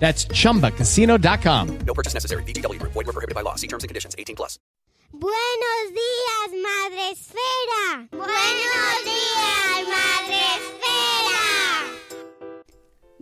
That's 0.00 0.24
chumbacasino.com. 0.24 1.78
No 1.86 1.94
purchase 1.94 2.14
necessary. 2.14 2.42
VGW 2.44 2.80
Group. 2.80 2.92
Void 2.92 3.06
were 3.06 3.12
prohibited 3.12 3.36
by 3.36 3.42
law. 3.42 3.54
See 3.54 3.68
terms 3.68 3.84
and 3.84 3.88
conditions. 3.88 4.16
18 4.18 4.34
plus. 4.34 4.58
Buenos 5.12 5.92
días, 5.92 6.50
Madre 6.62 7.10
Esfera. 7.10 8.08
Buenos 8.12 9.04
días, 9.04 9.88
Madre 9.88 10.40
Esfera. 10.56 11.09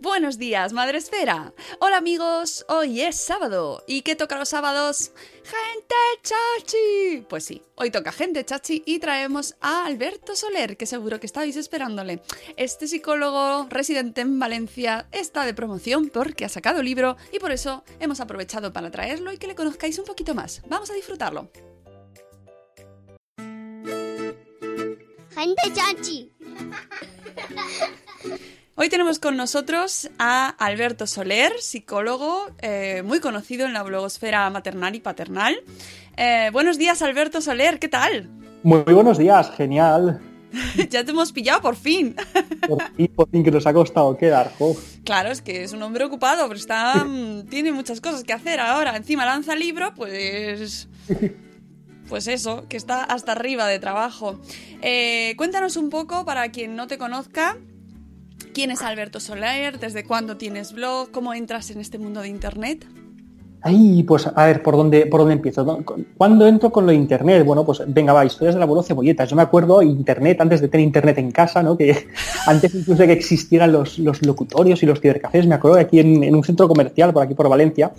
Buenos 0.01 0.37
días, 0.37 0.71
Madre 0.71 0.97
Esfera. 0.97 1.53
Hola 1.79 1.97
amigos, 1.97 2.65
hoy 2.69 3.01
es 3.01 3.17
sábado. 3.17 3.83
¿Y 3.85 4.01
qué 4.01 4.15
toca 4.15 4.37
los 4.37 4.47
sábados? 4.47 5.11
¡Gente 5.43 5.95
chachi! 6.23 7.25
Pues 7.27 7.43
sí, 7.43 7.61
hoy 7.75 7.91
toca 7.91 8.13
gente 8.13 8.45
chachi 8.45 8.81
y 8.85 8.99
traemos 8.99 9.57
a 9.59 9.85
Alberto 9.85 10.37
Soler, 10.37 10.77
que 10.77 10.85
seguro 10.85 11.19
que 11.19 11.25
estáis 11.25 11.57
esperándole. 11.57 12.21
Este 12.55 12.87
psicólogo 12.87 13.67
residente 13.69 14.21
en 14.21 14.39
Valencia 14.39 15.09
está 15.11 15.43
de 15.43 15.53
promoción 15.53 16.07
porque 16.07 16.45
ha 16.45 16.49
sacado 16.49 16.81
libro 16.81 17.17
y 17.33 17.39
por 17.39 17.51
eso 17.51 17.83
hemos 17.99 18.21
aprovechado 18.21 18.71
para 18.71 18.91
traerlo 18.91 19.33
y 19.33 19.37
que 19.37 19.47
le 19.47 19.55
conozcáis 19.55 19.99
un 19.99 20.05
poquito 20.05 20.33
más. 20.33 20.61
Vamos 20.69 20.89
a 20.91 20.93
disfrutarlo. 20.93 21.51
Gente 25.35 25.73
chachi. 25.73 26.31
Hoy 28.81 28.87
tenemos 28.87 29.19
con 29.19 29.35
nosotros 29.35 30.09
a 30.19 30.47
Alberto 30.47 31.05
Soler, 31.05 31.51
psicólogo 31.59 32.49
eh, 32.61 33.03
muy 33.03 33.19
conocido 33.19 33.65
en 33.65 33.73
la 33.73 33.83
blogosfera 33.83 34.49
maternal 34.51 34.95
y 34.95 35.01
paternal. 35.01 35.61
Eh, 36.15 36.49
buenos 36.53 36.77
días, 36.77 37.01
Alberto 37.01 37.41
Soler, 37.41 37.77
¿qué 37.77 37.89
tal? 37.89 38.29
Muy 38.63 38.79
buenos 38.83 39.17
días, 39.17 39.51
genial. 39.57 40.21
ya 40.89 41.03
te 41.03 41.11
hemos 41.11 41.33
pillado 41.33 41.59
por 41.59 41.75
fin. 41.75 42.15
Por 42.69 42.81
fin, 42.95 43.11
por 43.13 43.29
fin 43.29 43.43
que 43.43 43.51
nos 43.51 43.67
ha 43.67 43.73
costado 43.73 44.15
quedar. 44.15 44.53
jo. 44.57 44.77
claro, 45.03 45.29
es 45.29 45.41
que 45.41 45.65
es 45.65 45.73
un 45.73 45.83
hombre 45.83 46.05
ocupado, 46.05 46.47
pero 46.47 46.57
está, 46.57 47.03
mm, 47.03 47.47
tiene 47.49 47.73
muchas 47.73 47.99
cosas 47.99 48.23
que 48.23 48.31
hacer 48.31 48.61
ahora. 48.61 48.95
Encima 48.95 49.25
lanza 49.25 49.57
libro, 49.57 49.93
pues... 49.93 50.87
Pues 52.07 52.27
eso, 52.27 52.65
que 52.67 52.77
está 52.77 53.03
hasta 53.03 53.33
arriba 53.33 53.67
de 53.67 53.77
trabajo. 53.77 54.39
Eh, 54.81 55.35
cuéntanos 55.37 55.77
un 55.77 55.91
poco, 55.91 56.25
para 56.25 56.49
quien 56.49 56.75
no 56.75 56.87
te 56.87 56.97
conozca, 56.97 57.57
quién 58.53 58.71
es 58.71 58.81
Alberto 58.81 59.19
Soler, 59.19 59.79
desde 59.79 60.03
cuándo 60.03 60.37
tienes 60.37 60.73
blog, 60.73 61.11
cómo 61.11 61.33
entras 61.33 61.71
en 61.71 61.79
este 61.79 61.97
mundo 61.97 62.21
de 62.21 62.29
Internet. 62.29 62.85
Ay, 63.61 64.03
pues 64.03 64.25
a 64.25 64.45
ver, 64.45 64.63
¿por 64.63 64.77
dónde, 64.77 65.05
por 65.05 65.19
dónde 65.19 65.33
empiezo? 65.33 65.83
¿Cuándo 66.17 66.47
entro 66.47 66.71
con 66.71 66.85
lo 66.85 66.91
de 66.91 66.97
internet? 66.97 67.43
Bueno, 67.45 67.65
pues 67.65 67.81
venga, 67.87 68.13
va, 68.13 68.23
historias 68.23 68.55
del 68.55 68.63
abuelo 68.63 68.83
cebolletas. 68.83 69.29
Yo 69.29 69.35
me 69.35 69.41
acuerdo 69.41 69.81
internet, 69.81 70.39
antes 70.39 70.61
de 70.61 70.69
tener 70.69 70.87
internet 70.87 71.17
en 71.17 71.31
casa, 71.31 71.61
¿no? 71.61 71.75
Que 71.75 72.05
antes 72.47 72.73
incluso 72.73 73.01
de 73.01 73.07
que 73.07 73.13
existieran 73.13 73.73
los, 73.73 73.99
los 73.99 74.25
locutorios 74.25 74.81
y 74.81 74.85
los 74.85 75.01
cibercafés, 75.01 75.45
me 75.45 75.55
acuerdo 75.55 75.75
que 75.75 75.83
aquí 75.83 75.99
en 75.99 76.33
un 76.33 76.43
centro 76.43 76.69
comercial, 76.69 77.11
por 77.11 77.23
aquí 77.23 77.33
por 77.33 77.49
Valencia, 77.49 77.91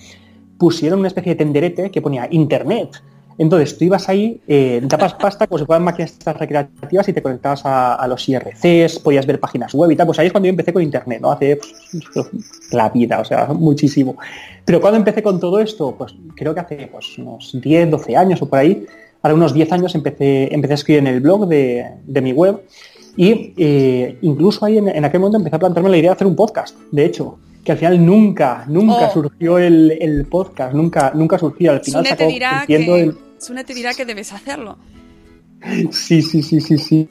pusieron 0.56 1.00
una 1.00 1.08
especie 1.08 1.32
de 1.32 1.36
tenderete 1.36 1.90
que 1.90 2.00
ponía 2.00 2.26
internet. 2.30 3.02
Entonces 3.42 3.78
tú 3.78 3.86
ibas 3.86 4.06
ahí, 4.10 4.38
eh, 4.46 4.80
dabas 4.84 5.14
pasta 5.14 5.46
como 5.46 5.58
si 5.58 5.64
fueran 5.64 5.82
máquinas 5.82 6.14
recreativas 6.26 7.08
y 7.08 7.12
te 7.14 7.22
conectabas 7.22 7.64
a, 7.64 7.94
a 7.94 8.06
los 8.06 8.28
IRCs, 8.28 8.98
podías 8.98 9.24
ver 9.26 9.40
páginas 9.40 9.72
web 9.72 9.90
y 9.90 9.96
tal. 9.96 10.06
Pues 10.06 10.18
ahí 10.18 10.26
es 10.26 10.32
cuando 10.32 10.46
yo 10.46 10.50
empecé 10.50 10.74
con 10.74 10.82
internet, 10.82 11.20
¿no? 11.22 11.32
Hace 11.32 11.56
pues, 11.56 12.26
la 12.72 12.90
vida, 12.90 13.18
o 13.18 13.24
sea, 13.24 13.46
muchísimo. 13.46 14.16
Pero 14.66 14.78
cuando 14.82 14.98
empecé 14.98 15.22
con 15.22 15.40
todo 15.40 15.58
esto, 15.58 15.94
pues 15.96 16.14
creo 16.36 16.52
que 16.54 16.60
hace 16.60 16.88
pues, 16.92 17.16
unos 17.16 17.50
10, 17.58 17.90
12 17.90 18.14
años 18.14 18.42
o 18.42 18.46
por 18.46 18.58
ahí, 18.58 18.84
ahora 19.22 19.34
unos 19.34 19.54
10 19.54 19.72
años 19.72 19.94
empecé, 19.94 20.54
empecé 20.54 20.74
a 20.74 20.76
escribir 20.76 20.98
en 21.00 21.06
el 21.06 21.20
blog 21.20 21.48
de, 21.48 21.86
de 22.06 22.20
mi 22.20 22.32
web 22.32 22.60
y 23.16 23.54
eh, 23.56 24.18
incluso 24.20 24.66
ahí 24.66 24.76
en, 24.76 24.88
en 24.88 25.04
aquel 25.04 25.18
momento 25.20 25.38
empecé 25.38 25.56
a 25.56 25.60
plantearme 25.60 25.88
la 25.90 25.96
idea 25.96 26.10
de 26.10 26.14
hacer 26.14 26.26
un 26.26 26.36
podcast, 26.36 26.76
de 26.92 27.06
hecho, 27.06 27.38
que 27.64 27.72
al 27.72 27.78
final 27.78 28.04
nunca, 28.04 28.64
nunca 28.68 29.08
Oh. 29.08 29.12
surgió 29.14 29.58
el, 29.58 29.96
el 30.00 30.26
podcast, 30.26 30.74
nunca, 30.74 31.12
nunca 31.14 31.38
surgió. 31.38 31.72
Al 31.72 31.80
final 31.80 32.04
Sune 32.04 32.16
te 32.16 32.22
sacó, 32.22 32.30
dirá 32.30 32.60
entiendo, 32.60 32.94
que, 32.94 33.00
el- 33.02 33.16
Sune 33.40 33.64
te 33.64 33.74
dirá 33.74 33.94
que 33.94 34.04
debes 34.04 34.32
hacerlo. 34.32 34.78
Sí, 35.90 36.22
sí, 36.22 36.42
sí, 36.42 36.60
sí, 36.60 36.78
sí. 36.78 37.08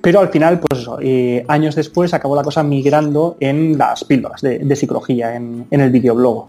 Pero 0.00 0.20
al 0.20 0.28
final, 0.28 0.60
pues 0.60 0.80
eso, 0.82 0.98
eh, 1.00 1.44
años 1.48 1.74
después 1.74 2.14
acabó 2.14 2.36
la 2.36 2.42
cosa 2.42 2.62
migrando 2.62 3.36
en 3.40 3.76
las 3.76 4.04
píldoras 4.04 4.40
de, 4.40 4.58
de 4.60 4.76
psicología, 4.76 5.34
en, 5.34 5.66
en 5.70 5.80
el 5.80 5.90
videoblog. 5.90 6.48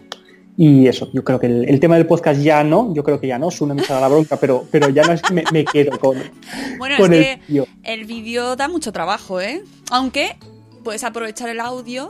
Y 0.56 0.86
eso, 0.88 1.10
yo 1.14 1.24
creo 1.24 1.40
que 1.40 1.48
el, 1.48 1.68
el 1.68 1.80
tema 1.80 1.96
del 1.96 2.06
podcast 2.06 2.40
ya 2.42 2.64
no, 2.64 2.94
yo 2.94 3.04
creo 3.04 3.20
que 3.20 3.26
ya 3.28 3.40
no, 3.40 3.50
Sune 3.50 3.74
me 3.74 3.82
echará 3.82 4.00
la 4.02 4.08
bronca, 4.08 4.38
pero, 4.38 4.66
pero 4.70 4.90
ya 4.90 5.02
no 5.04 5.14
es 5.14 5.22
que 5.24 5.34
me, 5.34 5.44
me 5.52 5.66
quedo 5.66 5.98
con, 6.00 6.16
Bueno, 6.78 6.96
con 6.98 7.12
es 7.14 7.20
el 7.42 7.50
que 7.50 7.66
el 7.84 8.06
vídeo 8.06 8.56
da 8.56 8.68
mucho 8.68 8.92
trabajo, 8.92 9.42
¿eh? 9.42 9.64
Aunque 9.90 10.38
puedes 10.84 11.04
aprovechar 11.04 11.50
el 11.50 11.60
audio 11.60 12.10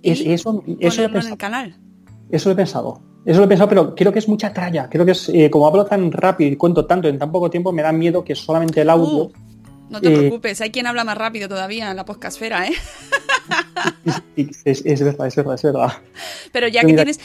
y 0.00 0.10
Es- 0.12 0.20
eso, 0.20 0.62
eso, 0.78 1.02
he 1.02 1.04
en 1.06 1.16
el 1.16 1.36
canal. 1.36 1.76
eso 2.30 2.48
lo 2.50 2.52
he 2.52 2.56
pensado. 2.56 3.00
Eso 3.24 3.38
lo 3.38 3.46
he 3.46 3.48
pensado, 3.48 3.68
pero 3.68 3.94
creo 3.94 4.12
que 4.12 4.18
es 4.18 4.28
mucha 4.28 4.52
tralla. 4.52 4.88
Creo 4.90 5.04
que 5.04 5.12
es, 5.12 5.28
eh, 5.30 5.48
como 5.50 5.66
hablo 5.66 5.84
tan 5.86 6.12
rápido 6.12 6.50
y 6.50 6.56
cuento 6.56 6.84
tanto 6.84 7.08
en 7.08 7.18
tan 7.18 7.32
poco 7.32 7.50
tiempo, 7.50 7.72
me 7.72 7.82
da 7.82 7.92
miedo 7.92 8.22
que 8.24 8.34
solamente 8.34 8.80
el 8.82 8.90
audio... 8.90 9.24
Uh, 9.24 9.32
no 9.90 10.00
te 10.00 10.12
eh, 10.12 10.18
preocupes, 10.18 10.60
hay 10.60 10.70
quien 10.70 10.86
habla 10.86 11.04
más 11.04 11.16
rápido 11.16 11.48
todavía 11.48 11.90
en 11.90 11.96
la 11.96 12.04
podcastfera, 12.04 12.66
¿eh? 12.66 12.72
Es, 14.36 14.82
es 14.84 15.02
verdad, 15.02 15.26
es 15.26 15.36
verdad, 15.36 15.54
es 15.54 15.62
verdad. 15.62 15.92
Pero 16.52 16.68
ya 16.68 16.80
que 16.80 16.86
mira, 16.86 17.04
tienes. 17.04 17.20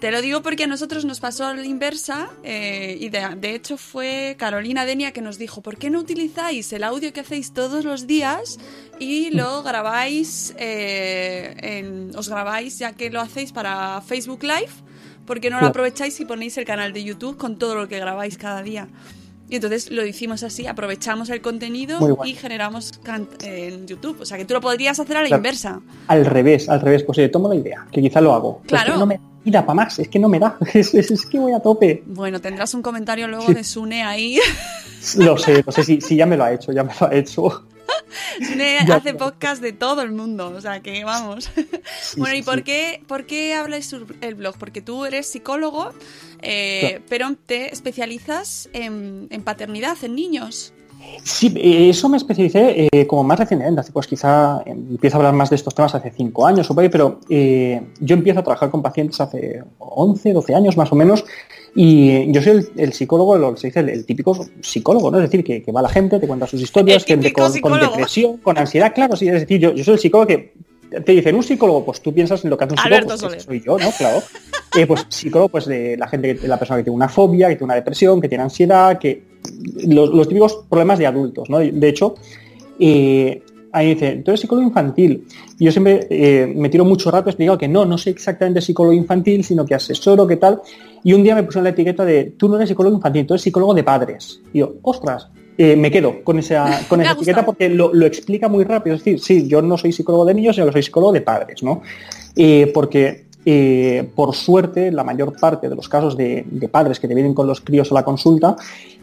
Te 0.00 0.10
lo 0.10 0.20
digo 0.20 0.42
porque 0.42 0.64
a 0.64 0.66
nosotros 0.66 1.04
nos 1.04 1.20
pasó 1.20 1.46
a 1.46 1.54
la 1.54 1.64
inversa 1.64 2.30
eh, 2.42 2.96
y 3.00 3.08
de, 3.08 3.36
de 3.36 3.54
hecho 3.54 3.76
fue 3.76 4.34
Carolina 4.38 4.84
Denia 4.84 5.12
que 5.12 5.22
nos 5.22 5.38
dijo, 5.38 5.62
¿por 5.62 5.76
qué 5.76 5.88
no 5.90 6.00
utilizáis 6.00 6.72
el 6.72 6.84
audio 6.84 7.12
que 7.12 7.20
hacéis 7.20 7.52
todos 7.54 7.84
los 7.84 8.06
días 8.06 8.58
y 8.98 9.30
lo 9.30 9.62
grabáis, 9.62 10.54
eh, 10.58 11.54
en- 11.58 12.16
os 12.16 12.28
grabáis 12.28 12.78
ya 12.78 12.92
que 12.92 13.10
lo 13.10 13.20
hacéis 13.20 13.52
para 13.52 14.00
Facebook 14.02 14.42
Live? 14.42 14.72
¿Por 15.30 15.38
qué 15.40 15.48
no 15.48 15.60
lo 15.60 15.68
aprovecháis 15.68 16.18
y 16.18 16.24
ponéis 16.24 16.58
el 16.58 16.64
canal 16.64 16.92
de 16.92 17.04
YouTube 17.04 17.36
con 17.36 17.56
todo 17.56 17.76
lo 17.76 17.86
que 17.86 18.00
grabáis 18.00 18.36
cada 18.36 18.64
día? 18.64 18.88
Y 19.48 19.54
entonces 19.54 19.88
lo 19.92 20.04
hicimos 20.04 20.42
así, 20.42 20.66
aprovechamos 20.66 21.30
el 21.30 21.40
contenido 21.40 22.18
y 22.24 22.34
generamos 22.34 22.90
en 23.44 23.86
YouTube. 23.86 24.20
O 24.20 24.24
sea 24.26 24.36
que 24.38 24.44
tú 24.44 24.54
lo 24.54 24.60
podrías 24.60 24.98
hacer 24.98 25.16
a 25.16 25.20
la 25.22 25.28
Claro. 25.28 25.38
inversa. 25.38 25.80
Al 26.08 26.26
revés, 26.26 26.68
al 26.68 26.80
revés, 26.80 27.04
pues 27.04 27.18
eh, 27.18 27.28
tomo 27.28 27.48
la 27.48 27.54
idea, 27.54 27.86
que 27.92 28.00
quizá 28.02 28.20
lo 28.20 28.32
hago. 28.34 28.60
Es 28.64 28.70
Claro. 28.70 28.94
que 28.94 28.98
no 28.98 29.06
me 29.06 29.20
da 29.44 29.60
para 29.64 29.74
más, 29.74 30.00
es 30.00 30.08
que 30.08 30.18
no 30.18 30.28
me 30.28 30.40
da, 30.40 30.56
es, 30.74 30.92
es- 30.94 31.12
es 31.12 31.24
que 31.26 31.38
voy 31.38 31.52
a 31.52 31.60
tope. 31.60 32.02
Bueno, 32.06 32.40
tendrás 32.40 32.74
un 32.74 32.82
comentario 32.82 33.28
luego 33.28 33.46
Sí. 33.46 33.54
de 33.54 33.62
Sune 33.62 34.02
ahí. 34.02 34.40
Lo 35.16 35.38
sé, 35.38 35.62
lo 35.64 35.70
sé, 35.70 35.84
sí, 35.84 36.00
sí, 36.00 36.16
ya 36.16 36.26
me 36.26 36.36
lo 36.36 36.42
ha 36.42 36.52
hecho, 36.52 36.72
ya 36.72 36.82
me 36.82 36.90
lo 37.00 37.06
ha 37.06 37.14
hecho. 37.14 37.66
Sune 38.38 38.78
Ya, 38.86 38.96
hace 38.96 39.14
podcast 39.14 39.62
de 39.62 39.72
todo 39.72 40.02
el 40.02 40.12
mundo, 40.12 40.48
o 40.56 40.60
sea 40.60 40.80
que 40.80 41.04
vamos. 41.04 41.50
Sí, 41.54 42.16
bueno, 42.16 42.34
sí, 42.34 42.40
¿y 42.40 42.42
por 42.42 42.56
sí. 42.58 42.62
qué, 42.64 43.02
por 43.06 43.26
qué 43.26 43.54
hablas 43.54 43.94
el 44.20 44.34
blog? 44.34 44.56
Porque 44.58 44.80
tú 44.82 45.04
eres 45.04 45.26
psicólogo, 45.26 45.92
Eh, 46.42 46.80
Claro. 46.80 47.04
Pero 47.08 47.36
te 47.46 47.72
especializas 47.72 48.68
en, 48.72 49.28
en 49.30 49.42
paternidad, 49.42 49.96
en 50.02 50.14
niños. 50.14 50.72
Sí, 51.22 51.52
eso 51.56 52.08
me 52.08 52.16
especialicé 52.16 52.88
eh, 52.92 53.06
como 53.06 53.24
más 53.24 53.38
recientemente, 53.38 53.80
hace 53.80 53.92
pues 53.92 54.06
quizá 54.06 54.62
empiezo 54.64 55.16
a 55.16 55.18
hablar 55.18 55.34
más 55.34 55.50
de 55.50 55.56
estos 55.56 55.74
temas 55.74 55.94
hace 55.94 56.10
5 56.10 56.46
años 56.46 56.70
o 56.70 56.74
por 56.74 56.82
ahí, 56.82 56.88
pero 56.88 57.20
eh, 57.28 57.80
yo 58.00 58.14
empiezo 58.14 58.40
a 58.40 58.42
trabajar 58.42 58.70
con 58.70 58.82
pacientes 58.82 59.20
hace 59.20 59.62
11, 59.78 60.32
12 60.32 60.54
años 60.54 60.76
más 60.76 60.90
o 60.92 60.94
menos 60.96 61.24
y 61.74 62.30
yo 62.32 62.42
soy 62.42 62.52
el, 62.52 62.70
el 62.76 62.92
psicólogo, 62.92 63.38
lo 63.38 63.54
que 63.54 63.60
se 63.60 63.66
dice 63.68 63.80
el, 63.80 63.90
el 63.90 64.06
típico 64.06 64.46
psicólogo, 64.60 65.10
¿no? 65.10 65.18
Es 65.18 65.30
decir, 65.30 65.44
que, 65.44 65.62
que 65.62 65.72
va 65.72 65.82
la 65.82 65.88
gente, 65.88 66.18
te 66.18 66.26
cuenta 66.26 66.46
sus 66.46 66.60
historias, 66.60 67.04
gente 67.04 67.32
con, 67.32 67.52
depresión, 67.52 68.38
con 68.38 68.58
ansiedad, 68.58 68.92
claro, 68.94 69.16
sí, 69.16 69.28
es 69.28 69.40
decir, 69.40 69.60
yo, 69.60 69.72
yo 69.72 69.84
soy 69.84 69.94
el 69.94 70.00
psicólogo 70.00 70.26
que 70.26 70.54
te 71.04 71.12
dicen 71.12 71.36
un 71.36 71.42
psicólogo, 71.42 71.84
pues 71.84 72.00
tú 72.00 72.12
piensas 72.12 72.44
en 72.44 72.50
lo 72.50 72.58
que 72.58 72.64
hace 72.64 72.74
un 72.74 72.78
psicólogo, 72.78 73.28
pues, 73.28 73.42
soy 73.44 73.60
yo, 73.60 73.78
¿no? 73.78 73.90
Claro. 73.92 74.22
Eh, 74.76 74.86
pues 74.86 75.06
psicólogo, 75.08 75.48
pues 75.48 75.66
de 75.66 75.96
la 75.96 76.08
gente, 76.08 76.38
la 76.46 76.58
persona 76.58 76.78
que 76.78 76.84
tiene 76.84 76.96
una 76.96 77.08
fobia, 77.08 77.48
que 77.48 77.54
tiene 77.54 77.66
una 77.66 77.74
depresión, 77.74 78.20
que 78.20 78.28
tiene 78.28 78.44
ansiedad, 78.44 78.98
que 78.98 79.29
los, 79.86 80.10
los 80.10 80.28
típicos 80.28 80.64
problemas 80.68 80.98
de 80.98 81.06
adultos, 81.06 81.48
¿no? 81.50 81.58
De 81.58 81.88
hecho, 81.88 82.14
eh, 82.78 83.42
ahí 83.72 83.94
dice, 83.94 84.16
tú 84.24 84.30
eres 84.30 84.40
psicólogo 84.40 84.66
infantil. 84.66 85.26
Y 85.58 85.64
yo 85.64 85.72
siempre 85.72 86.06
eh, 86.10 86.52
me 86.54 86.68
tiro 86.68 86.84
mucho 86.84 87.10
rato 87.10 87.30
explicando 87.30 87.58
que 87.58 87.68
no, 87.68 87.84
no 87.84 87.98
soy 87.98 88.12
exactamente 88.12 88.60
psicólogo 88.60 88.94
infantil, 88.94 89.44
sino 89.44 89.64
que 89.64 89.74
asesoro, 89.74 90.26
qué 90.26 90.36
tal. 90.36 90.60
Y 91.02 91.12
un 91.12 91.22
día 91.22 91.34
me 91.34 91.42
pusieron 91.42 91.64
la 91.64 91.70
etiqueta 91.70 92.04
de, 92.04 92.34
tú 92.36 92.48
no 92.48 92.56
eres 92.56 92.68
psicólogo 92.68 92.96
infantil, 92.96 93.26
tú 93.26 93.34
eres 93.34 93.42
psicólogo 93.42 93.74
de 93.74 93.84
padres. 93.84 94.40
Y 94.52 94.58
yo, 94.58 94.74
ostras, 94.82 95.28
eh, 95.56 95.76
me 95.76 95.90
quedo 95.90 96.22
con 96.24 96.38
esa, 96.38 96.80
con 96.88 97.00
esa 97.00 97.12
etiqueta 97.12 97.44
porque 97.44 97.68
lo, 97.68 97.92
lo 97.92 98.06
explica 98.06 98.48
muy 98.48 98.64
rápido. 98.64 98.96
Es 98.96 99.04
decir, 99.04 99.20
sí, 99.20 99.48
yo 99.48 99.62
no 99.62 99.76
soy 99.76 99.92
psicólogo 99.92 100.24
de 100.24 100.34
niños, 100.34 100.56
sino 100.56 100.66
que 100.66 100.72
soy 100.72 100.82
psicólogo 100.82 101.12
de 101.12 101.20
padres, 101.20 101.62
¿no? 101.62 101.82
Eh, 102.36 102.70
porque 102.72 103.26
eh, 103.44 104.08
por 104.14 104.34
suerte, 104.34 104.92
la 104.92 105.02
mayor 105.02 105.38
parte 105.38 105.68
de 105.68 105.74
los 105.74 105.88
casos 105.88 106.16
de, 106.16 106.44
de 106.46 106.68
padres 106.68 107.00
que 107.00 107.08
te 107.08 107.14
vienen 107.14 107.32
con 107.32 107.46
los 107.46 107.60
críos 107.62 107.90
a 107.90 107.94
la 107.94 108.04
consulta, 108.04 108.56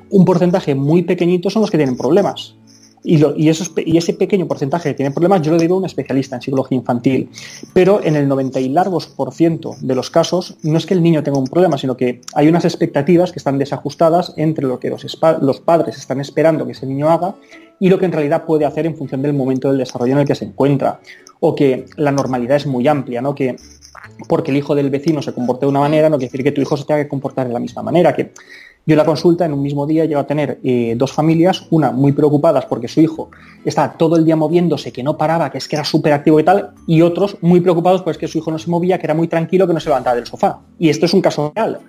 un 0.10 0.26
porcentaje 0.26 0.76
muy 0.76 1.04
pequeñito 1.04 1.50
son 1.50 1.62
los 1.62 1.72
que 1.72 1.78
tienen 1.78 1.98
problemas. 1.98 2.56
Y, 3.04 3.48
esos 3.48 3.72
y 3.86 3.98
ese 3.98 4.14
pequeño 4.14 4.48
porcentaje 4.48 4.90
que 4.90 4.96
tiene 4.96 5.12
problemas 5.12 5.42
yo 5.42 5.52
lo 5.52 5.58
digo 5.58 5.76
a 5.76 5.78
un 5.78 5.86
especialista 5.86 6.36
en 6.36 6.42
psicología 6.42 6.78
infantil. 6.78 7.30
Pero 7.74 8.04
en 8.04 8.16
el 8.16 8.28
90 8.28 8.60
y 8.60 8.70
largos 8.70 9.08
por 9.08 9.34
ciento 9.34 9.76
de 9.80 9.96
los 9.96 10.10
casos 10.10 10.58
no 10.64 10.78
es 10.78 10.86
que 10.86 10.94
el 10.94 11.02
niño 11.02 11.24
tenga 11.24 11.38
un 11.38 11.48
problema, 11.48 11.78
sino 11.78 11.96
que 11.96 12.22
hay 12.34 12.50
unas 12.50 12.66
expectativas 12.66 13.32
que 13.32 13.40
están 13.40 13.60
desajustadas 13.60 14.34
entre 14.36 14.66
lo 14.66 14.80
que 14.80 14.90
los, 14.90 15.06
los 15.42 15.60
padres 15.62 15.98
están 15.98 16.20
esperando 16.20 16.66
que 16.66 16.74
ese 16.74 16.86
niño 16.86 17.10
haga 17.10 17.36
y 17.80 17.90
lo 17.90 18.00
que 18.00 18.06
en 18.06 18.12
realidad 18.12 18.46
puede 18.46 18.66
hacer 18.66 18.86
en 18.86 18.98
función 18.98 19.22
del 19.22 19.34
momento 19.34 19.70
del 19.70 19.78
desarrollo 19.78 20.14
en 20.14 20.20
el 20.20 20.28
que 20.28 20.36
se 20.36 20.46
encuentra. 20.46 21.00
O 21.40 21.56
que 21.56 21.86
la 21.96 22.12
normalidad 22.12 22.58
es 22.58 22.66
muy 22.66 22.88
amplia, 22.88 23.22
¿no? 23.22 23.36
Que 23.36 23.56
porque 24.28 24.52
el 24.52 24.58
hijo 24.58 24.76
del 24.76 24.90
vecino 24.90 25.22
se 25.22 25.34
comporte 25.34 25.66
de 25.66 25.70
una 25.70 25.80
manera 25.80 26.10
no 26.10 26.18
quiere 26.18 26.32
decir 26.32 26.44
que 26.44 26.52
tu 26.52 26.62
hijo 26.62 26.78
se 26.78 26.86
tenga 26.86 27.04
que 27.04 27.10
comportar 27.10 27.48
de 27.48 27.54
la 27.54 27.60
misma 27.60 27.84
manera. 27.84 28.14
Que 28.14 28.32
yo 28.88 28.94
en 28.94 28.98
la 28.98 29.06
consulta 29.06 29.46
en 29.46 29.54
un 29.54 29.62
mismo 29.62 29.86
día 29.86 30.06
llego 30.06 30.20
a 30.22 30.26
tener 30.26 30.60
eh, 30.64 30.96
dos 30.98 31.12
familias, 31.12 31.68
una 31.70 31.92
muy 31.92 32.14
preocupadas 32.14 32.66
porque 32.66 32.88
su 32.88 33.02
hijo 33.02 33.30
está 33.66 33.94
todo 33.94 34.16
el 34.16 34.26
día 34.26 34.36
moviéndose, 34.36 34.92
que 34.92 35.04
no 35.04 35.18
paraba, 35.18 35.52
que 35.52 35.60
es 35.60 35.68
que 35.68 35.76
era 35.76 35.86
súper 35.86 36.14
activo 36.14 36.40
y 36.40 36.44
tal, 36.44 36.72
y 36.88 37.02
otros 37.02 37.38
muy 37.42 37.60
preocupados 37.60 38.02
pues 38.02 38.18
que 38.18 38.28
su 38.28 38.40
hijo 38.40 38.50
no 38.50 38.58
se 38.58 38.70
movía, 38.72 38.98
que 38.98 39.06
era 39.06 39.14
muy 39.14 39.28
tranquilo, 39.28 39.68
que 39.68 39.74
no 39.74 39.80
se 39.80 39.90
levantaba 39.90 40.16
del 40.16 40.26
sofá. 40.26 40.62
Y 40.80 40.90
esto 40.90 41.06
es 41.06 41.14
un 41.14 41.22
caso 41.22 41.52
real. 41.54 41.80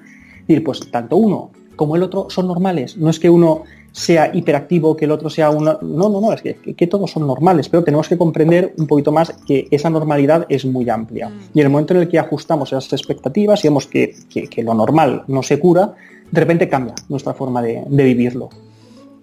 Es 0.40 0.46
decir, 0.48 0.64
pues 0.64 0.80
tanto 0.90 1.16
uno 1.16 1.50
como 1.76 1.94
el 1.94 2.02
otro 2.02 2.26
son 2.28 2.48
normales. 2.48 2.96
No 2.96 3.08
es 3.10 3.20
que 3.20 3.30
uno 3.30 3.62
sea 3.92 4.30
hiperactivo, 4.34 4.96
que 4.96 5.04
el 5.04 5.12
otro 5.12 5.30
sea 5.30 5.50
uno... 5.50 5.78
No, 5.80 6.08
no, 6.08 6.20
no, 6.20 6.32
es 6.32 6.42
que, 6.42 6.56
que- 6.56 6.74
que 6.74 6.86
todos 6.88 7.10
son 7.12 7.26
normales, 7.26 7.68
pero 7.68 7.84
tenemos 7.84 8.08
que 8.08 8.18
comprender 8.18 8.74
un 8.76 8.86
poquito 8.88 9.12
más 9.12 9.32
que 9.46 9.66
esa 9.70 9.88
normalidad 9.88 10.46
es 10.48 10.64
muy 10.64 10.88
amplia. 10.90 11.30
Y 11.54 11.60
en 11.60 11.66
el 11.66 11.70
momento 11.70 11.94
en 11.94 12.00
el 12.00 12.08
que 12.08 12.18
ajustamos 12.18 12.72
esas 12.72 12.92
expectativas 12.92 13.64
y 13.64 13.68
vemos 13.68 13.86
que- 13.86 14.14
que 14.50 14.62
lo 14.64 14.74
normal 14.74 15.22
no 15.28 15.42
se 15.44 15.58
cura, 15.60 15.94
de 16.30 16.40
repente 16.40 16.68
cambia 16.68 16.94
nuestra 17.08 17.34
forma 17.34 17.62
de, 17.62 17.82
de 17.86 18.04
vivirlo. 18.04 18.48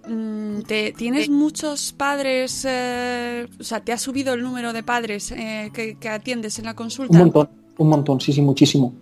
Mm, 0.08 0.62
te- 0.62 0.92
¿Tienes 0.94 1.30
muchos 1.30 1.94
padres, 1.94 2.66
eh, 2.70 3.48
o 3.60 3.64
sea, 3.64 3.80
te 3.80 3.92
ha 3.92 3.98
subido 3.98 4.34
el 4.34 4.42
número 4.44 4.72
de 4.74 4.84
padres 4.84 5.32
eh, 5.32 5.72
que, 5.74 5.98
que 5.98 6.10
atiendes 6.10 6.60
en 6.60 6.66
la 6.66 6.76
consulta? 6.76 7.14
Un 7.14 7.20
montón, 7.20 7.50
un 7.78 7.90
montón, 7.90 8.22
sí, 8.22 8.32
sí, 8.32 8.42
muchísimo. 8.42 8.94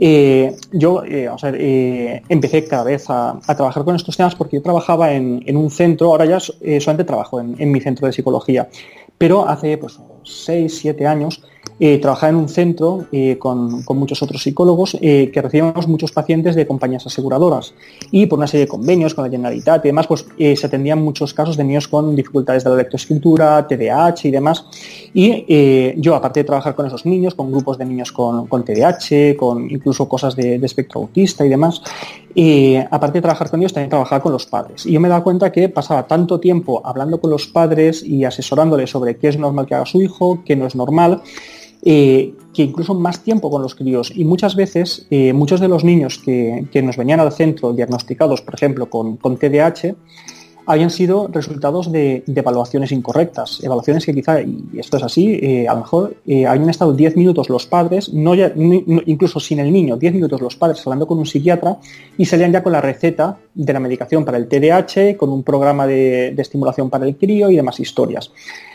Eh, 0.00 0.54
yo, 0.72 1.02
o 1.32 1.38
sea, 1.38 1.52
empecé 1.54 2.64
cada 2.66 2.84
vez 2.84 3.10
a, 3.10 3.38
a 3.44 3.56
trabajar 3.56 3.84
con 3.84 3.96
estos 3.96 4.16
temas 4.16 4.34
porque 4.36 4.56
yo 4.56 4.62
trabajaba 4.62 5.12
en, 5.12 5.42
en 5.44 5.56
un 5.56 5.70
centro, 5.70 6.08
ahora 6.08 6.24
ya 6.24 6.38
solamente 6.40 7.04
trabajo 7.04 7.40
en, 7.40 7.56
en 7.58 7.72
mi 7.72 7.80
centro 7.80 8.06
de 8.06 8.12
psicología, 8.12 8.68
pero 9.16 9.48
hace 9.48 9.76
pues 9.76 9.98
6, 10.28 10.78
7 10.78 11.06
años 11.06 11.42
eh, 11.80 11.98
trabajaba 11.98 12.30
en 12.30 12.36
un 12.36 12.48
centro 12.48 13.06
eh, 13.12 13.36
con, 13.38 13.82
con 13.82 13.98
muchos 13.98 14.20
otros 14.22 14.42
psicólogos 14.42 14.96
eh, 15.00 15.30
que 15.32 15.40
recibíamos 15.40 15.86
muchos 15.86 16.10
pacientes 16.10 16.56
de 16.56 16.66
compañías 16.66 17.06
aseguradoras 17.06 17.72
y 18.10 18.26
por 18.26 18.38
una 18.38 18.48
serie 18.48 18.66
de 18.66 18.68
convenios 18.68 19.14
con 19.14 19.24
la 19.24 19.30
Generalitat 19.30 19.84
y 19.84 19.88
demás, 19.88 20.06
pues 20.08 20.26
eh, 20.38 20.56
se 20.56 20.66
atendían 20.66 21.00
muchos 21.00 21.32
casos 21.34 21.56
de 21.56 21.62
niños 21.62 21.86
con 21.86 22.16
dificultades 22.16 22.64
de 22.64 22.70
la 22.70 22.76
lectoescritura, 22.76 23.66
TDAH 23.66 24.24
y 24.24 24.30
demás. 24.30 24.64
Y 25.14 25.94
yo, 26.00 26.14
aparte 26.14 26.40
de 26.40 26.44
trabajar 26.44 26.74
con 26.74 26.86
esos 26.86 27.06
niños, 27.06 27.34
con 27.34 27.50
grupos 27.50 27.78
de 27.78 27.84
niños 27.84 28.12
con, 28.12 28.46
con 28.46 28.64
con 29.38 29.70
incluso 29.70 30.08
cosas 30.08 30.36
de, 30.36 30.56
espectro 30.56 31.00
autista 31.00 31.44
y 31.46 31.48
demás, 31.48 31.80
aparte 32.90 33.18
de 33.18 33.22
trabajar 33.22 33.50
con 33.50 33.60
ellos, 33.60 33.72
también 33.72 33.90
trabajaba 33.90 34.22
con 34.22 34.32
los 34.32 34.46
padres. 34.46 34.84
Y 34.86 34.92
yo 34.92 35.00
me 35.00 35.08
dado 35.08 35.24
cuenta 35.24 35.50
que 35.50 35.68
pasaba 35.68 36.06
tanto 36.06 36.38
tiempo 36.38 36.82
hablando 36.84 37.20
con 37.20 37.30
los 37.30 37.46
padres 37.46 38.02
y 38.02 38.24
asesorándoles 38.24 38.90
sobre 38.90 39.16
qué 39.16 39.28
es 39.28 39.38
normal 39.38 39.66
que 39.66 39.74
haga 39.74 39.86
su 39.86 40.00
hijo, 40.00 40.17
qué 40.44 40.56
no 40.56 40.66
es 40.66 40.74
normal, 40.74 41.22
eh, 41.82 42.34
que 42.52 42.62
incluso 42.62 42.94
más 42.94 43.22
tiempo 43.22 43.50
con 43.50 43.62
los 43.62 43.74
críos. 43.74 44.12
Y 44.14 44.24
muchas 44.24 44.56
veces, 44.56 45.06
eh, 45.10 45.32
muchos 45.32 45.60
de 45.60 45.68
los 45.68 45.84
niños 45.84 46.18
que, 46.18 46.66
que 46.72 46.82
nos 46.82 46.96
venían 46.96 47.20
al 47.20 47.32
centro 47.32 47.72
diagnosticados, 47.72 48.42
por 48.42 48.54
ejemplo, 48.54 48.90
con, 48.90 49.16
con 49.16 49.36
TDAH, 49.36 49.94
habían 50.68 50.90
sido 50.90 51.28
resultados 51.32 51.90
de, 51.90 52.22
evaluaciones 52.26 52.92
incorrectas. 52.92 53.58
Evaluaciones 53.62 54.04
que 54.04 54.12
quizá, 54.14 54.42
y 54.42 54.78
esto 54.78 54.98
es 54.98 55.02
así, 55.02 55.38
eh, 55.42 55.66
a 55.66 55.72
lo 55.72 55.80
mejor 55.80 56.16
eh, 56.26 56.46
habían 56.46 56.68
estado 56.68 56.92
10 56.92 57.16
minutos 57.16 57.48
los 57.48 57.66
padres, 57.66 58.12
no- 58.12 58.34
incluso 58.34 59.40
sin 59.40 59.60
el 59.60 59.72
niño, 59.72 59.96
10 59.96 60.12
minutos 60.12 60.40
los 60.42 60.56
padres 60.56 60.86
hablando 60.86 61.06
con 61.06 61.18
un 61.18 61.24
psiquiatra 61.26 61.78
y 62.18 62.26
salían 62.26 62.52
ya 62.52 62.62
con 62.62 62.72
la 62.72 62.82
receta 62.82 63.38
de 63.54 63.72
la 63.72 63.80
medicación 63.80 64.24
para 64.26 64.36
el 64.36 64.46
TDAH, 64.46 65.16
con 65.16 65.30
un 65.30 65.42
programa 65.42 65.86
de, 65.86 66.32
de 66.36 66.42
estimulación 66.42 66.90
para 66.90 67.06
el 67.06 67.16
crío 67.16 67.50
y 67.50 67.56
demás 67.56 67.80
historias. 67.80 68.30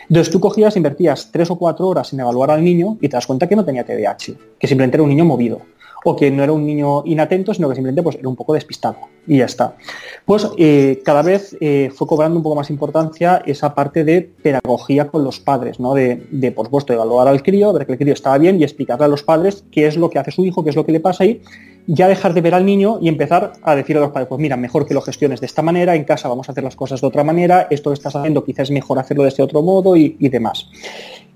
Entonces 0.08 0.30
tú 0.32 0.40
cogías, 0.40 0.76
invertías 0.76 1.30
3 1.32 1.50
o 1.52 1.56
4 1.56 1.86
horas 1.88 2.12
en 2.12 2.20
evaluar 2.20 2.50
al 2.50 2.62
niño 2.62 2.98
y 3.00 3.08
te 3.08 3.16
das 3.16 3.26
cuenta 3.26 3.48
que 3.48 3.56
no 3.56 3.64
tenía 3.64 3.84
TDAH, 3.84 4.34
que 4.58 4.66
simplemente 4.66 4.96
era 4.96 5.02
un 5.04 5.08
niño 5.10 5.24
movido 5.24 5.60
o 6.04 6.14
que 6.14 6.30
no 6.30 6.42
era 6.42 6.52
un 6.52 6.64
niño 6.64 7.02
inatento, 7.06 7.52
sino 7.54 7.68
que 7.68 7.74
simplemente 7.74 8.02
pues, 8.02 8.16
era 8.16 8.28
un 8.28 8.36
poco 8.36 8.54
despistado 8.54 8.96
y 9.26 9.38
ya 9.38 9.46
está. 9.46 9.76
Pues 10.24 10.46
eh, 10.58 11.00
cada 11.04 11.22
vez 11.22 11.56
eh, 11.60 11.90
fue 11.94 12.06
cobrando 12.06 12.36
un 12.36 12.42
poco 12.42 12.56
más 12.56 12.70
importancia 12.70 13.42
esa 13.46 13.74
parte 13.74 14.04
de 14.04 14.20
pedagogía 14.20 15.08
con 15.08 15.24
los 15.24 15.40
padres, 15.40 15.80
¿no? 15.80 15.94
de, 15.94 16.26
de, 16.30 16.52
por 16.52 16.66
supuesto, 16.66 16.92
evaluar 16.92 17.26
al 17.26 17.42
crío, 17.42 17.72
ver 17.72 17.86
que 17.86 17.92
el 17.92 17.98
crío 17.98 18.12
estaba 18.12 18.38
bien 18.38 18.60
y 18.60 18.64
explicarle 18.64 19.06
a 19.06 19.08
los 19.08 19.22
padres 19.22 19.64
qué 19.70 19.86
es 19.86 19.96
lo 19.96 20.10
que 20.10 20.18
hace 20.18 20.30
su 20.30 20.44
hijo, 20.44 20.62
qué 20.62 20.70
es 20.70 20.76
lo 20.76 20.84
que 20.84 20.92
le 20.92 21.00
pasa 21.00 21.24
y 21.24 21.40
ya 21.86 22.08
dejar 22.08 22.32
de 22.32 22.40
ver 22.40 22.54
al 22.54 22.64
niño 22.64 22.98
y 23.00 23.08
empezar 23.08 23.52
a 23.62 23.74
decir 23.74 23.96
a 23.96 24.00
los 24.00 24.10
padres, 24.10 24.28
pues 24.28 24.40
mira, 24.40 24.56
mejor 24.56 24.86
que 24.86 24.94
lo 24.94 25.02
gestiones 25.02 25.40
de 25.40 25.46
esta 25.46 25.62
manera, 25.62 25.94
en 25.94 26.04
casa 26.04 26.28
vamos 26.28 26.48
a 26.48 26.52
hacer 26.52 26.64
las 26.64 26.76
cosas 26.76 27.00
de 27.00 27.06
otra 27.06 27.24
manera, 27.24 27.66
esto 27.70 27.90
que 27.90 27.94
estás 27.94 28.16
haciendo 28.16 28.44
quizás 28.44 28.64
es 28.64 28.70
mejor 28.70 28.98
hacerlo 28.98 29.22
de 29.22 29.30
este 29.30 29.42
otro 29.42 29.62
modo 29.62 29.96
y 29.96 30.16
demás. 30.28 30.66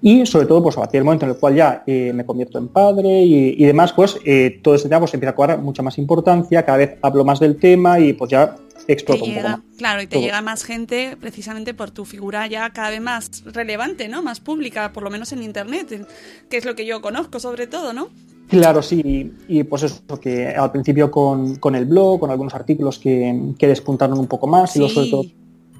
Y 0.01 0.25
sobre 0.27 0.47
todo, 0.47 0.63
pues 0.63 0.77
a 0.77 0.81
partir 0.81 0.99
del 1.01 1.05
momento 1.05 1.27
en 1.27 1.33
el 1.33 1.39
cual 1.39 1.57
ya 1.57 1.83
eh, 1.87 2.13
me 2.15 2.25
convierto 2.25 2.59
en 2.59 2.69
padre 2.69 3.23
y, 3.25 3.55
y 3.63 3.65
demás, 3.65 3.93
pues 3.93 4.17
eh, 4.25 4.61
todo 4.63 4.75
este 4.77 4.89
tema 4.89 5.01
pues, 5.01 5.13
empieza 5.15 5.31
a 5.33 5.35
cobrar 5.35 5.61
mucha 5.61 5.83
más 5.83 5.99
importancia, 5.99 6.65
cada 6.65 6.79
vez 6.79 6.99
hablo 7.03 7.25
más 7.25 7.41
del 7.41 7.57
tema 7.57 7.99
y 7.99 8.13
pues 8.13 8.31
ya 8.31 8.55
exploto 8.87 9.25
un 9.25 9.35
poco 9.35 9.49
más. 9.49 9.59
claro, 9.77 10.01
y 10.01 10.07
te 10.07 10.15
todo. 10.15 10.23
llega 10.23 10.41
más 10.41 10.63
gente 10.63 11.17
precisamente 11.21 11.75
por 11.75 11.91
tu 11.91 12.05
figura 12.05 12.47
ya 12.47 12.71
cada 12.71 12.91
vez 12.91 13.01
más 13.01 13.43
relevante, 13.47 14.09
¿no? 14.09 14.23
Más 14.23 14.39
pública, 14.41 14.93
por 14.93 15.03
lo 15.03 15.11
menos 15.11 15.33
en 15.33 15.43
internet, 15.43 16.07
que 16.49 16.57
es 16.57 16.65
lo 16.65 16.75
que 16.77 16.87
yo 16.87 17.03
conozco 17.03 17.41
sobre 17.41 17.67
todo, 17.67 17.93
¿no? 17.93 18.09
Claro, 18.49 18.81
sí, 18.83 19.33
y, 19.49 19.59
y, 19.59 19.65
pues 19.65 19.83
eso, 19.83 20.01
que 20.21 20.47
al 20.49 20.73
principio 20.73 21.11
con, 21.11 21.57
con 21.57 21.75
el 21.75 21.85
blog, 21.85 22.21
con 22.21 22.31
algunos 22.31 22.55
artículos 22.55 22.99
que, 22.99 23.53
que 23.59 23.67
despuntaron 23.67 24.19
un 24.19 24.27
poco 24.29 24.47
más, 24.47 24.75
y 24.77 24.79
luego 24.79 24.95
sobre 24.95 25.07
Sí. 25.07 25.11
todo 25.11 25.25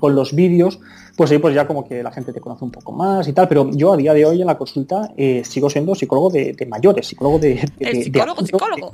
con 0.01 0.15
los 0.15 0.33
vídeos, 0.35 0.79
pues 1.19 1.33
ahí 1.33 1.39
pues 1.39 1.53
ya 1.53 1.67
como 1.67 1.85
que 1.87 2.01
la 2.01 2.13
gente 2.13 2.33
te 2.33 2.41
conoce 2.41 2.65
un 2.65 2.71
poco 2.71 2.93
más 2.93 3.27
y 3.27 3.33
tal, 3.33 3.49
pero 3.49 3.69
yo 3.73 3.93
a 3.93 3.97
día 3.97 4.15
de 4.15 4.25
hoy 4.25 4.41
en 4.41 4.47
la 4.47 4.57
consulta 4.57 5.13
eh, 5.17 5.43
sigo 5.45 5.69
siendo 5.69 5.93
psicólogo 5.97 6.31
de, 6.31 6.53
de 6.53 6.67
mayores, 6.67 7.09
psicólogo 7.09 7.41
de... 7.41 7.55
de- 7.55 7.69
El 7.81 7.97
de- 7.99 8.05
psicólogo, 8.05 8.41
de- 8.41 8.47
psicólogo. 8.47 8.91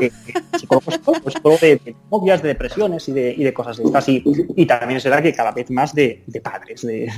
psicólogo, 0.59 0.91
psicólogo, 0.91 1.31
psicólogo 1.31 1.59
de, 1.61 1.95
novias, 2.11 2.41
de 2.43 2.49
depresiones 2.49 3.07
y 3.11 3.13
de, 3.13 3.31
y 3.37 3.45
de 3.45 3.53
cosas 3.53 3.77
de 3.77 3.85
estas, 3.85 4.09
y, 4.09 4.23
y 4.57 4.65
también 4.65 5.01
será 5.03 5.21
que 5.21 5.35
cada 5.35 5.53
vez 5.53 5.71
más 5.71 5.95
de, 5.95 6.23
de 6.27 6.41
padres, 6.41 6.81
de, 6.81 7.13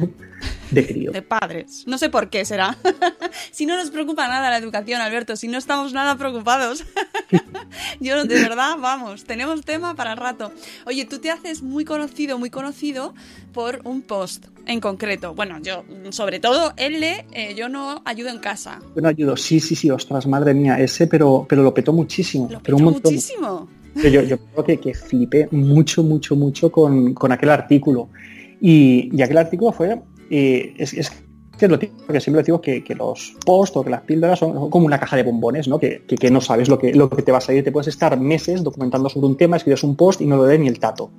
de 0.72 0.86
críos. 0.86 1.12
De 1.14 1.22
padres. 1.22 1.84
No 1.86 1.98
sé 1.98 2.10
por 2.10 2.28
qué 2.28 2.44
será. 2.44 2.76
si 3.52 3.64
no 3.64 3.76
nos 3.76 3.90
preocupa 3.90 4.26
nada 4.26 4.50
la 4.50 4.58
educación, 4.58 5.00
Alberto, 5.00 5.36
si 5.36 5.46
no 5.46 5.56
estamos 5.56 5.92
nada 5.92 6.16
preocupados. 6.16 6.84
Yo, 8.00 8.25
de 8.25 8.34
verdad, 8.40 8.76
vamos, 8.78 9.25
tenemos 9.25 9.62
tema 9.64 9.94
para 9.94 10.14
rato. 10.16 10.50
Oye, 10.86 11.04
tú 11.04 11.18
te 11.20 11.30
haces 11.30 11.62
muy 11.62 11.84
conocido, 11.84 12.38
muy 12.38 12.50
conocido 12.50 13.14
por 13.56 13.80
un 13.84 14.02
post 14.02 14.48
en 14.66 14.80
concreto. 14.80 15.34
Bueno, 15.34 15.58
yo, 15.62 15.82
sobre 16.10 16.40
todo, 16.40 16.75
él 16.76 17.00
lee 17.00 17.25
eh, 17.32 17.54
Yo 17.56 17.70
no 17.70 18.02
ayudo 18.04 18.28
en 18.28 18.38
casa. 18.38 18.80
Yo 18.94 19.00
no 19.00 19.08
ayudo, 19.08 19.34
sí, 19.34 19.60
sí, 19.60 19.75
sí, 19.75 19.90
ostras, 19.90 20.26
madre 20.26 20.52
mía, 20.52 20.78
ese, 20.78 21.06
pero, 21.06 21.46
pero 21.48 21.62
lo 21.62 21.72
petó 21.72 21.94
muchísimo. 21.94 22.48
Lo 22.50 22.60
pero 22.60 22.62
petó 22.62 22.76
un 22.76 22.84
montón. 22.84 23.14
muchísimo. 23.14 23.68
Yo, 23.94 24.20
yo 24.20 24.36
creo 24.38 24.64
que, 24.64 24.76
que 24.76 24.92
flipé 24.92 25.48
mucho, 25.52 26.02
mucho, 26.02 26.36
mucho 26.36 26.70
con, 26.70 27.14
con 27.14 27.32
aquel 27.32 27.48
artículo. 27.48 28.10
Y, 28.60 29.08
y 29.10 29.22
aquel 29.22 29.38
artículo 29.38 29.72
fue, 29.72 30.02
eh, 30.28 30.75
es, 30.76 30.92
es 30.92 31.10
que 31.58 31.64
es 31.66 31.70
lo 31.70 31.78
que 31.78 31.90
siempre 32.20 32.42
decimos 32.42 32.60
que, 32.60 32.84
que 32.84 32.94
los 32.94 33.34
posts 33.44 33.76
o 33.76 33.82
que 33.84 33.90
las 33.90 34.02
píldoras 34.02 34.38
son, 34.38 34.70
como 34.70 34.86
una 34.86 34.98
caja 35.00 35.16
de 35.16 35.22
bombones, 35.22 35.68
¿no? 35.68 35.78
Que, 35.78 36.02
que- 36.06 36.30
no 36.30 36.40
sabes 36.40 36.68
lo 36.68 36.78
que, 36.78 36.92
lo 36.94 37.08
que 37.08 37.22
te 37.22 37.32
va 37.32 37.38
a 37.38 37.40
salir. 37.40 37.62
Te 37.64 37.72
puedes 37.72 37.88
estar 37.88 38.18
meses 38.18 38.62
documentando 38.64 39.08
sobre 39.08 39.26
un 39.28 39.36
tema, 39.36 39.56
escribes 39.56 39.82
un 39.84 39.96
post 39.96 40.20
y 40.20 40.26
no 40.26 40.36
lo 40.36 40.46
lee 40.46 40.58
ni 40.58 40.68
el 40.68 40.78
tato. 40.78 41.10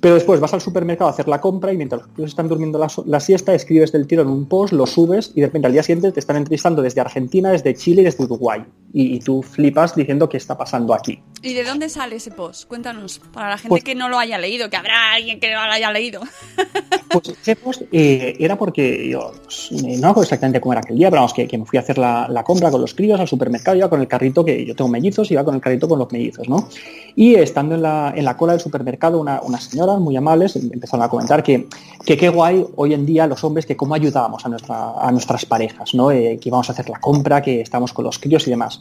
Pero 0.00 0.14
después 0.14 0.40
vas 0.40 0.52
al 0.54 0.60
supermercado 0.60 1.08
a 1.08 1.12
hacer 1.12 1.26
la 1.26 1.40
compra 1.40 1.72
y 1.72 1.76
mientras 1.76 2.02
los 2.16 2.30
están 2.30 2.48
durmiendo 2.48 2.78
la, 2.78 2.86
la 3.06 3.18
siesta, 3.20 3.54
escribes 3.54 3.92
del 3.92 4.06
tiro 4.06 4.22
en 4.22 4.28
un 4.28 4.46
post, 4.46 4.72
lo 4.72 4.86
subes 4.86 5.32
y 5.34 5.40
de 5.40 5.46
repente 5.46 5.66
al 5.66 5.72
día 5.72 5.82
siguiente 5.82 6.12
te 6.12 6.20
están 6.20 6.36
entrevistando 6.36 6.82
desde 6.82 7.00
Argentina, 7.00 7.50
desde 7.50 7.74
Chile 7.74 8.02
y 8.02 8.04
desde 8.04 8.24
Uruguay. 8.24 8.62
Y, 8.92 9.16
y 9.16 9.18
tú 9.20 9.42
flipas 9.42 9.94
diciendo 9.94 10.28
qué 10.28 10.36
está 10.36 10.56
pasando 10.56 10.94
aquí. 10.94 11.20
¿Y 11.46 11.54
de 11.54 11.62
dónde 11.64 11.88
sale 11.88 12.16
ese 12.16 12.32
post? 12.32 12.66
Cuéntanos, 12.66 13.20
para 13.32 13.50
la 13.50 13.56
gente 13.56 13.68
Pues- 13.68 13.84
que 13.84 13.94
no 13.94 14.08
lo 14.08 14.18
haya 14.18 14.36
leído, 14.36 14.68
que 14.68 14.76
habrá 14.76 15.12
alguien 15.12 15.38
que 15.38 15.52
no 15.54 15.64
lo 15.64 15.72
haya 15.72 15.90
leído. 15.92 16.20
Pues 17.08 17.28
ese 17.28 17.56
post 17.56 17.82
eh, 17.92 18.34
era 18.40 18.58
porque 18.58 19.08
yo 19.08 19.32
pues, 19.44 19.70
no 19.72 19.86
me 19.88 19.94
acuerdo 19.96 20.22
exactamente 20.24 20.60
cómo 20.60 20.72
era 20.72 20.80
aquel 20.80 20.98
día, 20.98 21.08
pero 21.08 21.20
vamos, 21.22 21.32
que, 21.32 21.46
que 21.46 21.56
me 21.56 21.64
fui 21.64 21.78
a 21.78 21.80
hacer 21.80 21.96
la, 21.96 22.26
la 22.28 22.42
compra 22.44 22.70
con 22.70 22.80
los 22.80 22.92
críos 22.94 23.18
al 23.18 23.28
supermercado, 23.28 23.76
iba 23.76 23.88
con 23.88 24.00
el 24.02 24.08
carrito, 24.08 24.44
que 24.44 24.66
yo 24.66 24.74
tengo 24.74 24.90
mellizos, 24.90 25.30
iba 25.30 25.42
con 25.44 25.54
el 25.54 25.60
carrito 25.62 25.88
con 25.88 25.98
los 26.00 26.10
mellizos, 26.12 26.46
¿no? 26.48 26.68
Y 27.14 27.36
estando 27.36 27.74
en 27.76 27.82
la, 27.82 28.12
en 28.14 28.24
la 28.24 28.36
cola 28.36 28.52
del 28.52 28.60
supermercado, 28.60 29.18
una- 29.20 29.40
unas 29.40 29.64
señoras 29.64 29.98
muy 30.00 30.14
amables 30.16 30.56
empezaron 30.56 31.04
a 31.06 31.08
comentar 31.08 31.42
que, 31.42 31.68
que 32.04 32.16
qué 32.18 32.28
guay 32.28 32.66
hoy 32.74 32.92
en 32.92 33.06
día 33.06 33.26
los 33.26 33.42
hombres, 33.44 33.64
que 33.64 33.76
cómo 33.76 33.94
ayudábamos 33.94 34.44
a, 34.44 34.48
nuestra, 34.50 34.92
a 35.00 35.10
nuestras 35.12 35.46
parejas, 35.46 35.94
¿no? 35.94 36.10
Eh, 36.10 36.38
que 36.42 36.48
íbamos 36.50 36.68
a 36.68 36.72
hacer 36.72 36.90
la 36.90 36.98
compra, 36.98 37.40
que 37.40 37.60
estamos 37.62 37.92
con 37.94 38.04
los 38.04 38.18
críos 38.18 38.46
y 38.46 38.50
demás. 38.50 38.80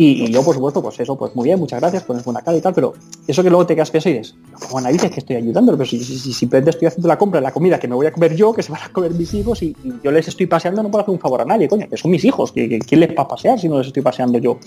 Y, 0.00 0.26
y 0.26 0.30
yo, 0.30 0.44
por 0.44 0.54
supuesto, 0.54 0.80
pues 0.80 1.00
eso, 1.00 1.16
pues 1.16 1.34
muy 1.34 1.46
bien, 1.46 1.58
muchas 1.58 1.80
gracias, 1.80 2.04
pones 2.04 2.22
buena 2.24 2.40
cara 2.40 2.56
y 2.56 2.60
tal, 2.60 2.72
pero 2.72 2.94
eso 3.26 3.42
que 3.42 3.50
luego 3.50 3.66
te 3.66 3.74
quedas 3.74 3.90
pensando 3.90 4.14
y 4.14 4.18
dices, 4.20 4.36
como 4.68 4.80
narices 4.80 5.10
que 5.10 5.18
estoy 5.18 5.34
ayudando, 5.34 5.72
pero 5.72 5.84
si, 5.84 5.98
si- 6.04 6.16
si 6.20 6.32
simplemente 6.32 6.70
estoy 6.70 6.86
haciendo 6.86 7.08
la 7.08 7.18
compra 7.18 7.40
de 7.40 7.42
la 7.44 7.50
comida 7.50 7.80
que 7.80 7.88
me 7.88 7.96
voy 7.96 8.06
a 8.06 8.12
comer 8.12 8.36
yo, 8.36 8.52
que 8.54 8.62
se 8.62 8.70
van 8.70 8.80
a 8.84 8.92
comer 8.92 9.12
mis 9.14 9.34
hijos 9.34 9.60
y, 9.60 9.74
y 9.82 9.92
yo 10.04 10.12
les 10.12 10.28
estoy 10.28 10.46
paseando, 10.46 10.84
no 10.84 10.90
puedo 10.92 11.02
hacer 11.02 11.12
un 11.14 11.18
favor 11.18 11.40
a 11.40 11.44
nadie, 11.44 11.66
coño, 11.68 11.88
que 11.88 11.96
son 11.96 12.12
mis 12.12 12.24
hijos, 12.24 12.52
que, 12.52 12.68
que- 12.68 12.78
¿quién 12.78 13.00
les 13.00 13.10
va 13.10 13.22
a 13.24 13.28
pasear 13.28 13.58
si 13.58 13.68
no 13.68 13.78
les 13.78 13.88
estoy 13.88 14.04
paseando 14.04 14.38
yo? 14.38 14.58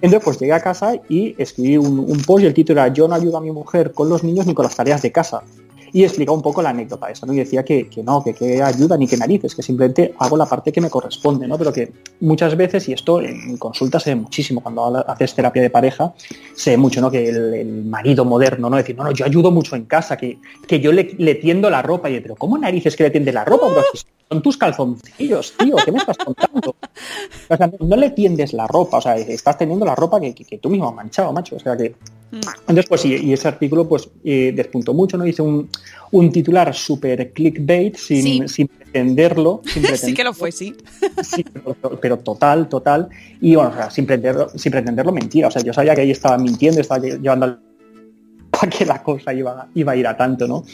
Entonces, 0.00 0.20
pues 0.24 0.38
llegué 0.40 0.52
a 0.54 0.60
casa 0.60 0.94
y 1.06 1.34
escribí 1.36 1.76
un, 1.76 1.98
un 1.98 2.22
post 2.22 2.42
y 2.44 2.46
el 2.46 2.54
título 2.54 2.80
era 2.80 2.92
Yo 2.94 3.06
no 3.06 3.14
ayudo 3.14 3.36
a 3.36 3.40
mi 3.42 3.50
mujer 3.52 3.92
con 3.92 4.08
los 4.08 4.24
niños 4.24 4.46
ni 4.46 4.54
con 4.54 4.64
las 4.64 4.74
tareas 4.74 5.02
de 5.02 5.12
casa. 5.12 5.42
Y 5.92 6.04
explicaba 6.04 6.36
un 6.36 6.42
poco 6.42 6.62
la 6.62 6.70
anécdota 6.70 7.10
esa, 7.10 7.26
¿no? 7.26 7.32
Y 7.32 7.36
decía 7.36 7.64
que, 7.64 7.88
que 7.88 8.02
no, 8.02 8.22
que, 8.24 8.34
que 8.34 8.62
ayuda 8.62 8.96
ni 8.96 9.06
que 9.06 9.16
narices, 9.16 9.54
que 9.54 9.62
simplemente 9.62 10.14
hago 10.18 10.36
la 10.36 10.46
parte 10.46 10.72
que 10.72 10.80
me 10.80 10.88
corresponde, 10.88 11.46
¿no? 11.46 11.58
Pero 11.58 11.72
que 11.72 11.92
muchas 12.20 12.56
veces, 12.56 12.88
y 12.88 12.92
esto 12.92 13.20
en 13.20 13.56
consulta 13.58 14.00
se 14.00 14.14
ve 14.14 14.20
muchísimo, 14.20 14.62
cuando 14.62 15.04
haces 15.06 15.34
terapia 15.34 15.62
de 15.62 15.70
pareja, 15.70 16.14
se 16.54 16.70
ve 16.70 16.76
mucho, 16.76 17.00
¿no? 17.00 17.10
Que 17.10 17.28
el, 17.28 17.54
el 17.54 17.84
marido 17.84 18.24
moderno, 18.24 18.70
¿no? 18.70 18.76
Decir, 18.76 18.96
no, 18.96 19.04
no, 19.04 19.12
yo 19.12 19.24
ayudo 19.24 19.50
mucho 19.50 19.76
en 19.76 19.84
casa, 19.84 20.16
que, 20.16 20.38
que 20.66 20.80
yo 20.80 20.92
le, 20.92 21.14
le 21.18 21.34
tiendo 21.34 21.68
la 21.68 21.82
ropa. 21.82 22.08
Y 22.08 22.14
yo, 22.14 22.22
pero 22.22 22.36
¿cómo 22.36 22.56
narices 22.58 22.96
que 22.96 23.04
le 23.04 23.10
tiende 23.10 23.32
la 23.32 23.44
ropa? 23.44 23.66
son 24.32 24.42
tus 24.42 24.56
calzoncillos, 24.56 25.52
tío, 25.58 25.76
¿qué 25.84 25.92
me 25.92 25.98
estás 25.98 26.16
contando? 26.16 26.74
O 27.48 27.56
sea, 27.56 27.70
no 27.80 27.96
le 27.96 28.10
tiendes 28.10 28.52
la 28.52 28.66
ropa, 28.66 28.98
o 28.98 29.00
sea, 29.00 29.16
estás 29.16 29.58
teniendo 29.58 29.84
la 29.84 29.94
ropa 29.94 30.20
que, 30.20 30.34
que- 30.34 30.44
que 30.44 30.58
tú 30.58 30.70
mismo 30.70 30.88
has 30.88 30.94
manchado, 30.94 31.32
macho. 31.32 31.56
O 31.56 31.58
sea 31.60 31.76
que. 31.76 31.94
Entonces, 32.60 32.86
pues 32.88 33.02
sí, 33.02 33.14
y 33.14 33.32
ese 33.34 33.46
artículo 33.48 33.86
pues 33.86 34.08
eh, 34.24 34.52
despuntó 34.56 34.94
mucho, 34.94 35.18
¿no? 35.18 35.26
Hice 35.26 35.42
un, 35.42 35.68
un 36.12 36.32
titular 36.32 36.74
súper 36.74 37.30
clickbait 37.32 37.94
sin, 37.96 38.22
Sí. 38.22 38.42
sin 38.48 38.68
pretenderlo. 38.68 39.60
Sin 39.66 39.84
sí 39.96 40.14
que 40.14 40.24
lo 40.24 40.32
fue, 40.32 40.50
sí. 40.50 40.74
Sí, 41.22 41.44
pero, 41.44 41.76
pero 42.00 42.18
total, 42.18 42.70
total. 42.70 43.08
Y 43.40 43.54
bueno, 43.54 43.70
o 43.70 43.74
sea, 43.74 43.90
sin 43.90 44.06
pretenderlo, 44.06 44.48
sin 44.56 44.72
pretenderlo 44.72 45.12
mentira. 45.12 45.48
O 45.48 45.50
sea, 45.50 45.60
yo 45.62 45.74
sabía 45.74 45.94
que 45.94 46.00
ahí 46.02 46.10
estaba 46.10 46.38
mintiendo, 46.38 46.80
estaba 46.80 47.04
lle- 47.04 47.20
llevando 47.20 47.58
que 48.70 48.84
la 48.86 49.02
cosa 49.02 49.32
iba, 49.32 49.68
iba 49.74 49.92
a 49.92 49.96
ir 49.96 50.06
a 50.06 50.16
tanto, 50.16 50.46
¿no? 50.48 50.64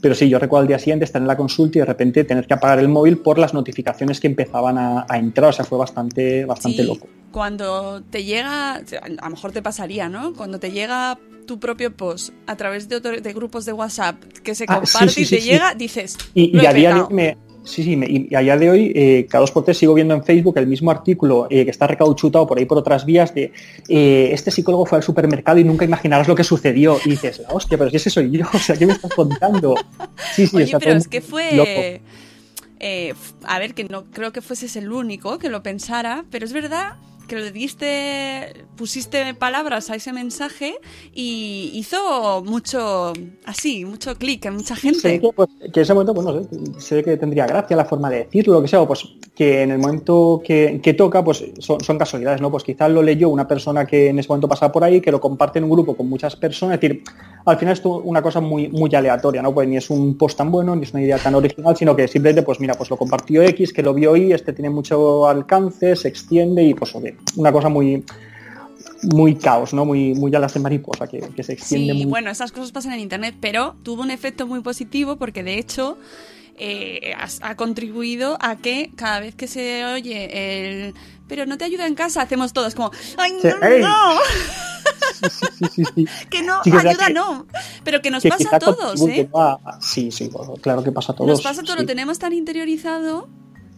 Pero 0.00 0.14
sí, 0.14 0.28
yo 0.28 0.38
recuerdo 0.38 0.62
al 0.62 0.68
día 0.68 0.78
siguiente 0.78 1.04
estar 1.04 1.22
en 1.22 1.28
la 1.28 1.36
consulta 1.36 1.78
y 1.78 1.80
de 1.80 1.86
repente 1.86 2.24
tener 2.24 2.46
que 2.46 2.54
apagar 2.54 2.78
el 2.80 2.88
móvil 2.88 3.18
por 3.18 3.38
las 3.38 3.54
notificaciones 3.54 4.20
que 4.20 4.26
empezaban 4.26 4.76
a, 4.78 5.06
a 5.08 5.18
entrar. 5.18 5.50
O 5.50 5.52
sea, 5.52 5.64
fue 5.64 5.78
bastante, 5.78 6.44
bastante 6.44 6.82
Sí, 6.82 6.88
loco. 6.88 7.08
Cuando 7.32 8.02
te 8.10 8.24
llega, 8.24 8.74
a 8.74 8.82
lo 9.24 9.30
mejor 9.30 9.52
te 9.52 9.62
pasaría, 9.62 10.08
¿no? 10.08 10.32
Cuando 10.34 10.58
te 10.58 10.70
llega 10.72 11.18
tu 11.46 11.58
propio 11.60 11.94
post 11.94 12.32
a 12.46 12.56
través 12.56 12.88
de, 12.88 12.96
otro- 12.96 13.20
de 13.20 13.32
grupos 13.32 13.64
de 13.64 13.72
WhatsApp 13.72 14.22
que 14.42 14.54
se 14.54 14.64
Ah, 14.66 14.80
sí, 14.84 14.92
comparte 14.92 15.20
sí, 15.20 15.22
y 15.22 15.26
te 15.38 15.40
llega, 15.42 15.74
dices, 15.74 16.16
Y, 16.34 16.64
a 16.66 16.72
día 16.72 16.88
de 16.92 16.94
petado. 16.94 17.08
hoy 17.08 17.14
me, 17.14 17.36
sí, 17.64 17.82
sí, 17.82 17.96
me- 17.96 18.06
y 18.06 18.34
a 18.34 18.40
día 18.40 18.56
de 18.56 18.70
hoy, 18.70 18.92
eh, 18.94 19.26
cada 19.28 19.40
dos 19.40 19.50
por 19.50 19.64
tres 19.64 19.78
sigo 19.78 19.94
viendo 19.94 20.14
en 20.14 20.22
Facebook 20.22 20.56
el 20.58 20.66
mismo 20.66 20.90
artículo 20.90 21.46
eh, 21.50 21.64
que 21.64 21.70
está 21.70 21.86
recauchutado 21.86 22.46
por 22.46 22.58
ahí 22.58 22.64
por 22.66 22.78
otras 22.78 23.04
vías 23.04 23.34
de 23.34 23.52
eh, 23.88 24.28
este 24.32 24.50
psicólogo 24.50 24.86
fue 24.86 24.98
al 24.98 25.02
supermercado 25.02 25.58
y 25.58 25.64
nunca 25.64 25.84
imaginarás 25.84 26.28
lo 26.28 26.34
que 26.34 26.44
sucedió. 26.44 26.98
Y 27.04 27.10
dices, 27.10 27.40
la 27.40 27.48
hostia, 27.48 27.76
pero 27.78 27.90
si 27.90 27.96
ese 27.96 28.10
soy 28.10 28.30
yo, 28.30 28.44
o 28.54 28.58
sea, 28.58 28.76
¿qué 28.76 28.86
me 28.86 28.92
estás 28.92 29.12
contando? 29.14 29.76
Sí, 30.34 30.46
sí, 30.46 30.56
Oye, 30.56 30.66
sea, 30.66 30.78
pero 30.78 30.92
todo 30.92 30.98
es 30.98 31.08
que 31.08 31.20
loco. 31.20 31.30
fue... 31.30 32.00
eh, 32.80 33.10
f- 33.10 33.34
a 33.44 33.58
ver, 33.58 33.74
que 33.74 33.84
no 33.84 34.04
creo 34.10 34.32
que 34.32 34.40
fueses 34.42 34.76
el 34.76 34.92
único 34.92 35.38
que 35.38 35.48
lo 35.48 35.62
pensara, 35.62 36.24
pero 36.30 36.44
es 36.44 36.52
verdad 36.52 36.94
que 37.26 37.36
le 37.36 37.50
diste, 37.50 38.66
pusiste 38.76 39.34
palabras 39.34 39.90
a 39.90 39.96
ese 39.96 40.12
mensaje 40.12 40.74
y 41.12 41.70
hizo 41.74 42.42
mucho, 42.44 43.12
así, 43.44 43.84
mucho 43.84 44.16
clic 44.16 44.44
en 44.46 44.54
mucha 44.54 44.76
gente. 44.76 45.20
que, 45.20 45.30
pues, 45.34 45.48
que 45.72 45.80
en 45.80 45.82
ese 45.82 45.94
momento, 45.94 46.14
bueno, 46.14 46.42
sé, 46.42 46.80
sé 46.80 47.04
que 47.04 47.16
tendría 47.16 47.46
gracia 47.46 47.76
la 47.76 47.84
forma 47.84 48.10
de 48.10 48.24
decirlo, 48.24 48.54
lo 48.54 48.62
que 48.62 48.68
sea, 48.68 48.80
o 48.82 48.86
pues 48.86 49.04
que 49.34 49.62
en 49.62 49.72
el 49.72 49.78
momento 49.78 50.40
que, 50.44 50.80
que 50.82 50.94
toca, 50.94 51.24
pues 51.24 51.44
son, 51.58 51.80
son 51.80 51.98
casualidades, 51.98 52.40
¿no? 52.40 52.50
Pues 52.50 52.62
quizás 52.62 52.90
lo 52.90 53.02
leyó 53.02 53.28
una 53.28 53.48
persona 53.48 53.86
que 53.86 54.08
en 54.08 54.18
ese 54.18 54.28
momento 54.28 54.48
pasaba 54.48 54.70
por 54.70 54.84
ahí, 54.84 55.00
que 55.00 55.10
lo 55.10 55.20
comparte 55.20 55.58
en 55.58 55.64
un 55.64 55.70
grupo 55.70 55.96
con 55.96 56.08
muchas 56.08 56.36
personas, 56.36 56.76
es 56.76 56.80
decir, 56.80 57.02
al 57.44 57.58
final 57.58 57.74
es 57.74 57.82
una 57.84 58.22
cosa 58.22 58.40
muy, 58.40 58.68
muy 58.68 58.94
aleatoria, 58.94 59.42
¿no? 59.42 59.52
Pues 59.52 59.68
ni 59.68 59.76
es 59.76 59.90
un 59.90 60.16
post 60.16 60.38
tan 60.38 60.50
bueno, 60.50 60.74
ni 60.76 60.84
es 60.84 60.92
una 60.92 61.02
idea 61.02 61.18
tan 61.18 61.34
original, 61.34 61.76
sino 61.76 61.94
que 61.96 62.08
simplemente, 62.08 62.42
pues 62.42 62.60
mira, 62.60 62.74
pues 62.74 62.90
lo 62.90 62.96
compartió 62.96 63.42
X, 63.42 63.72
que 63.72 63.82
lo 63.82 63.92
vio 63.92 64.16
Y, 64.16 64.32
este 64.32 64.52
tiene 64.52 64.70
mucho 64.70 65.28
alcance, 65.28 65.96
se 65.96 66.08
extiende 66.08 66.62
y 66.62 66.74
pues 66.74 66.94
oye, 66.94 67.13
una 67.36 67.52
cosa 67.52 67.68
muy 67.68 68.04
muy 69.02 69.34
caos, 69.36 69.74
¿no? 69.74 69.84
Muy, 69.84 70.14
muy 70.14 70.34
alas 70.34 70.54
de 70.54 70.60
mariposa, 70.60 71.06
que, 71.06 71.20
que 71.20 71.42
se 71.42 71.52
extiende 71.52 71.92
Sí, 71.92 71.98
muy 72.00 72.06
bueno, 72.10 72.30
esas 72.30 72.52
cosas 72.52 72.72
pasan 72.72 72.92
en 72.94 73.00
internet, 73.00 73.34
pero 73.40 73.76
tuvo 73.82 74.02
un 74.02 74.10
efecto 74.10 74.46
muy 74.46 74.60
positivo 74.60 75.16
porque 75.16 75.42
de 75.42 75.58
hecho 75.58 75.98
eh, 76.56 77.14
ha, 77.42 77.54
contribuido 77.56 78.38
a 78.40 78.56
que 78.56 78.92
cada 78.96 79.20
vez 79.20 79.34
que 79.34 79.46
se 79.48 79.84
oye 79.84 80.86
el 80.86 80.94
pero 81.26 81.46
no 81.46 81.56
te 81.58 81.64
ayuda 81.64 81.86
en 81.86 81.94
casa, 81.94 82.22
hacemos 82.22 82.52
todos 82.52 82.74
como 82.74 82.90
¡ay 83.16 83.32
no! 83.42 83.78
no! 83.80 84.20
sí, 85.30 85.82
que 86.30 86.42
no, 86.42 86.60
que 86.62 86.70
verdad 86.70 86.92
ayuda 86.92 87.06
que- 87.08 87.12
no. 87.14 87.46
Pero 87.82 88.00
que 88.02 88.10
nos 88.10 88.22
que 88.22 88.28
pasa 88.28 88.56
a 88.56 88.58
todos, 88.58 89.00
¿eh? 89.08 89.28
a- 89.34 89.58
a- 89.64 89.80
Sí, 89.80 90.10
sí, 90.10 90.30
claro 90.60 90.82
que 90.82 90.92
pasa 90.92 91.12
a 91.12 91.16
todos. 91.16 91.28
Nos 91.28 91.42
pasa 91.42 91.62
sí. 91.62 91.72
lo 91.76 91.84
tenemos 91.86 92.18
tan 92.18 92.32
interiorizado 92.32 93.28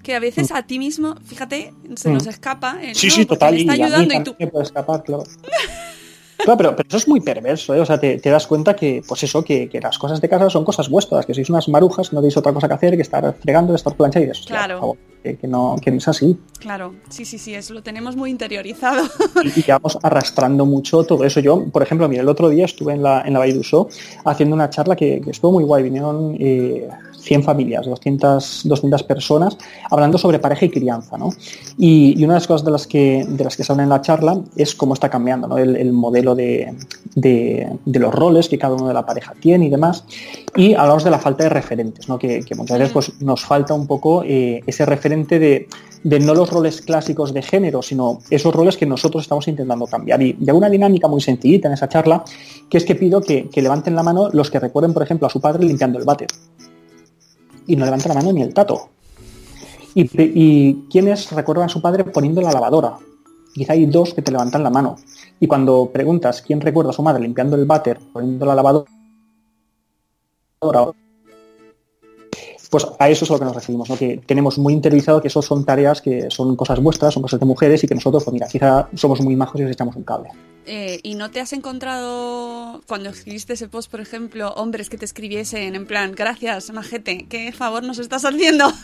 que 0.06 0.14
a 0.14 0.20
veces 0.20 0.52
a 0.52 0.62
ti 0.62 0.78
mismo, 0.78 1.16
fíjate, 1.25 1.75
se 1.96 2.08
Mm. 2.10 2.12
nos 2.14 2.26
escapa. 2.28 2.78
el, 2.80 2.94
Sí, 2.94 3.08
no, 3.08 3.12
sí, 3.12 3.25
porque 3.25 3.38
total. 3.40 3.54
me 3.54 3.60
está 3.62 3.76
y 3.76 3.82
a 3.82 3.86
mí 3.86 3.92
ayudando 3.92 4.14
y 4.14 4.22
tú. 4.22 4.34
puede 4.52 4.62
escapar, 4.64 5.02
claro. 5.02 5.25
Claro, 6.38 6.58
pero, 6.58 6.76
pero 6.76 6.86
eso 6.88 6.98
es 6.98 7.08
muy 7.08 7.20
perverso, 7.20 7.75
¿eh? 7.75 7.80
O 7.80 7.86
sea, 7.86 7.98
te, 7.98 8.18
te 8.18 8.28
das 8.30 8.46
cuenta 8.46 8.76
que, 8.76 9.02
pues 9.08 9.22
eso, 9.25 9.42
que, 9.42 9.68
que 9.68 9.80
las 9.80 9.98
cosas 9.98 10.20
de 10.20 10.28
casa 10.28 10.48
son 10.50 10.64
cosas 10.64 10.88
vuestras, 10.88 11.25
que 11.26 11.34
sois 11.34 11.48
unas 11.50 11.66
marujas, 11.68 12.12
no 12.12 12.20
tenéis 12.20 12.36
otra 12.36 12.52
cosa 12.52 12.68
que 12.68 12.75
hacer 12.75 12.94
que 12.94 13.02
estar 13.02 13.34
fregando, 13.42 13.75
estar 13.75 13.96
planchando 13.96 14.28
y 14.28 14.30
hostia, 14.30 14.46
Claro. 14.54 14.75
por 14.75 14.80
favor, 14.80 14.96
que, 15.25 15.36
que 15.38 15.46
no, 15.48 15.76
que 15.82 15.90
no 15.90 15.96
es 15.96 16.06
así. 16.06 16.36
Claro, 16.60 16.94
sí, 17.08 17.25
sí, 17.25 17.38
sí, 17.38 17.54
eso 17.54 17.72
lo 17.75 17.82
tenemos 17.82 18.14
muy 18.16 18.30
interiorizado. 18.30 19.02
y, 19.56 19.62
vamos 19.66 19.98
arrastrando 20.02 20.66
mucho 20.66 21.02
todo 21.04 21.25
eso. 21.25 21.40
Yo, 21.40 21.64
por 21.72 21.82
ejemplo, 21.82 22.06
mira, 22.08 22.22
el 22.22 22.28
otro 22.28 22.48
día 22.50 22.66
estuve 22.66 22.92
en 22.92 23.02
la, 23.02 23.22
en 23.22 23.32
la 23.32 23.38
Vall 23.40 23.54
d'Uso 23.54 23.88
haciendo 24.26 24.54
una 24.54 24.68
charla 24.70 24.94
que, 24.94 25.20
que 25.22 25.30
estuvo 25.30 25.50
muy 25.52 25.64
guay. 25.64 25.82
Vinieron 25.84 26.36
eh, 26.38 26.86
100 27.26 27.42
familias, 27.42 27.87
200, 27.87 28.62
200 28.64 29.02
personas, 29.02 29.59
hablando 29.90 30.16
sobre 30.16 30.38
pareja 30.38 30.64
y 30.66 30.71
crianza. 30.71 31.18
¿no? 31.18 31.30
Y, 31.76 32.16
una 32.25 32.35
de 32.35 32.40
las 32.40 32.47
cosas 32.47 32.64
de 32.64 32.71
las 32.71 32.87
que, 32.87 33.26
de 33.28 33.45
las 33.45 33.56
que 33.56 33.64
se 33.64 33.73
habla 33.73 33.83
en 33.83 33.90
la 33.90 34.00
charla 34.00 34.40
es 34.56 34.75
cómo 34.75 34.95
está 34.95 35.11
cambiando 35.11 35.59
el, 35.59 35.76
el 35.76 35.92
modelo 35.92 36.35
de, 36.35 36.75
de- 37.14 37.68
los 37.85 38.14
roles 38.14 38.49
que 38.49 38.59
cada 38.59 38.75
uno 38.75 38.88
de 38.88 38.95
la 38.95 39.04
pareja 39.04 39.35
tiene 39.40 39.66
y 39.66 39.71
demás. 39.71 40.04
Y 40.54 40.75
hablamos 40.75 41.04
de 41.04 41.11
la 41.11 41.18
falta 41.18 41.45
de 41.45 41.50
referentes, 41.50 42.09
¿no? 42.09 42.18
que, 42.18 42.45
muchas 42.56 42.78
veces 42.78 42.92
pues, 42.92 43.21
nos 43.21 43.45
falta 43.45 43.75
un 43.75 43.87
poco 43.87 44.23
eh, 44.25 44.62
ese 44.66 44.87
referente 44.87 45.38
de, 45.38 45.68
de 46.04 46.21
no 46.21 46.35
los 46.35 46.49
roles 46.50 46.80
clásicos 46.80 47.35
de 47.35 47.42
género, 47.42 47.83
sino 47.83 48.21
esos 48.30 48.54
roles 48.54 48.76
que 48.76 48.87
nosotros 48.87 49.23
estamos 49.25 49.49
intentando 49.49 49.87
cambiar. 49.87 50.23
Y, 50.23 50.37
y 50.40 50.49
hago 50.49 50.59
una 50.59 50.71
dinámica 50.71 51.09
muy 51.09 51.21
sencillita 51.21 51.68
en 51.68 51.75
esa 51.75 51.88
charla, 51.88 52.23
que 52.71 52.78
es 52.78 52.85
que 52.85 52.95
pido 52.95 53.21
que, 53.21 53.49
que 53.49 53.62
levanten 53.62 53.95
la 53.97 54.02
mano 54.02 54.28
los 54.33 54.50
que 54.50 54.61
recuerden, 54.61 54.92
por 54.95 55.02
ejemplo, 55.02 55.26
a 55.26 55.30
su 55.30 55.40
padre 55.40 55.64
limpiando 55.64 55.99
el 55.99 56.04
váter. 56.04 56.28
Y 57.66 57.76
no 57.76 57.85
levantan 57.85 58.11
la 58.11 58.20
mano 58.20 58.32
ni 58.32 58.42
el 58.42 58.54
tato. 58.54 58.88
Y, 59.94 60.08
y 60.14 60.87
quienes 60.90 61.30
recuerdan 61.32 61.66
a 61.66 61.68
su 61.68 61.80
padre 61.80 62.04
poniendo 62.04 62.40
la 62.40 62.52
lavadora. 62.52 62.96
Quizá 63.54 63.73
hay 63.73 63.87
dos 63.87 64.12
que 64.12 64.23
te 64.23 64.32
levantan 64.32 64.62
la 64.62 64.70
mano. 64.70 64.96
Y 65.40 65.46
cuando 65.46 65.90
preguntas 65.92 66.42
quién 66.42 66.61
recuerda 66.61 66.90
a 66.90 66.94
su 66.94 67.02
madre 67.02 67.23
limpiando 67.23 67.56
el 67.56 67.64
váter, 67.64 67.99
poniendo 68.12 68.44
la 68.46 68.54
lavadora, 68.54 68.87
pues 70.61 70.94
pues 72.70 72.87
a 72.99 73.08
eso 73.08 73.25
es 73.25 73.30
a 73.30 73.35
lo 73.35 73.38
que 73.38 73.44
nos 73.44 73.54
referimos, 73.54 73.88
¿no? 73.88 73.96
que 73.96 74.20
tenemos 74.26 74.58
muy 74.58 74.73
interiorizado 74.73 75.20
que 75.20 75.28
eso 75.28 75.40
son 75.40 75.64
tareas 75.64 76.02
que 76.02 76.30
son 76.30 76.56
cosas 76.56 76.80
vuestras, 76.80 77.14
son 77.14 77.23
cosas 77.23 77.38
de 77.38 77.46
mujeres 77.46 77.85
y 77.85 77.87
que 77.87 77.94
nosotros, 77.94 78.25
pues 78.25 78.35
mira, 78.35 78.49
quizá 78.49 78.88
somos 78.94 79.20
muy 79.20 79.37
majos 79.37 79.61
y 79.61 79.64
os 79.64 79.70
echamos 79.70 79.94
un 79.96 80.02
cable. 80.02 80.30
Eh, 80.68 80.99
¿Y 81.04 81.14
no 81.14 81.30
te 81.30 81.40
has 81.40 81.52
encontrado, 81.52 82.82
cuando 82.88 83.11
escribiste 83.11 83.52
ese 83.52 83.68
post, 83.68 83.88
por 83.90 84.00
ejemplo, 84.00 84.52
hombres 84.54 84.90
que 84.90 84.99
te 84.99 85.04
escribiesen 85.04 85.76
en 85.76 85.87
plan, 85.87 86.12
gracias, 86.16 86.73
majete, 86.73 87.26
qué 87.28 87.52
favor 87.52 87.85
nos 87.85 87.99
estás 87.99 88.25
haciendo? 88.25 88.66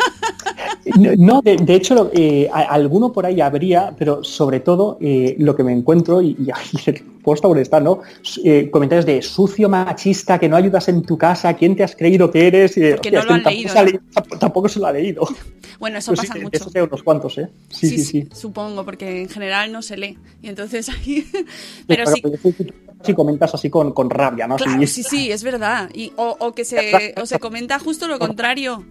No, 1.18 1.40
de, 1.42 1.56
de 1.56 1.74
hecho, 1.74 2.10
eh, 2.12 2.50
alguno 2.52 3.12
por 3.12 3.24
ahí 3.24 3.40
habría, 3.40 3.94
pero 3.96 4.24
sobre 4.24 4.58
todo 4.60 4.98
eh, 5.00 5.36
lo 5.38 5.54
que 5.54 5.62
me 5.62 5.72
encuentro, 5.72 6.20
y, 6.20 6.36
y 6.38 6.50
ahí 6.50 7.02
puesto 7.22 7.46
por 7.48 7.58
estar, 7.58 7.80
¿no? 7.80 8.00
Eh, 8.44 8.68
comentarios 8.68 9.06
de 9.06 9.22
sucio 9.22 9.68
machista, 9.68 10.40
que 10.40 10.48
no 10.48 10.56
ayudas 10.56 10.88
en 10.88 11.02
tu 11.02 11.16
casa, 11.16 11.54
¿quién 11.54 11.76
te 11.76 11.84
has 11.84 11.94
creído 11.94 12.30
que 12.32 12.48
eres? 12.48 12.76
Y, 12.76 12.90
Porque 12.90 13.12
no 13.12 13.20
lo 13.22 13.26
que 13.28 13.32
han 13.34 13.42
tampoco 13.44 13.50
leído, 13.54 13.72
se 13.72 13.78
ha 13.78 13.82
¿no? 13.84 13.88
leído- 13.90 14.02
tamp- 14.12 14.38
tampoco 14.40 14.68
se 14.68 14.80
lo 14.80 14.86
ha 14.86 14.92
leído. 14.92 15.22
Bueno, 15.78 15.98
eso 15.98 16.12
sí, 16.14 16.16
pasa 16.18 16.34
de- 16.34 16.40
de 16.40 16.44
mucho. 16.44 16.70
hay 16.76 16.82
unos 16.82 17.02
cuantos, 17.02 17.38
¿eh? 17.38 17.48
Sí, 17.70 17.88
sí, 17.88 18.04
sí. 18.04 18.28
Supongo, 18.32 18.84
porque 18.84 19.22
en 19.22 19.28
general 19.28 19.72
no 19.72 19.82
se 19.82 19.96
lee. 19.96 20.16
Y 20.40 20.48
entonces 20.48 20.88
ahí... 20.88 21.26
Pero, 21.86 22.04
sí, 22.06 22.22
si 23.04 23.14
comentas 23.14 23.54
así 23.54 23.68
con, 23.70 23.92
con 23.92 24.08
rabia, 24.10 24.46
¿no? 24.46 24.56
Claro, 24.56 24.82
Así- 24.82 24.86
sí, 24.86 25.02
sí, 25.02 25.32
es 25.32 25.42
verdad. 25.42 25.90
Y, 25.94 26.12
o, 26.16 26.36
o 26.38 26.52
que 26.54 26.64
se, 26.64 27.14
o 27.20 27.26
se 27.26 27.38
comenta 27.38 27.78
justo 27.78 28.06
lo 28.08 28.18
contrario. 28.18 28.84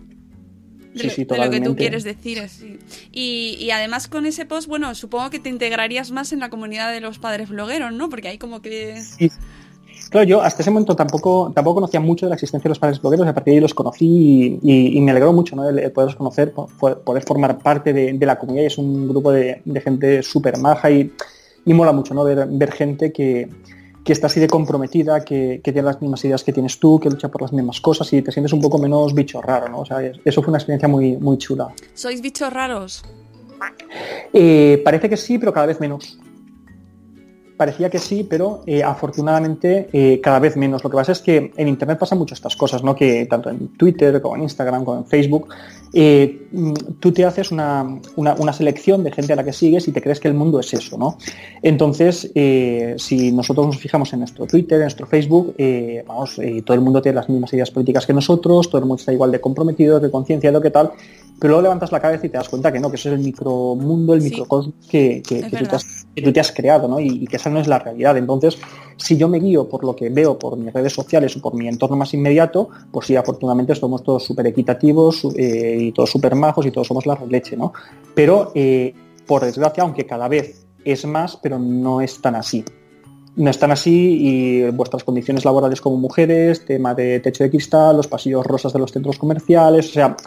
De, 0.94 1.00
Sí, 1.00 1.08
lo, 1.08 1.14
sí, 1.14 1.24
de 1.24 1.38
lo 1.38 1.50
que 1.50 1.62
tú 1.62 1.76
quieres 1.78 2.04
decir. 2.04 2.50
sí. 2.50 2.78
Y, 3.14 3.56
y 3.62 3.72
además 3.72 4.10
con 4.10 4.26
ese 4.26 4.46
post, 4.46 4.68
bueno, 4.68 4.94
supongo 4.94 5.30
que 5.30 5.40
te 5.40 5.48
integrarías 5.48 6.12
más 6.12 6.34
en 6.34 6.40
la 6.42 6.50
comunidad 6.50 6.92
de 6.92 7.00
los 7.00 7.18
padres 7.18 7.48
blogueros, 7.48 7.94
¿no? 7.94 8.10
Porque 8.10 8.28
hay 8.28 8.38
como 8.38 8.62
que... 8.62 9.02
Sí. 9.02 9.32
Claro, 10.10 10.28
yo 10.28 10.42
hasta 10.42 10.62
ese 10.62 10.70
momento 10.72 10.94
tampoco, 10.98 11.54
tampoco 11.56 11.76
conocía 11.76 12.02
mucho 12.02 12.26
de 12.26 12.32
la 12.32 12.36
existencia 12.36 12.68
de 12.68 12.72
los 12.72 12.80
padres 12.80 13.00
blogueros, 13.00 13.26
a 13.26 13.34
partir 13.34 13.52
de 13.54 13.56
ahí 13.58 13.62
los 13.62 13.74
conocí 13.74 14.06
y, 14.06 14.60
y- 14.62 14.98
y 14.98 15.00
me 15.00 15.12
alegró 15.12 15.32
mucho 15.32 15.56
¿no? 15.56 15.70
el, 15.70 15.80
el 15.80 15.92
poderlos 15.94 16.18
conocer, 16.18 16.52
po- 16.52 16.68
po- 16.78 17.00
poder 17.00 17.24
formar 17.24 17.58
parte 17.60 17.94
de, 17.94 18.12
de 18.12 18.26
la 18.26 18.38
comunidad 18.38 18.64
y 18.64 18.68
es 18.68 18.78
un 18.78 19.08
grupo 19.08 19.32
de, 19.32 19.62
de 19.64 19.80
gente 19.80 20.22
súper 20.22 20.58
maja 20.58 20.92
y, 20.92 21.14
y 21.66 21.74
mola 21.74 21.92
mucho 21.92 22.14
¿no? 22.14 22.24
ver, 22.24 22.48
ver 22.50 22.72
gente 22.72 23.12
que, 23.12 23.48
que 24.04 24.14
está 24.14 24.28
así 24.28 24.40
de 24.40 24.48
comprometida, 24.48 25.24
que, 25.24 25.62
que 25.64 25.72
tiene 25.72 25.86
las 25.86 26.02
mismas 26.02 26.24
ideas 26.26 26.44
que 26.44 26.52
tienes 26.54 26.80
tú, 26.80 27.00
que 27.00 27.10
lucha 27.10 27.30
por 27.30 27.42
las 27.42 27.54
mismas 27.54 27.80
cosas 27.82 28.12
y 28.14 28.22
te 28.22 28.32
sientes 28.32 28.52
un 28.54 28.62
poco 28.62 28.78
menos 28.80 29.14
bicho 29.14 29.42
raro, 29.42 29.70
¿no? 29.70 29.82
O 29.82 29.86
sea, 29.86 30.02
es- 30.04 30.18
eso 30.26 30.42
fue 30.42 30.50
una 30.52 30.58
experiencia 30.58 30.88
muy, 30.88 31.18
muy 31.18 31.38
chula. 31.38 31.68
¿Sois 31.94 32.22
bichos 32.22 32.52
raros? 32.52 33.04
Eh, 34.34 34.82
parece 34.84 35.08
que 35.10 35.18
sí, 35.18 35.38
pero 35.38 35.54
cada 35.54 35.68
vez 35.68 35.80
menos. 35.80 36.18
Parecía 37.58 37.92
que 37.92 38.00
sí, 38.00 38.26
pero 38.28 38.64
eh, 38.66 38.82
afortunadamente 38.82 39.88
eh, 39.94 40.20
cada 40.20 40.40
vez 40.40 40.58
menos. 40.58 40.84
Lo 40.84 40.90
que 40.90 40.96
pasa 40.96 41.12
es 41.12 41.22
que 41.22 41.52
en 41.56 41.68
Internet 41.68 42.00
pasan 42.00 42.18
mucho 42.18 42.34
estas 42.34 42.56
cosas, 42.56 42.84
¿no? 42.84 42.96
Que 42.96 43.28
tanto 43.28 43.52
en 43.52 43.68
Twitter 43.78 44.20
como 44.20 44.36
en 44.36 44.42
Instagram 44.44 44.84
como 44.84 44.98
en 44.98 45.06
Facebook, 45.06 45.50
eh, 45.94 46.48
tú 47.00 47.12
te 47.12 47.26
haces 47.26 47.52
una, 47.52 48.00
una- 48.16 48.36
una 48.36 48.54
selección 48.54 49.04
de 49.04 49.12
gente 49.12 49.34
a 49.34 49.36
la 49.36 49.44
que 49.44 49.54
sigues 49.54 49.88
y 49.88 49.92
te 49.92 50.02
crees 50.02 50.20
que 50.20 50.28
el 50.28 50.34
mundo 50.34 50.60
es 50.60 50.74
eso, 50.74 50.98
¿no? 50.98 51.18
Entonces, 51.62 52.32
eh, 52.36 52.96
si 52.98 53.32
nosotros 53.32 53.68
nos 53.68 53.78
fijamos 53.78 54.12
en 54.14 54.20
nuestro 54.20 54.46
Twitter, 54.48 54.78
en 54.78 54.84
nuestro 54.84 55.06
Facebook, 55.08 55.54
eh, 55.58 56.04
vamos, 56.08 56.40
eh, 56.40 56.62
todo 56.66 56.76
el 56.76 56.82
mundo 56.82 57.02
tiene 57.02 57.16
las 57.18 57.30
mismas 57.30 57.54
ideas 57.54 57.72
políticas 57.72 58.06
que 58.06 58.14
nosotros, 58.14 58.70
todo 58.70 58.80
el 58.80 58.86
mundo 58.86 59.00
está 59.00 59.14
igual 59.14 59.32
de 59.32 59.42
comprometido, 59.42 60.00
de 60.00 60.10
concienciado, 60.10 60.62
que 60.62 60.72
tal, 60.72 60.92
pero 61.40 61.54
luego 61.54 61.64
levantas 61.64 61.92
la 61.92 62.00
cabeza 62.00 62.28
y 62.28 62.30
te 62.30 62.38
das 62.38 62.50
cuenta 62.50 62.72
que 62.72 62.80
no, 62.80 62.90
que 62.90 62.98
eso 62.98 63.10
es 63.10 63.16
el 63.16 63.22
micromundo, 63.26 64.14
el 64.14 64.22
Sí. 64.22 64.30
microcosmos 64.30 64.76
que, 64.90 65.24
que- 65.28 65.40
Es 65.40 65.44
que 65.46 65.50
tú 65.50 65.56
te 65.58 65.64
verdad. 65.64 65.76
has, 65.76 66.06
que 66.16 66.22
tú 66.22 66.32
te 66.34 66.40
has 66.40 66.52
creado, 66.52 66.88
¿no? 66.88 67.00
Y, 67.00 67.08
y 67.24 67.26
que 67.28 67.38
esa 67.38 67.50
no 67.50 67.60
es 67.60 67.68
la 67.68 67.80
realidad. 67.80 68.16
Entonces, 68.18 68.58
si 68.98 69.18
yo 69.18 69.28
me 69.28 69.40
guío 69.40 69.68
por 69.68 69.84
lo 69.84 69.96
que 69.96 70.10
veo 70.10 70.38
por 70.38 70.56
mis 70.58 70.72
redes 70.72 70.94
sociales 70.94 71.36
o 71.38 71.42
por 71.42 71.56
mi 71.56 71.68
entorno 71.68 71.96
más 71.96 72.14
inmediato, 72.14 72.70
pues 72.92 73.08
sí, 73.08 73.16
afortunadamente 73.16 73.74
somos 73.74 74.04
todos 74.04 74.24
súper 74.24 74.46
equitativos 74.48 75.26
eh, 75.36 75.78
y 75.82 75.92
todos 75.92 76.10
súper 76.10 76.36
majos 76.36 76.66
y 76.66 76.72
todos 76.72 76.88
somos 76.88 77.06
la 77.06 77.18
leche, 77.28 77.58
¿no? 77.58 77.74
Pero, 78.14 78.52
eh, 78.56 78.94
por 79.26 79.44
desgracia, 79.44 79.84
aunque 79.84 80.06
cada 80.06 80.28
vez 80.28 80.66
es 80.84 81.06
más, 81.06 81.38
pero 81.38 81.60
no 81.60 82.02
es 82.02 82.22
tan 82.22 82.36
así. 82.36 82.64
No 83.36 83.50
es 83.50 83.58
tan 83.58 83.72
así 83.72 84.18
y 84.20 84.70
vuestras 84.72 85.04
condiciones 85.04 85.46
laborales 85.46 85.80
como 85.80 85.98
mujeres, 85.98 86.66
tema 86.66 86.94
de 86.94 87.20
techo 87.22 87.44
de 87.44 87.50
cristal, 87.50 87.96
los 87.96 88.08
pasillos 88.08 88.46
rosas 88.46 88.74
de 88.74 88.80
los 88.80 88.92
centros 88.92 89.18
comerciales, 89.18 89.90
o 89.90 89.94
sea, 89.94 90.18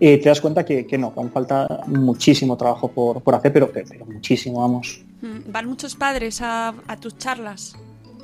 eh, 0.00 0.18
te 0.18 0.28
das 0.28 0.40
cuenta 0.40 0.64
que, 0.64 0.86
que 0.86 0.96
no, 0.96 1.12
aún 1.16 1.30
falta 1.30 1.84
muchísimo 1.86 2.56
trabajo 2.56 2.88
por, 2.88 3.34
hacer, 3.34 3.52
pero, 3.52 3.70
pero, 3.72 4.06
muchísimo, 4.06 4.60
vamos. 4.60 5.04
Mm, 5.20 5.52
¿Van 5.52 5.66
muchos 5.66 5.96
padres 5.96 6.40
a 6.40 6.74
tus 7.00 7.18
charlas? 7.18 7.76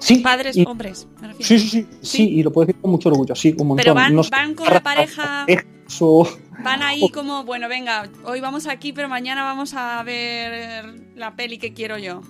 Sí, 0.02 0.16
Padres, 0.16 0.56
y- 0.56 0.64
hombres, 0.66 1.06
me 1.20 1.28
refiero. 1.28 1.46
sí, 1.46 1.58
sí, 1.58 1.68
sí, 1.68 1.86
sí, 2.02 2.28
y 2.28 2.42
lo 2.42 2.52
puedo 2.52 2.66
decir 2.66 2.80
con 2.80 2.90
mucho 2.90 3.08
orgullo, 3.08 3.34
sí, 3.36 3.54
un 3.58 3.68
montón. 3.68 3.76
Pero 3.84 3.94
van, 3.94 4.14
No 4.14 4.22
van 4.30 4.54
con 4.54 4.66
la 4.72 4.82
pareja... 4.82 5.46
o- 6.00 6.26
Van 6.62 6.82
ahí 6.82 7.08
como, 7.10 7.44
bueno, 7.44 7.68
venga, 7.68 8.08
hoy 8.24 8.40
vamos 8.40 8.66
aquí, 8.66 8.92
pero 8.92 9.08
mañana 9.08 9.42
vamos 9.44 9.74
a 9.74 10.02
ver 10.02 11.12
la 11.14 11.34
peli 11.36 11.58
que 11.58 11.72
quiero 11.72 11.98
yo. 11.98 12.22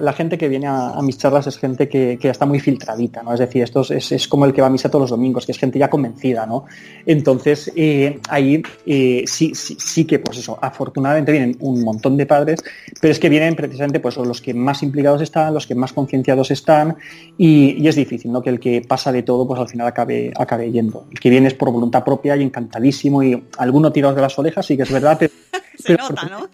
La, 0.00 0.12
gente 0.14 0.38
que 0.38 0.48
viene 0.48 0.66
a, 0.66 1.00
mis 1.02 1.18
charlas 1.18 1.46
es 1.46 1.58
gente 1.58 1.88
que, 1.88 2.18
que 2.18 2.30
está 2.30 2.46
muy 2.46 2.60
filtradita, 2.60 3.22
¿no? 3.22 3.34
Es 3.34 3.40
decir, 3.40 3.62
esto 3.62 3.82
es, 3.82 4.10
es 4.10 4.26
como 4.26 4.46
el 4.46 4.54
que 4.54 4.62
va 4.62 4.68
a 4.68 4.70
misa 4.70 4.88
todos 4.88 5.02
los 5.02 5.10
domingos, 5.10 5.44
que 5.44 5.52
es 5.52 5.58
gente 5.58 5.78
ya 5.78 5.90
convencida, 5.90 6.46
¿no? 6.46 6.64
Entonces, 7.04 7.70
eh, 7.76 8.18
ahí 8.28 8.62
eh, 8.86 9.24
sí, 9.26 9.52
sí, 9.54 10.04
que, 10.06 10.18
pues 10.18 10.38
eso, 10.38 10.58
afortunadamente 10.62 11.30
vienen 11.30 11.56
un 11.60 11.82
montón 11.82 12.16
de 12.16 12.24
padres, 12.24 12.64
pero 13.00 13.12
es 13.12 13.18
que 13.18 13.28
vienen 13.28 13.54
precisamente 13.54 14.00
pues 14.00 14.16
los 14.16 14.40
que 14.40 14.54
más 14.54 14.82
implicados 14.82 15.20
están, 15.20 15.52
los 15.52 15.66
que 15.66 15.74
más 15.74 15.92
concienciados 15.92 16.50
están, 16.50 16.96
y, 17.36 17.82
y 17.82 17.88
es 17.88 17.96
difícil, 17.96 18.32
¿no? 18.32 18.40
Que 18.42 18.50
el 18.50 18.60
que 18.60 18.80
pasa 18.80 19.12
de 19.12 19.22
todo, 19.22 19.46
pues 19.46 19.60
al 19.60 19.68
final 19.68 19.86
acabe, 19.86 20.32
acabe 20.38 20.70
yendo. 20.72 21.06
El 21.10 21.20
que 21.20 21.28
viene 21.28 21.48
es 21.48 21.54
por 21.54 21.70
voluntad 21.70 22.02
propia 22.02 22.36
y 22.36 22.42
encantadísimo, 22.42 23.22
y 23.22 23.44
alguno 23.58 23.92
tirados 23.92 24.16
de 24.16 24.22
las 24.22 24.38
orejas, 24.38 24.64
sí 24.64 24.76
que 24.76 24.84
es 24.84 24.92
verdad, 24.92 25.16
pero 25.18 25.32
Se 25.78 25.96
pero 25.96 26.08
nota, 26.08 26.28
¿no? 26.28 26.48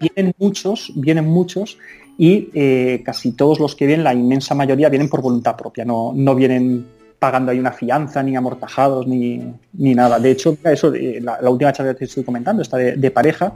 vienen 0.00 0.34
muchos, 0.38 0.92
vienen 0.94 1.26
muchos 1.26 1.78
y 2.18 2.50
eh, 2.54 3.02
casi 3.04 3.32
todos 3.32 3.58
los 3.60 3.74
que 3.74 3.86
vienen, 3.86 4.04
la 4.04 4.14
inmensa 4.14 4.54
mayoría, 4.54 4.88
vienen 4.88 5.08
por 5.08 5.22
voluntad 5.22 5.56
propia, 5.56 5.84
no, 5.84 6.12
no 6.14 6.34
vienen 6.34 6.86
pagando 7.18 7.52
ahí 7.52 7.58
una 7.58 7.72
fianza, 7.72 8.22
ni 8.22 8.34
amortajados, 8.34 9.06
ni, 9.06 9.40
ni 9.74 9.94
nada. 9.94 10.18
De 10.18 10.32
hecho, 10.32 10.56
eso, 10.64 10.92
eh, 10.92 11.20
la, 11.22 11.40
la 11.40 11.50
última 11.50 11.72
charla 11.72 11.92
que 11.92 12.00
te 12.00 12.04
estoy 12.06 12.24
comentando, 12.24 12.62
esta 12.62 12.76
de, 12.76 12.96
de 12.96 13.10
pareja, 13.10 13.52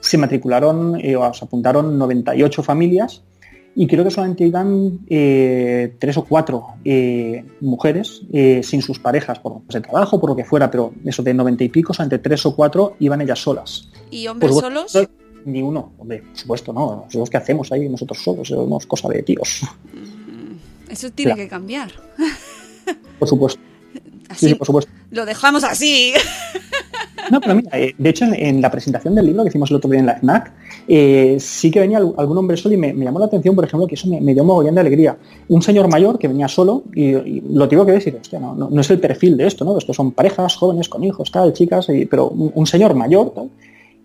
se 0.00 0.18
matricularon, 0.18 1.00
eh, 1.00 1.16
o 1.16 1.32
se 1.32 1.44
apuntaron 1.44 1.98
98 1.98 2.62
familias 2.62 3.22
y 3.78 3.86
creo 3.86 4.02
que 4.04 4.10
solamente 4.10 4.46
iban 4.46 5.00
eh, 5.08 5.94
tres 5.98 6.16
o 6.16 6.24
cuatro 6.24 6.66
eh, 6.84 7.44
mujeres 7.60 8.22
eh, 8.32 8.62
sin 8.62 8.80
sus 8.80 8.98
parejas, 8.98 9.38
por 9.38 9.60
de 9.68 9.80
trabajo, 9.82 10.18
por 10.18 10.30
lo 10.30 10.36
que 10.36 10.44
fuera, 10.44 10.70
pero 10.70 10.92
eso 11.04 11.22
de 11.22 11.34
90 11.34 11.62
y 11.64 11.68
pico, 11.68 11.92
solamente 11.92 12.18
tres 12.18 12.44
o 12.46 12.56
cuatro 12.56 12.96
iban 13.00 13.20
ellas 13.20 13.38
solas. 13.38 13.88
¿Y 14.10 14.26
hombres 14.26 14.50
Pues 14.52 14.62
solos? 14.64 14.92
bueno, 14.94 15.08
Ni 15.44 15.62
uno, 15.62 15.92
hombre, 15.98 16.22
por 16.22 16.36
supuesto, 16.36 16.72
no. 16.72 17.02
Nosotros 17.04 17.28
qué 17.30 17.36
hacemos 17.36 17.70
ahí 17.70 17.86
nosotros 17.88 18.18
solos, 18.22 18.48
somos 18.48 18.86
cosa 18.86 19.08
de 19.10 19.22
tíos, 19.22 19.60
Eso 20.88 21.10
tiene 21.10 21.32
Claro. 21.34 21.44
que 21.44 21.48
cambiar. 21.48 21.90
por 23.18 23.28
supuesto. 23.28 23.60
Sí, 24.26 24.32
Así, 24.32 24.48
sí, 24.48 24.54
por 24.54 24.66
supuesto. 24.66 24.90
lo 25.10 25.24
dejamos 25.24 25.62
así. 25.64 26.12
No, 27.30 27.40
pero 27.40 27.56
mira, 27.56 27.70
eh, 27.76 27.92
de 27.98 28.10
hecho 28.10 28.24
en, 28.24 28.34
en 28.34 28.60
la 28.62 28.70
presentación 28.70 29.14
del 29.14 29.26
libro 29.26 29.42
que 29.42 29.48
hicimos 29.48 29.68
el 29.70 29.76
otro 29.78 29.90
día 29.90 29.98
en 29.98 30.06
la 30.06 30.14
FNAC, 30.16 30.52
eh, 30.86 31.36
sí 31.40 31.72
que 31.72 31.80
venía 31.80 31.98
al- 31.98 32.14
algún 32.16 32.38
hombre 32.38 32.56
solo 32.56 32.74
y 32.74 32.78
me, 32.78 32.92
me 32.92 33.04
llamó 33.04 33.18
la 33.18 33.26
atención, 33.26 33.56
por 33.56 33.64
ejemplo, 33.64 33.86
que 33.88 33.96
eso 33.96 34.06
me, 34.06 34.20
me 34.20 34.32
dio 34.32 34.42
un 34.42 34.46
mogollón 34.48 34.74
de 34.76 34.80
alegría. 34.80 35.16
Un 35.48 35.60
señor 35.60 35.88
mayor 35.88 36.18
que 36.20 36.28
venía 36.28 36.46
solo 36.46 36.84
y, 36.94 37.02
y 37.16 37.42
lo 37.52 37.68
tengo 37.68 37.84
que 37.84 37.92
decir, 37.92 38.16
hostia, 38.20 38.38
no, 38.38 38.54
no, 38.54 38.68
no 38.70 38.80
es 38.80 38.88
el 38.90 39.00
perfil 39.00 39.36
de 39.36 39.46
esto, 39.48 39.64
¿no? 39.64 39.76
Esto 39.76 39.92
son 39.92 40.12
parejas 40.12 40.54
jóvenes 40.54 40.88
con 40.88 41.02
hijos, 41.02 41.32
tal, 41.32 41.52
chicas, 41.52 41.88
y- 41.88 42.06
pero 42.06 42.28
un, 42.28 42.52
un 42.54 42.66
señor 42.66 42.94
mayor, 42.94 43.30
tal. 43.34 43.50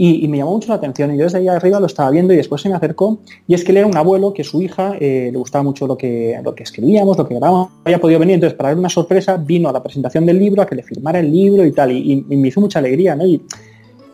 Y, 0.04 0.28
me 0.30 0.38
llamó 0.38 0.54
mucho 0.54 0.70
la 0.70 0.76
atención. 0.76 1.14
Y 1.14 1.18
yo 1.20 1.26
desde 1.26 1.38
ahí 1.38 1.48
arriba 1.48 1.80
lo 1.80 1.86
estaba 1.86 2.10
viendo 2.10 2.34
y 2.34 2.38
después 2.38 2.60
se 2.60 2.70
me 2.70 2.74
acercó. 2.74 3.20
Y 3.48 3.54
es 3.54 3.64
que 3.64 3.70
él 3.70 3.78
era 3.78 3.86
un 3.86 3.96
abuelo 3.96 4.34
que 4.34 4.44
su 4.44 4.60
hija 4.60 4.96
eh, 5.00 5.30
le 5.32 5.38
gustaba 5.38 5.64
mucho 5.64 5.86
lo 5.86 5.96
que, 5.96 6.40
lo 6.44 6.56
que 6.56 6.64
escribíamos, 6.64 7.20
lo 7.20 7.28
que 7.28 7.36
grabábamos, 7.36 7.70
había 7.86 8.02
podido 8.02 8.20
venir, 8.20 8.34
entonces 8.34 8.58
para 8.58 8.70
darle 8.70 8.80
una 8.80 8.90
sorpresa 8.90 9.38
vino 9.38 9.70
a 9.70 9.72
la 9.72 9.84
presentación 9.84 10.26
del 10.26 10.40
libro, 10.40 10.64
a 10.64 10.66
que 10.66 10.74
le 10.74 10.82
firmara 10.82 11.20
el 11.20 11.32
libro 11.32 11.64
y 11.64 11.72
tal, 11.72 11.92
y, 11.92 12.26
me 12.28 12.48
hizo 12.48 12.60
mucha 12.60 12.80
alegría, 12.80 13.16
¿no? 13.16 13.28
Y 13.28 13.44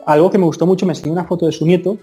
algo 0.05 0.29
que 0.29 0.37
me 0.37 0.43
gustó 0.43 0.65
mucho, 0.65 0.85
me 0.85 0.91
enseñó 0.91 1.13
una 1.13 1.23
foto 1.23 1.45
de 1.45 1.53
su 1.53 1.65
nieto 1.65 1.97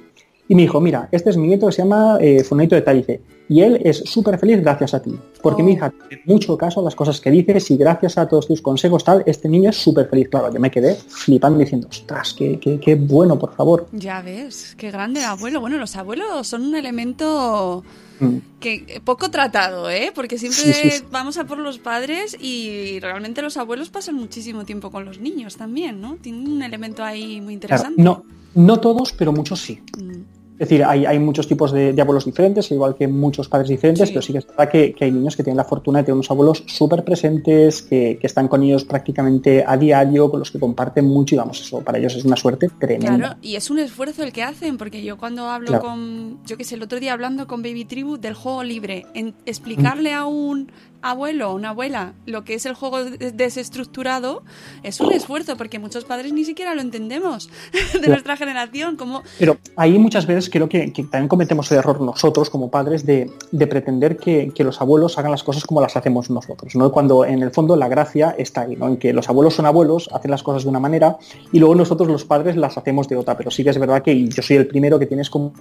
y 0.49 0.55
me 0.55 0.62
dijo, 0.62 0.81
mira, 0.81 1.11
este 1.12 1.29
es 1.29 1.37
mi 1.37 1.47
nieto 1.47 1.66
que 1.66 1.73
se 1.73 1.83
llama 1.83 2.16
eh, 2.23 2.42
de 2.42 2.81
Taife 2.81 3.20
y 3.51 3.61
él 3.61 3.83
es 3.85 3.99
súper 3.99 4.38
feliz 4.38 4.62
gracias 4.62 4.94
a 4.94 5.03
ti, 5.03 5.14
porque 5.44 5.62
Oh. 5.62 5.64
mi 5.66 5.72
hija 5.74 5.92
tiene 6.09 6.22
mucho 6.26 6.59
caso 6.59 6.80
a 6.80 6.83
las 6.83 6.96
cosas 6.96 7.20
que 7.20 7.30
dices 7.30 7.70
y 7.70 7.76
gracias 7.76 8.18
a 8.18 8.26
todos 8.26 8.48
tus 8.48 8.61
consejos 8.61 9.04
tal, 9.04 9.22
este 9.26 9.48
niño 9.48 9.70
es 9.70 9.76
súper 9.76 10.09
feliz. 10.09 10.28
Claro, 10.28 10.52
yo 10.52 10.59
me 10.59 10.72
quedé 10.72 10.96
flipando 10.96 11.61
diciendo, 11.61 11.87
ostras, 11.88 12.35
qué, 12.37 12.59
qué, 12.59 12.80
qué 12.80 12.96
bueno, 12.96 13.38
por 13.38 13.54
favor. 13.54 13.87
Ya 13.92 14.20
ves, 14.22 14.74
qué 14.76 14.90
grande 14.90 15.20
el 15.20 15.26
abuelo. 15.26 15.61
Bueno, 15.61 15.76
los 15.76 15.94
abuelos 15.94 16.48
son 16.48 16.62
un 16.62 16.74
elemento 16.74 17.85
Mm. 18.20 18.37
que 18.61 19.00
poco 19.04 19.28
tratado, 19.30 19.90
¿eh? 19.90 20.12
Porque 20.14 20.38
siempre 20.38 20.72
Sí, 20.72 20.72
sí, 20.72 20.90
sí. 20.98 21.04
vamos 21.11 21.37
a 21.37 21.46
por 21.46 21.59
los 21.59 21.78
padres 21.80 22.37
y 22.40 23.00
realmente 23.00 23.42
los 23.42 23.57
abuelos 23.57 23.90
pasan 23.90 24.14
muchísimo 24.14 24.64
tiempo 24.64 24.92
con 24.92 25.04
los 25.04 25.18
niños 25.18 25.57
también, 25.57 26.00
¿no? 26.00 26.14
Tienen 26.22 26.46
un 26.48 26.62
elemento 26.62 27.02
ahí 27.02 27.40
muy 27.40 27.57
Claro, 27.59 27.87
interesante. 27.90 28.00
no, 28.02 28.24
no 28.54 28.78
todos, 28.78 29.12
pero 29.12 29.33
muchos 29.33 29.61
sí. 29.61 29.80
Mm. 29.98 30.12
Es 30.54 30.68
decir, 30.68 30.84
hay, 30.84 31.04
hay 31.04 31.18
muchos 31.18 31.48
tipos 31.48 31.72
de, 31.72 31.92
de 31.92 32.00
abuelos 32.00 32.24
diferentes, 32.24 32.70
igual 32.70 32.94
que 32.94 33.08
muchos 33.08 33.48
padres 33.48 33.68
diferentes, 33.68 34.08
Sí. 34.08 34.14
pero 34.14 34.22
sí 34.22 34.32
que 34.32 34.38
es 34.38 34.46
verdad 34.46 34.68
que, 34.70 34.92
que 34.94 35.04
hay 35.04 35.10
niños 35.10 35.34
que 35.36 35.42
tienen 35.42 35.56
la 35.56 35.64
fortuna 35.64 35.98
de 35.98 36.04
tener 36.04 36.14
unos 36.14 36.30
abuelos 36.30 36.62
súper 36.66 37.02
presentes, 37.04 37.82
que, 37.82 38.18
que 38.20 38.26
están 38.26 38.46
con 38.46 38.62
ellos 38.62 38.84
prácticamente 38.84 39.64
a 39.66 39.76
diario, 39.76 40.30
con 40.30 40.38
los 40.38 40.52
que 40.52 40.60
comparten 40.60 41.06
mucho 41.06 41.34
y 41.34 41.38
vamos, 41.38 41.60
eso 41.60 41.80
para 41.80 41.98
ellos 41.98 42.14
es 42.14 42.24
una 42.24 42.36
suerte 42.36 42.68
tremenda. 42.78 43.16
Claro, 43.16 43.36
y 43.42 43.56
es 43.56 43.68
un 43.70 43.80
esfuerzo 43.80 44.22
el 44.22 44.32
que 44.32 44.44
hacen, 44.44 44.78
porque 44.78 45.02
yo 45.02 45.16
cuando 45.18 45.48
hablo 45.48 45.66
Claro. 45.68 45.82
con, 45.84 46.38
yo 46.46 46.56
qué 46.56 46.62
sé, 46.64 46.76
el 46.76 46.82
otro 46.84 47.00
día 47.00 47.12
hablando 47.14 47.46
con 47.48 47.60
Baby 47.62 47.84
Tribu 47.84 48.16
del 48.16 48.34
juego 48.34 48.62
libre, 48.62 49.06
en 49.14 49.34
explicarle 49.46 50.12
a 50.12 50.24
un 50.24 50.70
abuelo 51.04 51.50
o 51.50 51.54
una 51.54 51.70
abuela 51.70 52.14
lo 52.26 52.44
que 52.44 52.54
es 52.54 52.66
el 52.66 52.74
juego 52.74 53.04
de- 53.04 53.30
desestructurado 53.32 54.42
es 54.82 55.00
un 55.00 55.12
esfuerzo, 55.12 55.56
porque 55.56 55.78
muchos 55.78 56.04
padres 56.04 56.32
ni 56.32 56.44
siquiera 56.44 56.74
lo 56.74 56.80
entendemos 56.80 57.48
de 58.00 58.08
nuestra 58.08 58.36
generación, 58.36 58.96
como 58.96 59.22
Pero 59.38 59.58
ahí 59.76 59.98
muchas 59.98 60.26
veces 60.26 60.50
creo 60.50 60.68
que, 60.68 60.92
que 60.92 61.04
también 61.04 61.28
cometemos 61.28 61.70
el 61.72 61.78
error 61.78 62.00
nosotros 62.00 62.50
como 62.50 62.70
padres 62.70 63.06
de, 63.06 63.30
de 63.52 63.66
pretender 63.66 64.16
que, 64.16 64.50
que 64.54 64.64
los 64.64 64.80
abuelos 64.80 65.18
hagan 65.18 65.30
las 65.30 65.42
cosas 65.44 65.64
como 65.64 65.80
las 65.80 65.96
hacemos 65.96 66.30
nosotros, 66.30 66.74
¿no? 66.74 66.90
Cuando 66.90 67.24
en 67.24 67.42
el 67.42 67.50
fondo 67.50 67.76
la 67.76 67.88
gracia 67.88 68.34
está 68.38 68.62
ahí, 68.62 68.76
¿no? 68.76 68.88
En 68.88 68.96
que 68.96 69.12
los 69.12 69.28
abuelos 69.28 69.54
son 69.54 69.66
abuelos, 69.66 70.08
hacen 70.12 70.30
las 70.30 70.42
cosas 70.42 70.64
de 70.64 70.70
una 70.70 70.80
manera 70.80 71.16
y 71.52 71.58
luego 71.58 71.74
nosotros 71.74 72.08
los 72.08 72.24
padres 72.24 72.56
las 72.56 72.76
hacemos 72.78 73.08
de 73.08 73.16
otra. 73.16 73.36
Pero 73.36 73.50
sí 73.50 73.62
que 73.62 73.70
es 73.70 73.78
verdad 73.78 74.02
que 74.02 74.26
yo 74.28 74.42
soy 74.42 74.56
el 74.56 74.66
primero 74.66 74.98
que 74.98 75.06
tienes 75.06 75.30
como 75.30 75.52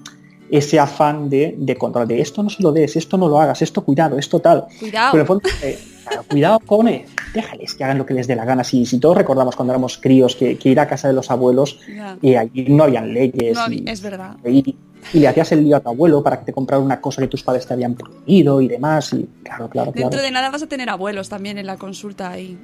ese 0.49 0.79
afán 0.79 1.29
de, 1.29 1.55
de 1.57 1.75
control, 1.75 2.07
de 2.07 2.21
esto 2.21 2.43
no 2.43 2.49
se 2.49 2.61
lo 2.61 2.71
des, 2.71 2.95
esto 2.95 3.17
no 3.17 3.27
lo 3.27 3.39
hagas, 3.39 3.61
esto 3.61 3.83
cuidado, 3.83 4.17
esto 4.19 4.39
tal. 4.39 4.65
cuidado. 4.79 5.11
Pero 5.11 5.21
en 5.21 5.27
fondo, 5.27 5.43
eh, 5.63 5.79
claro, 6.03 6.23
cuidado, 6.23 6.59
pone, 6.59 7.05
déjales 7.33 7.73
que 7.73 7.83
hagan 7.83 7.97
lo 7.97 8.05
que 8.05 8.13
les 8.13 8.27
dé 8.27 8.35
la 8.35 8.45
gana. 8.45 8.63
Si, 8.63 8.85
si 8.85 8.99
todos 8.99 9.17
recordamos 9.17 9.55
cuando 9.55 9.73
éramos 9.73 9.97
críos 9.97 10.35
que, 10.35 10.57
que 10.57 10.69
ir 10.69 10.79
a 10.79 10.87
casa 10.87 11.07
de 11.07 11.13
los 11.15 11.31
abuelos 11.31 11.79
y 12.21 12.35
allí 12.35 12.65
no 12.69 12.83
habían 12.83 13.13
leyes. 13.13 13.55
No 13.57 13.71
y- 13.71 13.83
es 13.87 14.01
verdad. 14.01 14.35
y, 14.45 14.75
y 15.11 15.19
le 15.19 15.27
hacías 15.27 15.51
el 15.51 15.63
lío 15.63 15.75
a 15.77 15.79
tu 15.79 15.89
abuelo 15.89 16.23
para 16.23 16.39
que 16.39 16.45
te 16.45 16.53
comprara 16.53 16.81
una 16.81 17.01
cosa 17.01 17.21
que 17.21 17.27
tus 17.27 17.43
padres 17.43 17.65
te 17.67 17.73
habían 17.73 17.95
prohibido 17.95 18.61
y 18.61 18.67
demás. 18.67 19.13
Y 19.13 19.27
claro, 19.43 19.69
claro, 19.69 19.91
claro. 19.91 20.09
Dentro 20.09 20.21
de 20.21 20.31
nada 20.31 20.49
vas 20.49 20.63
a 20.63 20.67
tener 20.67 20.89
abuelos 20.89 21.29
también 21.29 21.57
en 21.57 21.65
la 21.65 21.77
consulta 21.77 22.29
ahí. 22.31 22.57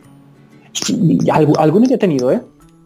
Sí, 0.74 1.18
algunos 1.58 1.90
ya 1.90 1.96
he 1.96 2.00
tenido, 2.00 2.32
¿eh? 2.32 2.42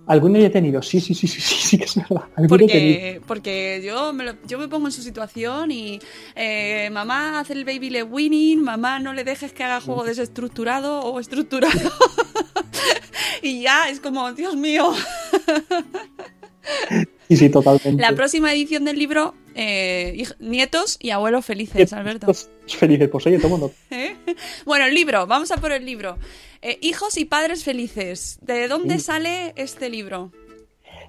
Algunos 0.06 0.42
ya 0.42 0.48
he 0.48 0.50
tenido, 0.50 0.82
sí, 0.82 1.00
sí, 1.00 1.14
sí, 1.14 1.28
sí, 1.28 1.40
sí, 1.40 1.56
sí 1.56 1.78
que 1.78 1.86
es 1.86 1.96
verdad. 1.96 2.24
Porque, 2.50 3.22
porque 3.26 3.82
yo, 3.86 4.12
me 4.12 4.26
lo- 4.26 4.36
yo 4.46 4.58
me 4.60 4.68
pongo 4.68 4.88
en 4.88 4.92
su 4.92 5.02
situación 5.02 5.72
y 5.72 6.00
eh, 6.36 6.90
mamá 6.92 7.40
hace 7.40 7.54
el 7.54 7.64
baby 7.64 7.90
le 7.90 8.04
winning, 8.04 8.62
mamá 8.62 9.00
no 9.00 9.14
le 9.14 9.24
dejes 9.24 9.54
que 9.54 9.64
haga 9.64 9.80
juego 9.80 10.04
desestructurado 10.04 11.00
o 11.02 11.20
estructurado. 11.22 11.74
y 13.42 13.62
ya 13.62 13.88
es 13.90 14.00
como, 14.02 14.32
Dios 14.34 14.56
mío. 14.58 14.94
Sí, 17.34 17.38
sí, 17.38 17.50
totalmente. 17.50 18.00
La 18.00 18.14
próxima 18.14 18.54
edición 18.54 18.86
del 18.86 19.00
libro, 19.00 19.34
eh, 19.56 20.24
nietos 20.40 20.98
y 21.00 21.10
abuelos 21.10 21.44
felices, 21.44 21.92
Alberto. 21.92 22.32
Felices, 22.68 23.10
pues 23.10 23.26
oye, 23.26 23.40
mundo. 23.40 23.74
¿Eh? 23.90 24.16
Bueno, 24.66 24.86
el 24.86 24.94
libro, 24.94 25.26
vamos 25.26 25.50
a 25.50 25.58
por 25.58 25.72
el 25.72 25.84
libro. 25.84 26.20
Eh, 26.62 26.78
hijos 26.82 27.18
y 27.18 27.26
padres 27.26 27.64
felices. 27.64 28.38
¿De 28.42 28.68
dónde 28.68 29.00
sale 29.00 29.54
este 29.56 29.90
libro? 29.90 30.32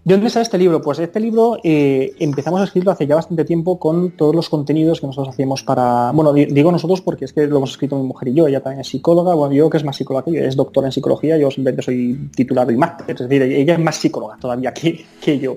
¿De 0.05 0.13
dónde 0.15 0.29
sale 0.29 0.43
este 0.43 0.59
libro? 0.59 0.83
Pues 0.83 0.99
este 0.99 1.19
libro 1.19 1.57
eh, 1.65 2.13
empezamos 2.19 2.61
a 2.61 2.65
escribirlo 2.65 2.93
hace 2.93 3.07
ya 3.07 3.15
bastante 3.15 3.45
tiempo 3.47 3.79
con 3.79 4.11
todos 4.11 4.35
los 4.35 4.51
contenidos 4.51 5.01
que 5.01 5.07
nosotros 5.07 5.33
hacíamos 5.33 5.63
para... 5.63 6.11
Bueno, 6.13 6.35
di- 6.35 6.45
digo 6.45 6.71
nosotros 6.71 7.01
porque 7.01 7.25
es 7.25 7.33
que 7.33 7.47
lo 7.47 7.57
hemos 7.57 7.71
escrito 7.71 7.97
mi 7.97 8.07
mujer 8.07 8.29
y 8.29 8.35
yo, 8.35 8.47
ella 8.47 8.63
también 8.63 8.83
es 8.83 8.89
psicóloga, 8.89 9.33
bueno, 9.35 9.55
yo 9.55 9.71
que 9.71 9.79
es 9.79 9.85
más 9.85 9.97
psicóloga 9.97 10.27
que 10.27 10.33
yo, 10.33 10.41
es 10.41 10.57
doctora 10.57 10.89
en 10.89 10.93
psicología, 10.93 11.39
yo 11.39 11.51
simplemente 11.51 11.83
soy 11.83 12.29
titulado 12.37 12.71
y 12.71 12.77
máster, 12.77 13.17
es 13.17 13.29
decir, 13.29 13.43
ella 13.43 13.73
es 13.75 13.81
más 13.81 13.97
psicóloga 13.97 14.37
todavía 14.39 14.75
que, 14.75 15.07
que 15.23 15.39
yo. 15.39 15.57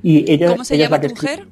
Y 0.00 0.30
ella, 0.30 0.52
¿Cómo 0.52 0.64
se 0.64 0.76
ella 0.76 0.84
es 0.84 0.90
llama 0.90 0.96
la 0.98 1.00
que 1.00 1.08
tu 1.08 1.14
mujer? 1.16 1.48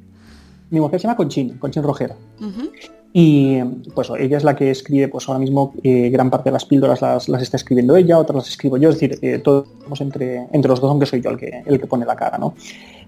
Mi 0.70 0.78
mujer 0.78 1.00
se 1.00 1.04
llama 1.08 1.16
Conchín, 1.16 1.58
Conchín 1.58 1.82
Rojera. 1.82 2.14
Ujú. 2.38 2.70
Y 3.12 3.60
pues 3.94 4.08
ella 4.18 4.36
es 4.36 4.44
la 4.44 4.54
que 4.54 4.70
escribe, 4.70 5.08
pues 5.08 5.28
ahora 5.28 5.40
mismo 5.40 5.74
eh, 5.82 6.10
gran 6.10 6.30
parte 6.30 6.50
de 6.50 6.52
las 6.52 6.64
píldoras 6.64 7.02
las, 7.02 7.28
las 7.28 7.42
está 7.42 7.56
escribiendo 7.56 7.96
ella, 7.96 8.18
otras 8.18 8.36
las 8.36 8.48
escribo 8.48 8.76
yo, 8.76 8.90
es 8.90 9.00
decir, 9.00 9.18
eh, 9.22 9.38
todos 9.38 9.66
entre, 10.00 10.46
entre 10.52 10.68
los 10.68 10.80
dos, 10.80 10.90
aunque 10.90 11.06
soy 11.06 11.20
yo 11.20 11.30
el 11.30 11.36
que, 11.36 11.62
el 11.66 11.80
que 11.80 11.86
pone 11.86 12.06
la 12.06 12.14
cara, 12.14 12.38
¿no? 12.38 12.54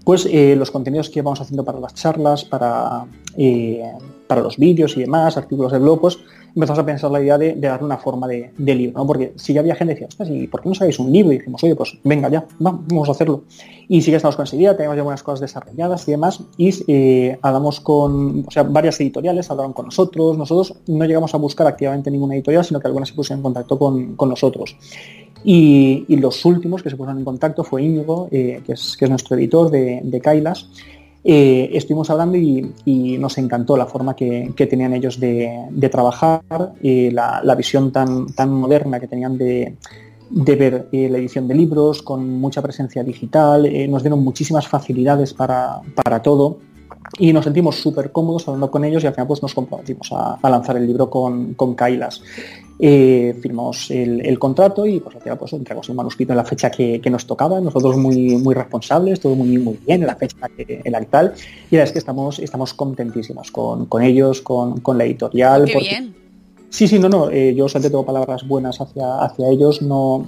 Pues 0.04 0.26
eh, 0.28 0.56
los 0.56 0.72
contenidos 0.72 1.08
que 1.08 1.22
vamos 1.22 1.40
haciendo 1.40 1.64
para 1.64 1.78
las 1.78 1.94
charlas, 1.94 2.44
para, 2.44 3.04
para 4.26 4.40
los 4.40 4.56
vídeos 4.56 4.96
y 4.96 5.02
demás, 5.02 5.36
artículos 5.36 5.70
de 5.70 5.78
blog, 5.78 6.00
pues 6.00 6.18
empezamos 6.54 6.78
a 6.78 6.86
pensar 6.86 7.10
la 7.10 7.20
idea 7.20 7.38
de, 7.38 7.54
darle 7.54 7.86
una 7.86 7.98
forma 7.98 8.28
de, 8.28 8.52
libro, 8.58 8.98
¿no? 8.98 9.06
Porque 9.06 9.32
si 9.36 9.52
ya 9.52 9.60
había 9.60 9.74
gente 9.74 9.94
que 9.94 10.06
decía, 10.06 10.34
¿y 10.34 10.46
por 10.46 10.62
qué 10.62 10.68
no 10.68 10.74
sabéis 10.74 10.98
un 10.98 11.12
libro? 11.12 11.32
Y 11.32 11.38
dijimos, 11.38 11.62
oye, 11.64 11.74
pues 11.74 11.98
venga 12.04 12.28
ya, 12.28 12.40
va, 12.64 12.78
vamos 12.88 13.08
a 13.08 13.12
hacerlo. 13.12 13.44
Y 13.88 14.02
sí 14.02 14.10
que 14.10 14.16
estamos 14.16 14.36
con 14.36 14.44
esa 14.44 14.56
idea, 14.56 14.76
tenemos 14.76 14.96
ya 14.96 15.02
buenas 15.02 15.22
cosas 15.22 15.40
desarrolladas 15.40 16.06
y 16.08 16.10
demás, 16.12 16.42
y 16.56 16.70
eh, 16.86 17.38
hablamos 17.42 17.80
con, 17.80 18.44
o 18.46 18.50
sea, 18.50 18.62
varias 18.62 19.00
editoriales 19.00 19.50
hablaron 19.50 19.72
con 19.72 19.86
nosotros, 19.86 20.36
nosotros 20.36 20.78
no 20.86 21.04
llegamos 21.04 21.34
a 21.34 21.38
buscar 21.38 21.66
activamente 21.66 22.10
ninguna 22.10 22.34
editorial, 22.34 22.64
sino 22.64 22.80
que 22.80 22.86
algunas 22.86 23.08
se 23.08 23.14
pusieron 23.14 23.40
en 23.40 23.42
contacto 23.42 23.78
con, 23.78 24.16
con 24.16 24.28
nosotros. 24.28 24.76
Y, 25.44 26.04
los 26.16 26.44
últimos 26.44 26.82
que 26.82 26.90
se 26.90 26.96
pusieron 26.96 27.18
en 27.18 27.24
contacto 27.24 27.64
fue 27.64 27.82
Íñigo, 27.82 28.28
eh, 28.30 28.62
que, 28.64 28.74
es, 28.74 28.96
que 28.96 29.06
es 29.06 29.10
nuestro 29.10 29.36
editor 29.36 29.70
de, 29.70 30.00
de 30.04 30.20
Kailas. 30.20 30.68
Eh, 31.24 31.70
estuvimos 31.74 32.10
hablando 32.10 32.36
y, 32.36 33.18
nos 33.18 33.38
encantó 33.38 33.76
la 33.76 33.86
forma 33.86 34.16
que, 34.16 34.52
tenían 34.68 34.92
ellos 34.92 35.20
de, 35.20 35.88
trabajar, 35.90 36.42
eh, 36.82 37.10
la, 37.12 37.54
visión 37.54 37.92
tan, 37.92 38.26
moderna 38.48 38.98
que 38.98 39.06
tenían 39.06 39.38
de, 39.38 39.76
ver 40.30 40.88
eh, 40.90 41.08
la 41.08 41.18
edición 41.18 41.46
de 41.46 41.54
libros 41.54 42.02
con 42.02 42.28
mucha 42.40 42.60
presencia 42.62 43.04
digital, 43.04 43.66
eh, 43.66 43.86
nos 43.86 44.02
dieron 44.02 44.24
muchísimas 44.24 44.66
facilidades 44.66 45.32
para, 45.34 45.82
todo 46.22 46.58
y 47.18 47.32
nos 47.32 47.44
sentimos 47.44 47.76
súper 47.76 48.10
cómodos 48.10 48.48
hablando 48.48 48.70
con 48.70 48.84
ellos 48.84 49.04
y 49.04 49.06
al 49.06 49.12
final 49.12 49.26
pues 49.26 49.42
nos 49.42 49.54
comprometimos 49.54 50.10
a, 50.12 50.38
a 50.42 50.50
lanzar 50.50 50.76
el 50.76 50.86
libro 50.86 51.10
con, 51.10 51.54
con 51.54 51.74
Kailas. 51.74 52.22
Eh, 52.84 53.38
firmamos 53.40 53.92
el, 53.92 54.26
el 54.26 54.40
contrato 54.40 54.84
y 54.86 54.98
pues 54.98 55.14
al 55.14 55.22
final 55.22 55.38
pues 55.38 55.52
entregamos 55.52 55.88
el 55.88 55.94
manuscrito 55.94 56.32
en 56.32 56.36
la 56.38 56.44
fecha 56.44 56.68
que, 56.68 57.00
que 57.00 57.10
nos 57.10 57.24
tocaba, 57.28 57.60
nosotros 57.60 57.96
muy, 57.96 58.36
muy 58.38 58.56
responsables, 58.56 59.20
todo 59.20 59.36
muy, 59.36 59.56
muy 59.58 59.78
bien 59.86 60.00
en 60.00 60.08
la 60.08 60.16
fecha 60.16 60.36
que, 60.56 60.80
en 60.82 60.90
la 60.90 60.98
que 60.98 61.06
tal, 61.06 61.26
y 61.70 61.76
la 61.76 61.82
verdad 61.82 61.84
es 61.86 61.92
que 61.92 61.98
estamos, 62.00 62.40
estamos 62.40 62.74
contentísimos 62.74 63.52
con, 63.52 63.86
con 63.86 64.02
ellos, 64.02 64.40
con, 64.40 64.80
con 64.80 64.98
la 64.98 65.04
editorial. 65.04 65.66
Qué 65.66 65.74
porque- 65.74 65.88
bien. 65.90 66.14
Sí, 66.70 66.88
sí, 66.88 66.98
no, 66.98 67.08
no. 67.08 67.30
eh, 67.30 67.54
yo 67.54 67.68
solamente 67.68 67.90
tengo 67.90 68.04
palabras 68.04 68.48
buenas 68.48 68.80
hacia, 68.80 69.22
hacia 69.22 69.46
ellos. 69.48 69.80
No 69.82 70.24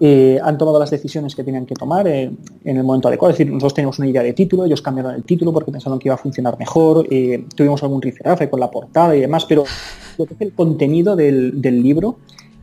eh, 0.00 0.38
han 0.42 0.56
tomado 0.56 0.78
las 0.78 0.90
decisiones 0.90 1.34
que 1.34 1.42
tenían 1.42 1.66
que 1.66 1.74
tomar 1.74 2.06
eh, 2.06 2.30
en 2.64 2.76
el 2.76 2.84
momento 2.84 3.08
adecuado. 3.08 3.32
Es 3.32 3.38
decir, 3.38 3.52
nosotros 3.52 3.74
teníamos 3.74 3.98
una 3.98 4.08
idea 4.08 4.22
de 4.22 4.32
título, 4.32 4.64
ellos 4.64 4.80
cambiaron 4.80 5.14
el 5.14 5.24
título 5.24 5.52
porque 5.52 5.72
pensaron 5.72 5.98
que 5.98 6.08
iba 6.08 6.14
a 6.14 6.18
funcionar 6.18 6.58
mejor. 6.58 7.06
eh, 7.10 7.44
tuvimos 7.54 7.82
algún 7.82 8.00
riferafe 8.00 8.48
con 8.48 8.60
la 8.60 8.70
portada 8.70 9.16
y 9.16 9.20
demás, 9.20 9.44
pero 9.44 9.64
lo 10.16 10.26
que 10.26 10.34
es 10.34 10.40
el 10.40 10.52
contenido 10.52 11.16
del, 11.16 11.60
libro. 11.82 12.18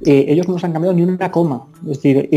eh, 0.06 0.26
ellos 0.30 0.48
no 0.48 0.54
nos 0.54 0.64
han 0.64 0.72
cambiado 0.72 0.96
ni 0.96 1.02
una 1.02 1.32
coma. 1.32 1.68
Es 1.90 2.02
decir, 2.02 2.30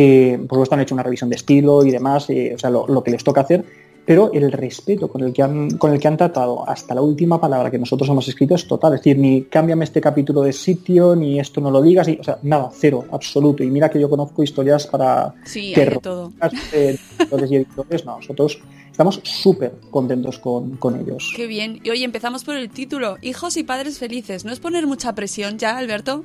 por 0.49 0.57
supuesto 0.57 0.75
han 0.75 0.81
hecho 0.81 0.95
una 0.95 1.03
revisión 1.03 1.31
de 1.31 1.37
estilo 1.37 1.85
y 1.85 1.91
demás, 1.91 2.29
o 2.29 2.59
sea, 2.59 2.71
lo 2.71 3.03
que 3.05 3.11
les 3.13 3.23
toca 3.23 3.43
hacer, 3.43 3.65
pero 4.09 4.33
el 4.33 4.51
respeto 4.51 5.07
con 5.07 5.23
el, 5.23 5.35
que 5.35 5.43
han, 5.43 5.73
con 5.73 5.93
el 5.93 6.01
que 6.01 6.09
han 6.09 6.17
tratado 6.17 6.67
hasta 6.67 6.95
la 6.95 7.03
última 7.03 7.39
palabra 7.39 7.71
que 7.71 7.79
nosotros 7.79 8.09
hemos 8.09 8.27
escrito 8.27 8.55
es 8.55 8.67
total. 8.67 8.95
Es 8.95 9.01
decir, 9.01 9.19
ni 9.19 9.43
cámbiame 9.43 9.85
este 9.85 10.01
capítulo 10.01 10.41
de 10.41 10.55
sitio, 10.55 11.15
ni 11.15 11.39
esto 11.39 11.61
no 11.61 11.71
lo 11.71 11.83
digas, 11.83 12.09
y, 12.09 12.17
o 12.19 12.25
sea, 12.25 12.39
nada, 12.41 12.71
cero, 12.73 13.05
absoluto. 13.13 13.63
Y 13.63 13.71
mira 13.71 13.91
que 13.91 14.01
yo 14.01 14.09
conozco 14.09 14.43
historias 14.43 14.87
para 14.87 15.35
Sí, 15.45 15.75
hay 15.77 15.85
de 15.85 15.97
todo. 15.97 16.33
eh, 16.73 16.97
editores 17.19 17.51
y 17.51 17.57
editores, 17.57 18.07
no, 18.07 18.17
nosotros 18.17 18.59
estamos 18.99 19.21
súper 19.23 19.75
contentos 19.93 20.41
con, 20.41 20.77
con 20.77 20.99
ellos. 20.99 21.33
Qué 21.37 21.47
bien. 21.47 21.79
Y 21.85 21.91
hoy 21.91 22.03
empezamos 22.03 22.43
por 22.43 22.57
el 22.57 22.69
título, 22.69 23.17
Hijos 23.23 23.57
y 23.57 23.63
padres 23.63 23.97
felices. 23.97 24.45
¿No 24.45 24.53
es 24.53 24.59
poner 24.59 24.89
mucha 24.89 25.15
presión 25.15 25.57
ya, 25.57 25.79
Alberto? 25.79 26.25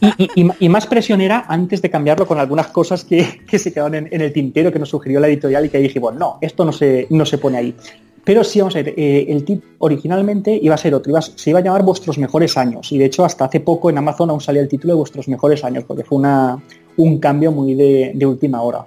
Y, 0.00 0.08
y- 0.24 0.42
y- 0.42 0.50
y 0.58 0.68
más 0.68 0.88
presión 0.88 1.20
era 1.20 1.44
antes 1.46 1.80
de 1.82 1.90
cambiarlo 1.90 2.26
con 2.26 2.40
algunas 2.40 2.66
cosas 2.66 3.04
que, 3.04 3.42
que 3.48 3.60
se 3.60 3.72
quedaron 3.72 3.94
en, 3.94 4.08
en 4.10 4.20
el 4.22 4.32
tintero 4.32 4.72
que 4.72 4.80
nos 4.80 4.88
sugirió 4.88 5.20
la 5.20 5.28
editorial 5.28 5.66
y 5.66 5.68
que 5.68 5.78
dije, 5.78 6.00
bueno, 6.00 6.18
no, 6.18 6.38
esto 6.40 6.64
no 6.64 6.72
se, 6.72 7.06
no 7.10 7.24
se 7.24 7.38
pone 7.38 7.58
ahí. 7.58 7.76
Pero 8.24 8.42
sí, 8.42 8.58
vamos 8.58 8.74
a 8.74 8.82
ver, 8.82 8.94
eh, 8.96 9.26
el 9.28 9.44
tip 9.44 9.62
originalmente 9.78 10.58
iba 10.60 10.74
a 10.74 10.78
ser 10.78 10.94
otro, 10.96 11.10
iba 11.12 11.22
se 11.22 11.50
iba 11.50 11.60
a 11.60 11.62
llamar 11.62 11.84
Vuestros 11.84 12.18
Mejores 12.18 12.56
Años. 12.56 12.90
Y 12.90 12.98
de 12.98 13.04
hecho, 13.04 13.24
hasta 13.24 13.44
hace 13.44 13.60
poco 13.60 13.88
en 13.88 13.98
Amazon 13.98 14.30
aún 14.30 14.40
salía 14.40 14.62
el 14.62 14.68
título 14.68 14.94
de 14.94 14.98
Vuestros 14.98 15.28
Mejores 15.28 15.62
Años, 15.62 15.84
porque 15.86 16.02
fue 16.02 16.18
una, 16.18 16.60
un 16.96 17.18
cambio 17.18 17.52
muy 17.52 17.74
de, 17.74 18.26
última 18.26 18.62
hora. 18.62 18.86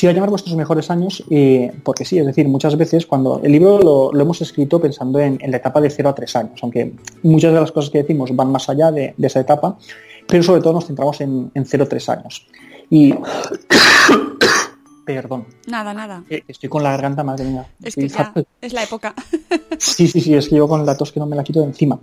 Iba 0.00 0.12
a 0.12 0.14
llamar 0.14 0.30
Vuestros 0.30 0.56
Mejores 0.56 0.90
Años 0.90 1.22
eh, 1.30 1.72
porque 1.82 2.04
sí, 2.06 2.18
es 2.18 2.24
decir, 2.24 2.48
muchas 2.48 2.76
veces 2.76 3.04
cuando 3.04 3.40
el 3.44 3.52
libro 3.52 4.12
lo, 4.12 4.20
hemos 4.20 4.40
escrito 4.40 4.80
pensando 4.80 5.20
en, 5.20 5.38
la 5.46 5.58
etapa 5.58 5.80
de 5.80 5.90
0 5.90 6.08
a 6.08 6.14
3 6.14 6.36
años, 6.36 6.60
aunque 6.62 6.92
muchas 7.22 7.52
de 7.52 7.60
las 7.60 7.70
cosas 7.70 7.90
que 7.90 7.98
decimos 7.98 8.34
van 8.34 8.50
más 8.50 8.68
allá 8.70 8.90
de, 8.90 9.14
de 9.16 9.26
esa 9.26 9.40
etapa, 9.40 9.76
pero 10.26 10.42
sobre 10.42 10.62
todo 10.62 10.72
nos 10.74 10.86
centramos 10.86 11.20
en, 11.20 11.50
en 11.54 11.66
0 11.66 11.84
a 11.84 11.88
3 11.88 12.08
años. 12.08 12.46
Y 12.88 13.14
Perdón. 15.14 15.46
Nada, 15.66 15.94
nada. 15.94 16.24
Eh, 16.28 16.42
Estoy 16.48 16.68
con 16.68 16.82
la 16.82 16.90
garganta, 16.90 17.22
madre 17.22 17.44
mía. 17.44 17.66
Es 17.82 17.94
que 17.94 18.08
ya 18.08 18.32
es 18.60 18.72
la 18.72 18.84
época. 18.84 19.14
Sí, 19.78 20.08
sí, 20.08 20.20
sí, 20.20 20.34
es 20.34 20.50
que 20.50 20.56
yo 20.56 20.68
con 20.68 20.84
la 20.84 20.94
tos 20.94 21.10
que 21.10 21.18
no 21.18 21.24
me 21.24 21.34
la 21.34 21.42
quito 21.42 21.60
de 21.60 21.66
encima. 21.66 21.98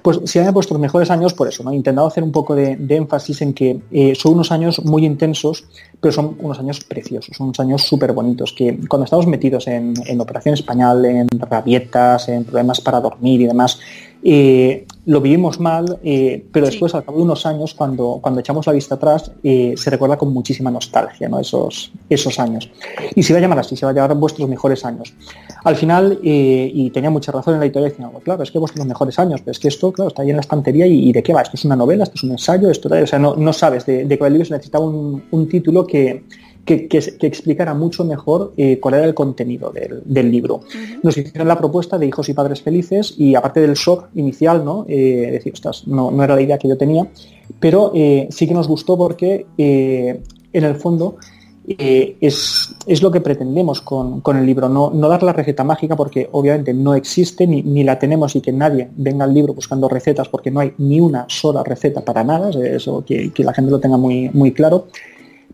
Pues 0.00 0.18
si 0.24 0.38
han 0.38 0.50
vuestros 0.54 0.80
mejores 0.80 1.10
años, 1.10 1.34
por 1.34 1.46
eso, 1.46 1.62
¿no? 1.62 1.70
He 1.72 1.76
intentado 1.76 2.06
hacer 2.06 2.22
un 2.22 2.32
poco 2.32 2.54
de, 2.54 2.76
de 2.76 2.96
énfasis 2.96 3.42
en 3.42 3.52
que 3.52 3.80
eh, 3.90 4.14
son 4.14 4.32
unos 4.32 4.50
años 4.50 4.82
muy 4.82 5.04
intensos, 5.04 5.66
pero 6.00 6.10
son 6.10 6.38
unos 6.40 6.58
años 6.58 6.82
preciosos, 6.84 7.36
son 7.36 7.48
unos 7.48 7.60
años 7.60 7.82
súper 7.82 8.12
bonitos, 8.14 8.54
que 8.54 8.78
cuando 8.88 9.04
estamos 9.04 9.26
metidos 9.26 9.66
en, 9.66 9.92
en 10.06 10.20
Operación 10.22 10.54
Español, 10.54 11.04
en 11.04 11.28
rabietas, 11.28 12.30
en 12.30 12.44
problemas 12.44 12.80
para 12.80 12.98
dormir 12.98 13.42
y 13.42 13.46
demás, 13.46 13.78
eh, 14.22 14.86
lo 15.08 15.22
vivimos 15.22 15.58
mal, 15.58 15.98
eh, 16.04 16.44
pero 16.52 16.66
Sí. 16.66 16.72
después, 16.72 16.94
al 16.94 17.02
cabo 17.02 17.16
de 17.16 17.24
unos 17.24 17.46
años, 17.46 17.72
cuando, 17.72 18.18
cuando 18.20 18.40
echamos 18.40 18.66
la 18.66 18.74
vista 18.74 18.96
atrás, 18.96 19.32
eh, 19.42 19.72
se 19.76 19.88
recuerda 19.88 20.18
con 20.18 20.32
muchísima 20.34 20.70
nostalgia 20.70 21.28
¿no? 21.30 21.40
esos, 21.40 21.90
esos 22.10 22.38
años. 22.38 22.70
Y 23.14 23.22
se 23.22 23.32
va 23.32 23.38
a 23.38 23.40
llamar 23.42 23.58
así, 23.58 23.74
se 23.74 23.86
va 23.86 23.92
a 23.92 23.94
llamar 23.94 24.14
vuestros 24.18 24.46
mejores 24.48 24.84
años. 24.84 25.14
Al 25.64 25.76
final, 25.76 26.18
eh, 26.22 26.70
y 26.74 26.90
tenía 26.90 27.08
mucha 27.08 27.32
razón 27.32 27.54
en 27.54 27.60
la 27.60 27.66
editorial, 27.66 27.90
diciendo, 27.90 28.10
"Bueno, 28.12 28.22
claro, 28.22 28.42
es 28.42 28.50
que 28.50 28.58
vuestros 28.58 28.84
mejores 28.86 29.18
años, 29.18 29.40
pero 29.40 29.52
es 29.52 29.58
que 29.58 29.68
esto, 29.68 29.90
claro, 29.92 30.08
está 30.08 30.20
ahí 30.22 30.28
en 30.30 30.36
la 30.36 30.42
estantería 30.42 30.86
y, 30.86 31.08
y 31.08 31.12
de 31.12 31.22
qué 31.22 31.32
va, 31.32 31.40
esto 31.40 31.56
es 31.56 31.64
una 31.64 31.76
novela, 31.76 32.04
esto 32.04 32.16
es 32.16 32.24
un 32.24 32.32
ensayo, 32.32 32.70
esto, 32.70 32.88
o 32.92 33.06
sea, 33.06 33.18
no, 33.18 33.34
no 33.34 33.52
sabes 33.54 33.86
de, 33.86 34.04
de 34.04 34.14
qué 34.16 34.20
va 34.20 34.26
el 34.26 34.34
libro, 34.34 34.44
se 34.46 34.52
necesitaba 34.52 34.84
un, 34.84 35.22
un 35.30 35.48
título 35.48 35.86
que, 35.86 36.22
que, 36.68 36.86
que- 36.86 37.16
que 37.18 37.26
explicara 37.26 37.72
mucho 37.74 38.04
mejor 38.04 38.52
eh, 38.56 38.78
cuál 38.82 38.94
era 38.94 39.06
el 39.06 39.14
contenido 39.14 39.70
del, 39.78 40.02
del 40.04 40.30
libro. 40.30 40.60
Nos 41.02 41.16
hicieron 41.16 41.48
la 41.48 41.56
propuesta 41.58 41.98
de 41.98 42.06
hijos 42.06 42.28
y 42.28 42.34
padres 42.34 42.60
felices 42.62 43.14
y 43.16 43.34
aparte 43.34 43.60
del 43.60 43.74
shock 43.74 44.00
inicial, 44.14 44.64
¿no? 44.64 44.84
Eh, 44.88 45.28
decir, 45.32 45.52
ostras, 45.54 45.86
no, 45.86 46.10
no 46.10 46.22
era 46.22 46.34
la 46.36 46.42
idea 46.42 46.58
que 46.58 46.68
yo 46.68 46.76
tenía, 46.76 47.08
pero 47.58 47.90
eh, 47.94 48.28
sí 48.30 48.46
que 48.46 48.54
nos 48.54 48.68
gustó 48.68 48.96
porque 48.96 49.46
eh, 49.56 50.20
en 50.52 50.64
el 50.64 50.74
fondo 50.76 51.16
eh, 51.70 52.16
es, 52.20 52.70
es 52.86 53.02
lo 53.02 53.10
que 53.10 53.20
pretendemos 53.20 53.80
con, 53.82 54.20
con 54.22 54.36
el 54.38 54.46
libro, 54.46 54.68
no, 54.70 54.90
no 54.90 55.06
dar 55.08 55.22
la 55.22 55.32
receta 55.34 55.64
mágica 55.64 55.96
porque 55.96 56.28
obviamente 56.32 56.72
no 56.72 56.94
existe 56.94 57.46
ni, 57.46 57.62
ni 57.62 57.84
la 57.84 57.98
tenemos 57.98 58.34
y 58.36 58.40
que 58.40 58.52
nadie 58.52 58.88
venga 58.96 59.24
al 59.24 59.34
libro 59.34 59.52
buscando 59.52 59.86
recetas 59.88 60.28
porque 60.28 60.50
no 60.50 60.60
hay 60.60 60.72
ni 60.78 60.98
una 61.00 61.26
sola 61.28 61.62
receta 61.62 62.00
para 62.02 62.24
nada, 62.24 62.50
eso 62.50 63.04
que, 63.06 63.32
que 63.34 63.44
la 63.44 63.52
gente 63.52 63.70
lo 63.70 63.80
tenga 63.80 63.96
muy, 63.98 64.30
muy 64.32 64.52
claro 64.52 64.86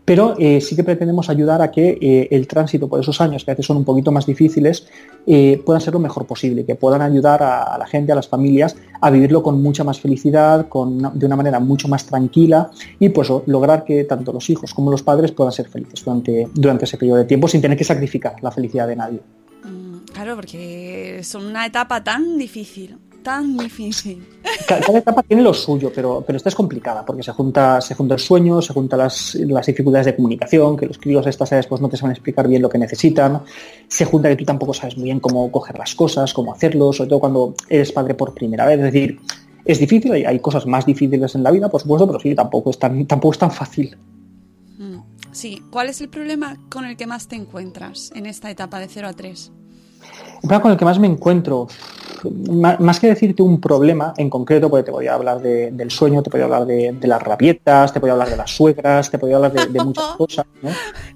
pero 0.05 0.35
eh, 0.37 0.61
sí 0.61 0.75
que 0.75 0.83
pretendemos 0.83 1.29
ayudar 1.29 1.61
a 1.63 1.71
que 1.71 1.97
eh, 1.99 2.27
el 2.31 2.47
tránsito 2.47 2.87
por 2.87 2.99
esos 2.99 3.19
años, 3.19 3.43
que 3.43 3.51
a 3.51 3.53
veces 3.55 3.65
son 3.65 3.77
un 3.77 3.83
poquito 3.83 4.11
más 4.11 4.27
difíciles, 4.27 4.87
eh, 5.25 5.61
puedan 5.65 5.81
ser 5.81 5.93
lo 5.93 5.99
mejor 5.99 6.27
posible, 6.27 6.63
que 6.63 6.75
puedan 6.75 7.01
ayudar 7.01 7.41
a, 7.41 7.75
la 7.77 7.87
gente, 7.87 8.11
a 8.11 8.15
las 8.15 8.27
familias, 8.27 8.75
a 9.01 9.09
vivirlo 9.09 9.41
con 9.41 9.61
mucha 9.61 9.83
más 9.83 9.99
felicidad, 9.99 10.67
con 10.69 10.99
de 11.17 11.25
una 11.25 11.35
manera 11.35 11.59
mucho 11.59 11.87
más 11.87 12.05
tranquila 12.05 12.69
y 12.99 13.09
pues 13.09 13.29
lograr 13.47 13.83
que 13.83 14.03
tanto 14.03 14.31
los 14.31 14.47
hijos 14.49 14.73
como 14.73 14.91
los 14.91 15.01
padres 15.01 15.31
puedan 15.31 15.51
ser 15.51 15.67
felices 15.67 16.05
durante, 16.05 16.47
durante 16.53 16.85
ese 16.85 16.97
periodo 16.97 17.17
de 17.17 17.25
tiempo 17.25 17.47
sin 17.47 17.61
tener 17.61 17.77
que 17.77 17.83
sacrificar 17.83 18.35
la 18.41 18.51
felicidad 18.51 18.87
de 18.87 18.95
nadie. 18.95 19.19
Mm, 19.63 19.95
Claro, 20.13 20.37
porque 20.37 21.19
es 21.19 21.35
una 21.35 21.65
etapa 21.65 22.01
tan 22.01 22.37
difícil, 22.37 22.97
tan 23.25 23.57
difícil. 23.57 24.23
Ca- 24.67 24.79
Cada 24.79 24.99
etapa 24.99 25.23
tiene 25.23 25.41
lo 25.43 25.53
suyo, 25.53 25.91
pero, 25.93 26.23
pero 26.25 26.37
esta 26.37 26.49
es 26.49 26.55
complicada 26.55 27.03
porque 27.05 27.23
se 27.23 27.31
junta, 27.31 27.81
se 27.81 27.95
junta 27.95 28.13
el 28.13 28.19
sueño, 28.21 28.61
se 28.61 28.71
juntan 28.71 28.99
las, 28.99 29.35
las 29.35 29.65
dificultades 29.65 30.05
de 30.05 30.15
comunicación, 30.15 30.77
que 30.77 30.85
los 30.85 30.97
críos 30.99 31.25
a 31.25 31.29
estas 31.31 31.51
edades 31.51 31.67
pues, 31.67 31.81
no 31.81 31.89
te 31.89 31.97
saben 31.97 32.11
explicar 32.11 32.47
bien 32.47 32.61
lo 32.61 32.69
que 32.69 32.77
necesitan, 32.77 33.41
se 33.87 34.05
junta 34.05 34.29
que 34.29 34.35
tú 34.37 34.45
tampoco 34.45 34.73
sabes 34.73 34.95
muy 34.95 35.05
bien 35.05 35.19
cómo 35.19 35.51
coger 35.51 35.77
las 35.77 35.95
cosas, 35.95 36.33
cómo 36.33 36.53
hacerlo, 36.53 36.93
sobre 36.93 37.09
todo 37.09 37.19
cuando 37.19 37.53
eres 37.67 37.91
padre 37.91 38.13
por 38.13 38.33
primera 38.33 38.65
vez. 38.65 38.77
Es 38.77 38.85
decir, 38.93 39.19
es 39.65 39.79
difícil, 39.79 40.11
hay, 40.13 40.23
hay 40.25 40.39
cosas 40.39 40.65
más 40.67 40.85
difíciles 40.85 41.33
en 41.35 41.41
la 41.43 41.49
vida, 41.51 41.67
por 41.67 41.81
supuesto, 41.81 42.05
pero 42.07 42.19
sí, 42.19 42.35
tampoco 42.35 42.69
es 42.69 42.77
tan, 42.79 43.05
tampoco 43.07 43.33
es 43.33 43.39
tan 43.39 43.51
fácil. 43.51 43.97
Mm, 44.77 44.99
Sí, 45.31 45.61
¿cuál 45.69 45.89
es 45.89 45.99
el 45.99 46.07
problema 46.07 46.55
con 46.69 46.85
el 46.85 46.95
que 46.95 47.07
más 47.07 47.27
te 47.27 47.35
encuentras 47.35 48.09
en 48.15 48.25
esta 48.25 48.49
etapa 48.49 48.79
de 48.79 48.87
0 48.87 49.09
a 49.09 49.13
3? 49.13 49.51
El 50.35 50.39
problema 50.41 50.61
con 50.61 50.71
el 50.71 50.77
que 50.77 50.85
más 50.85 50.99
me 50.99 51.07
encuentro, 51.07 51.67
más 52.79 52.99
que 52.99 53.07
decirte 53.07 53.41
un 53.41 53.59
problema 53.59 54.13
en 54.17 54.29
concreto, 54.29 54.69
porque 54.69 54.83
te 54.83 54.91
podía 54.91 55.13
hablar 55.15 55.41
de- 55.41 55.71
del 55.71 55.89
sueño, 55.91 56.21
te 56.23 56.29
podía 56.29 56.45
hablar 56.45 56.65
de, 56.65 56.91
de 56.91 57.07
las 57.07 57.21
rabietas, 57.21 57.93
te 57.93 57.99
podía 57.99 58.13
hablar 58.13 58.29
de 58.29 58.37
las 58.37 58.51
suegras, 58.51 59.09
te 59.09 59.17
podía 59.17 59.35
hablar 59.37 59.53
de, 59.53 59.65
de 59.67 59.83
muchas 59.83 60.05
cosas, 60.17 60.45
¿no? 60.61 60.69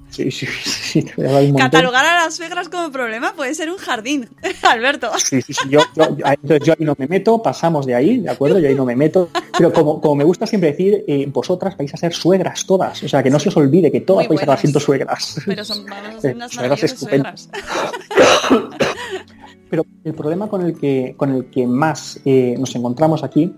Sí, 0.09 0.31
sí, 0.31 0.45
sí, 0.45 1.03
te 1.03 1.21
un. 1.21 1.55
Catalogar 1.55 2.05
a 2.05 2.23
las 2.23 2.35
suegras 2.35 2.67
como 2.67 2.91
problema 2.91 3.33
puede 3.33 3.53
ser 3.53 3.69
un 3.69 3.77
jardín, 3.77 4.27
Alberto. 4.63 5.11
Sí, 5.17 5.41
sí, 5.41 5.53
sí, 5.53 5.69
yo, 5.69 5.81
entonces 5.95 6.61
yo 6.65 6.73
ahí 6.73 6.85
no 6.85 6.95
me 6.97 7.07
meto, 7.07 7.41
pasamos 7.41 7.85
de 7.85 7.95
ahí, 7.95 8.17
¿de 8.19 8.29
acuerdo? 8.29 8.59
Yo 8.59 8.67
ahí 8.69 8.75
no 8.75 8.85
me 8.85 8.95
meto. 8.95 9.29
Pero 9.57 9.71
como, 9.71 10.01
como 10.01 10.15
me 10.15 10.23
gusta 10.23 10.47
siempre 10.47 10.71
decir, 10.71 11.03
eh, 11.07 11.25
vosotras 11.31 11.77
vais 11.77 11.93
a 11.93 11.97
ser 11.97 12.13
suegras 12.13 12.65
todas. 12.65 13.03
O 13.03 13.07
sea, 13.07 13.21
que 13.21 13.29
no 13.29 13.39
se 13.39 13.49
os 13.49 13.57
olvide 13.57 13.91
que 13.91 14.01
todas 14.01 14.27
Muy 14.27 14.35
vais 14.35 14.43
a 14.43 14.45
buenas. 14.47 14.61
siendo 14.61 14.79
suegras. 14.79 15.41
Pero 15.45 15.63
son, 15.63 15.85
vamos 15.85 16.15
a 16.15 16.21
ser 16.21 16.31
Eh, 16.31 16.35
unas 16.35 16.55
maravillosas 16.55 16.99
suegras. 16.99 17.49
Pero 19.69 19.85
el 20.03 20.13
problema 20.15 20.47
con 20.47 20.65
el 20.65 20.77
que, 20.77 21.13
con 21.15 21.31
el 21.31 21.45
que 21.51 21.67
más 21.67 22.19
eh, 22.25 22.55
nos 22.57 22.75
encontramos 22.75 23.23
aquí 23.23 23.53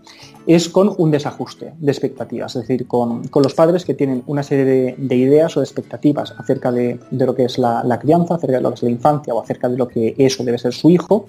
es 0.47 0.69
con 0.69 0.93
un 0.97 1.11
desajuste 1.11 1.73
de 1.77 1.91
expectativas, 1.91 2.55
es 2.55 2.67
decir, 2.67 2.87
con, 2.87 3.27
con 3.27 3.43
los 3.43 3.53
padres 3.53 3.85
que 3.85 3.93
tienen 3.93 4.23
una 4.27 4.43
serie 4.43 4.65
de, 4.65 4.95
de 4.97 5.15
ideas 5.15 5.55
o 5.57 5.59
de 5.59 5.65
expectativas 5.65 6.33
acerca 6.37 6.71
de, 6.71 6.99
de 7.11 7.25
lo 7.25 7.35
que 7.35 7.45
es 7.45 7.57
la, 7.57 7.83
la 7.83 7.99
crianza, 7.99 8.35
acerca 8.35 8.57
de 8.57 8.63
lo 8.63 8.69
que 8.69 8.75
es 8.75 8.83
la 8.83 8.89
infancia 8.89 9.33
o 9.33 9.41
acerca 9.41 9.69
de 9.69 9.77
lo 9.77 9.87
que 9.87 10.15
eso 10.17 10.43
debe 10.43 10.57
ser 10.57 10.73
su 10.73 10.89
hijo, 10.89 11.27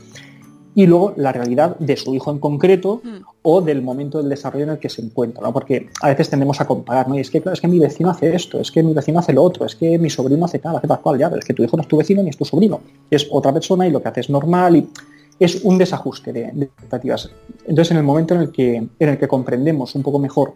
y 0.75 0.87
luego 0.87 1.13
la 1.17 1.33
realidad 1.33 1.77
de 1.79 1.97
su 1.97 2.15
hijo 2.15 2.31
en 2.31 2.39
concreto 2.39 3.03
Mm. 3.05 3.25
o 3.43 3.61
del 3.61 3.83
momento 3.83 4.19
del 4.19 4.29
desarrollo 4.29 4.65
en 4.65 4.71
el 4.71 4.79
que 4.79 4.89
se 4.89 5.03
encuentra, 5.03 5.43
¿no? 5.43 5.53
porque 5.53 5.89
a 6.01 6.09
veces 6.09 6.31
tendemos 6.31 6.61
a 6.61 6.67
comparar, 6.67 7.09
¿no? 7.09 7.17
y 7.17 7.21
es 7.21 7.31
que, 7.31 7.41
claro, 7.41 7.55
es 7.55 7.61
que 7.61 7.69
mi 7.69 7.79
vecino 7.79 8.11
hace 8.11 8.35
esto, 8.35 8.61
es 8.61 8.71
que 8.71 8.83
mi 8.83 8.95
vecino 8.95 9.19
hace 9.19 9.33
lo 9.33 9.43
otro, 9.43 9.67
es 9.67 9.75
que 9.75 9.99
mi 9.99 10.09
sobrino 10.09 10.45
hace 10.45 10.59
tal, 10.61 10.77
hace 10.77 10.87
tal 10.87 11.01
cual, 11.01 11.19
ya, 11.19 11.29
pero 11.29 11.41
es 11.41 11.45
que 11.45 11.53
tu 11.53 11.63
hijo 11.63 11.77
no 11.77 11.83
es 11.83 11.89
tu 11.89 11.97
vecino 11.97 12.23
ni 12.23 12.31
es 12.31 12.37
tu 12.37 12.45
sobrino, 12.45 12.81
es 13.11 13.27
otra 13.31 13.53
persona 13.53 13.87
y 13.87 13.91
lo 13.91 14.01
que 14.01 14.09
hace 14.09 14.21
es 14.21 14.31
normal 14.31 14.77
y 14.77 14.89
es 15.45 15.65
un 15.65 15.79
desajuste 15.79 16.33
de, 16.33 16.45
expectativas. 16.47 17.31
Entonces, 17.67 17.91
en 17.93 17.99
el 17.99 18.03
momento 18.03 18.35
en 18.35 18.43
el 18.43 18.53
que, 18.53 18.77
en 18.77 19.09
el 19.09 19.19
que 19.19 19.29
comprendemos 19.29 19.95
un 19.95 20.03
poco 20.03 20.19
mejor 20.19 20.55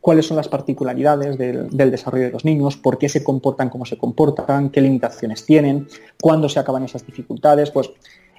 cuáles 0.00 0.26
son 0.26 0.36
las 0.36 0.48
particularidades 0.48 1.36
del, 1.36 1.68
del 1.70 1.90
desarrollo 1.90 2.24
de 2.24 2.30
los 2.30 2.44
niños, 2.44 2.76
por 2.76 2.98
qué 2.98 3.08
se 3.08 3.24
comportan 3.24 3.68
como 3.70 3.84
se 3.84 3.98
comportan, 3.98 4.70
qué 4.70 4.80
limitaciones 4.80 5.44
tienen, 5.44 5.88
cuándo 6.20 6.48
se 6.48 6.60
acaban 6.60 6.84
esas 6.84 7.04
dificultades, 7.04 7.70
pues 7.70 7.90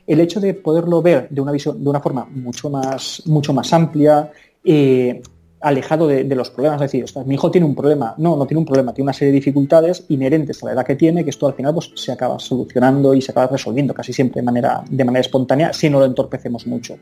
el 0.08 0.22
hecho 0.22 0.40
de 0.40 0.54
poderlo 0.54 1.02
ver 1.02 1.28
de 1.30 1.42
una 1.42 1.52
visión, 1.52 1.84
de 1.84 1.90
una 1.90 2.00
forma 2.00 2.26
mucho 2.26 2.70
más, 2.70 3.24
mucho 3.26 3.54
más 3.54 3.74
amplia, 3.74 4.32
eh, 4.64 5.22
alejado 5.60 6.08
de, 6.08 6.24
los 6.36 6.50
problemas, 6.52 6.82
es 6.82 6.92
decir, 6.92 7.26
mi 7.26 7.36
hijo 7.36 7.50
tiene 7.50 7.66
un 7.66 7.76
problema, 7.76 8.14
no, 8.18 8.36
no 8.38 8.46
tiene 8.46 8.60
un 8.60 8.66
problema, 8.66 8.94
tiene 8.94 9.06
una 9.06 9.14
serie 9.14 9.32
de 9.32 9.40
dificultades 9.40 10.06
inherentes 10.10 10.62
a 10.62 10.68
la 10.68 10.74
edad 10.74 10.86
que 10.86 10.96
tiene, 10.96 11.24
que 11.24 11.32
esto 11.32 11.48
al 11.48 11.54
final 11.54 11.74
pues, 11.74 11.92
se 11.96 12.12
acaba 12.12 12.38
solucionando 12.40 13.14
y 13.14 13.22
se 13.22 13.32
acaba 13.32 13.48
resolviendo 13.48 13.94
casi 13.94 14.14
siempre 14.14 14.42
de 14.42 14.46
manera, 14.46 14.84
de 14.90 15.04
manera 15.04 15.22
espontánea 15.22 15.74
si 15.74 15.90
no 15.90 16.00
lo 16.00 16.06
entorpecemos 16.06 16.68
mucho. 16.68 16.98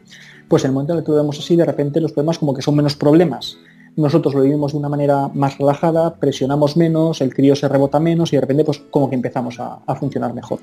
Pues 0.48 0.64
en 0.64 0.70
el 0.70 0.74
momento 0.74 0.94
en 0.94 1.00
el 1.00 1.06
que 1.06 1.12
lo 1.12 1.18
vemos 1.18 1.38
así, 1.38 1.56
de 1.56 1.66
repente 1.66 2.00
los 2.00 2.14
problemas 2.14 2.40
como 2.40 2.54
que 2.54 2.62
son 2.62 2.76
menos 2.76 2.96
problemas. 2.96 3.58
Nosotros 3.98 4.34
lo 4.34 4.42
vivimos 4.42 4.74
de 4.74 4.78
una 4.78 4.90
manera 4.90 5.30
más 5.34 5.58
relajada, 5.58 6.16
presionamos 6.16 6.76
menos, 6.78 7.22
el 7.22 7.34
crío 7.34 7.56
se 7.56 7.68
rebota 7.68 8.00
menos 8.00 8.32
y 8.32 8.38
de 8.38 8.42
repente 8.42 8.64
pues 8.64 8.80
como 8.90 9.10
que 9.10 9.16
empezamos 9.16 9.60
a, 9.60 9.80
a 9.86 9.96
funcionar 9.96 10.34
mejor. 10.34 10.60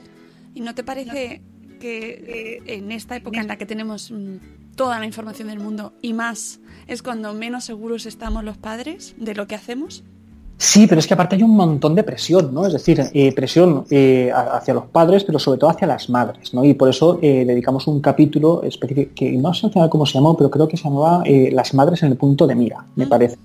¿Y 0.55 0.61
no 0.61 0.75
te 0.75 0.85
parece 0.85 1.43
que 1.83 2.61
eh, 2.67 2.77
en 2.77 2.93
esta 2.93 3.17
época 3.17 3.41
en 3.41 3.49
la 3.49 3.57
que 3.57 3.67
tenemos 3.67 4.13
mm, 4.13 4.37
toda 4.77 5.01
la 5.01 5.07
información 5.07 5.49
del 5.49 5.59
mundo 5.59 5.93
y 6.01 6.13
más, 6.13 6.61
es 6.95 7.03
cuando 7.03 7.33
menos 7.35 7.65
seguros 7.65 8.07
estamos 8.07 8.45
los 8.45 8.57
padres 8.57 9.15
de 9.19 9.35
lo 9.35 9.47
que 9.47 9.55
hacemos? 9.55 10.03
Sí, 10.59 10.87
pero 10.87 11.01
es 11.01 11.09
que 11.09 11.15
aparte 11.15 11.35
hay 11.35 11.43
un 11.43 11.57
montón 11.57 11.97
de 11.97 12.05
presión, 12.05 12.55
¿no? 12.55 12.65
Es 12.67 12.73
decir, 12.73 13.03
eh, 13.13 13.33
presión 13.35 13.85
eh, 13.91 14.31
hacia 14.33 14.73
los 14.75 14.85
padres, 14.87 15.25
pero 15.25 15.41
sobre 15.41 15.59
todo 15.59 15.71
hacia 15.71 15.89
las 15.89 16.09
madres, 16.09 16.55
¿no? 16.55 16.65
Y 16.65 16.75
por 16.75 16.89
eso 16.89 17.19
eh, 17.21 17.45
dedicamos 17.45 17.89
un 17.89 18.01
capítulo 18.01 18.63
específico, 18.63 19.11
que 19.15 19.33
no 19.33 19.53
sé 19.55 19.71
cómo 19.91 20.07
se 20.07 20.13
llamó, 20.15 20.37
pero 20.37 20.51
creo 20.53 20.69
que 20.69 20.77
se 20.77 20.85
llamaba 20.85 21.23
eh, 21.25 21.51
Las 21.53 21.75
madres 21.75 22.03
en 22.05 22.13
el 22.13 22.17
punto 22.17 22.47
de 22.47 22.55
mira, 22.55 22.85
me 22.95 23.07
Mm. 23.07 23.09
parece. 23.09 23.39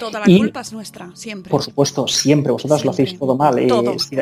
Toda 0.00 0.20
la 0.20 0.30
Y- 0.30 0.38
culpa 0.38 0.60
es 0.62 0.72
nuestra, 0.72 1.10
siempre. 1.14 1.50
Por 1.50 1.62
supuesto, 1.62 2.08
siempre, 2.08 2.52
vosotras 2.52 2.84
lo 2.86 2.92
hacéis 2.92 3.18
todo 3.18 3.36
mal. 3.36 3.58
eh, 3.58 3.66
Todo. 3.66 3.98
si, 3.98 4.16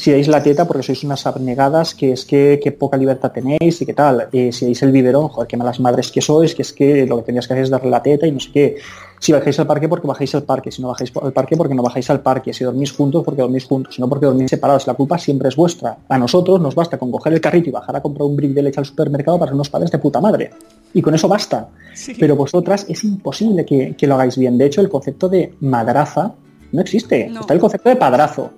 si 0.00 0.10
dais 0.10 0.28
la 0.28 0.42
teta 0.42 0.64
porque 0.64 0.82
sois 0.82 1.04
unas 1.04 1.26
abnegadas, 1.26 1.94
que 1.94 2.12
es 2.12 2.24
que, 2.24 2.58
que 2.62 2.72
poca 2.72 2.96
libertad 2.96 3.32
tenéis 3.32 3.82
y 3.82 3.84
qué 3.84 3.92
tal. 3.92 4.28
Eh, 4.32 4.50
si 4.50 4.64
dais 4.64 4.80
el 4.82 4.92
biberón, 4.92 5.28
joder, 5.28 5.46
qué 5.46 5.58
malas 5.58 5.78
madres 5.78 6.10
que 6.10 6.22
sois, 6.22 6.54
que 6.54 6.62
es 6.62 6.72
que 6.72 7.04
lo 7.06 7.18
que 7.18 7.24
tenías 7.24 7.46
que 7.46 7.52
hacer 7.52 7.64
es 7.64 7.70
darle 7.70 7.90
la 7.90 8.02
teta 8.02 8.26
y 8.26 8.32
no 8.32 8.40
sé 8.40 8.50
qué. 8.50 8.76
Si 9.18 9.30
bajáis 9.32 9.60
al 9.60 9.66
parque 9.66 9.90
porque 9.90 10.06
bajáis 10.06 10.34
al 10.34 10.44
parque, 10.44 10.72
si 10.72 10.80
no 10.80 10.88
bajáis 10.88 11.12
al 11.20 11.34
parque 11.34 11.54
porque 11.54 11.74
no 11.74 11.82
bajáis 11.82 12.08
al 12.08 12.20
parque, 12.22 12.54
si 12.54 12.64
dormís 12.64 12.92
juntos 12.92 13.22
porque 13.22 13.42
dormís 13.42 13.66
juntos, 13.66 13.94
si 13.94 14.00
no 14.00 14.08
porque 14.08 14.24
dormís 14.24 14.48
separados. 14.48 14.86
La 14.86 14.94
culpa 14.94 15.18
siempre 15.18 15.50
es 15.50 15.56
vuestra. 15.56 15.98
A 16.08 16.16
nosotros 16.16 16.58
nos 16.62 16.74
basta 16.74 16.96
con 16.96 17.10
coger 17.10 17.34
el 17.34 17.40
carrito 17.42 17.68
y 17.68 17.72
bajar 17.72 17.94
a 17.94 18.00
comprar 18.00 18.26
un 18.26 18.36
brick 18.36 18.52
de 18.52 18.62
leche 18.62 18.80
al 18.80 18.86
supermercado 18.86 19.38
para 19.38 19.50
ser 19.50 19.54
unos 19.54 19.68
padres 19.68 19.90
de 19.90 19.98
puta 19.98 20.22
madre. 20.22 20.50
Y 20.94 21.02
con 21.02 21.14
eso 21.14 21.28
basta. 21.28 21.68
Sí. 21.92 22.14
Pero 22.18 22.36
vosotras 22.36 22.86
es 22.88 23.04
imposible 23.04 23.66
que, 23.66 23.94
que 23.94 24.06
lo 24.06 24.14
hagáis 24.14 24.38
bien. 24.38 24.56
De 24.56 24.64
hecho, 24.64 24.80
el 24.80 24.88
concepto 24.88 25.28
de 25.28 25.52
madraza 25.60 26.32
no 26.72 26.80
existe. 26.80 27.28
No. 27.28 27.40
Está 27.40 27.52
el 27.52 27.60
concepto 27.60 27.90
de 27.90 27.96
padrazo. 27.96 28.50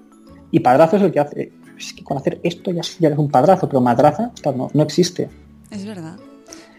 Y 0.52 0.60
padrazo 0.60 0.96
es 0.98 1.02
el 1.02 1.10
que 1.12 1.18
hace. 1.20 1.52
Es 1.76 1.92
que 1.92 2.04
con 2.04 2.16
hacer 2.16 2.38
esto 2.44 2.70
ya, 2.70 2.82
ya 3.00 3.08
eres 3.08 3.18
un 3.18 3.28
padrazo, 3.30 3.66
pero 3.68 3.80
madraza 3.80 4.30
no, 4.54 4.70
no 4.72 4.82
existe. 4.84 5.28
Es 5.70 5.84
verdad. 5.84 6.16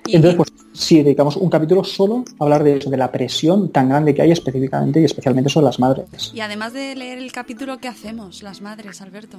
Y- 0.05 0.15
Entonces, 0.15 0.37
pues 0.37 0.49
sí, 0.73 1.01
dedicamos 1.01 1.35
un 1.37 1.49
capítulo 1.49 1.83
solo 1.83 2.23
a 2.39 2.43
hablar 2.43 2.63
de 2.63 2.77
eso, 2.77 2.89
de 2.89 2.97
la 2.97 3.11
presión 3.11 3.69
tan 3.69 3.89
grande 3.89 4.13
que 4.13 4.21
hay 4.21 4.31
específicamente 4.31 5.01
y 5.01 5.05
especialmente 5.05 5.49
sobre 5.49 5.65
las 5.65 5.79
madres. 5.79 6.31
Y 6.33 6.39
además 6.41 6.73
de 6.73 6.95
leer 6.95 7.17
el 7.17 7.31
capítulo, 7.31 7.77
¿qué 7.79 7.87
hacemos 7.87 8.43
las 8.43 8.61
madres, 8.61 9.01
Alberto? 9.01 9.37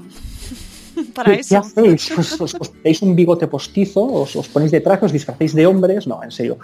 Para 1.14 1.36
¿Qué, 1.36 1.56
hacéis? 1.56 2.10
Pues, 2.14 2.40
os, 2.40 2.54
os 2.54 2.68
ponéis 2.68 3.02
un 3.02 3.14
bigote 3.16 3.46
postizo, 3.46 4.02
os, 4.04 4.34
os 4.36 4.48
ponéis 4.48 4.70
de 4.72 4.80
traje, 4.80 5.04
os 5.06 5.12
disfrazáis 5.12 5.54
de 5.54 5.66
hombres, 5.66 6.06
no, 6.06 6.22
en 6.22 6.30
serio. 6.30 6.58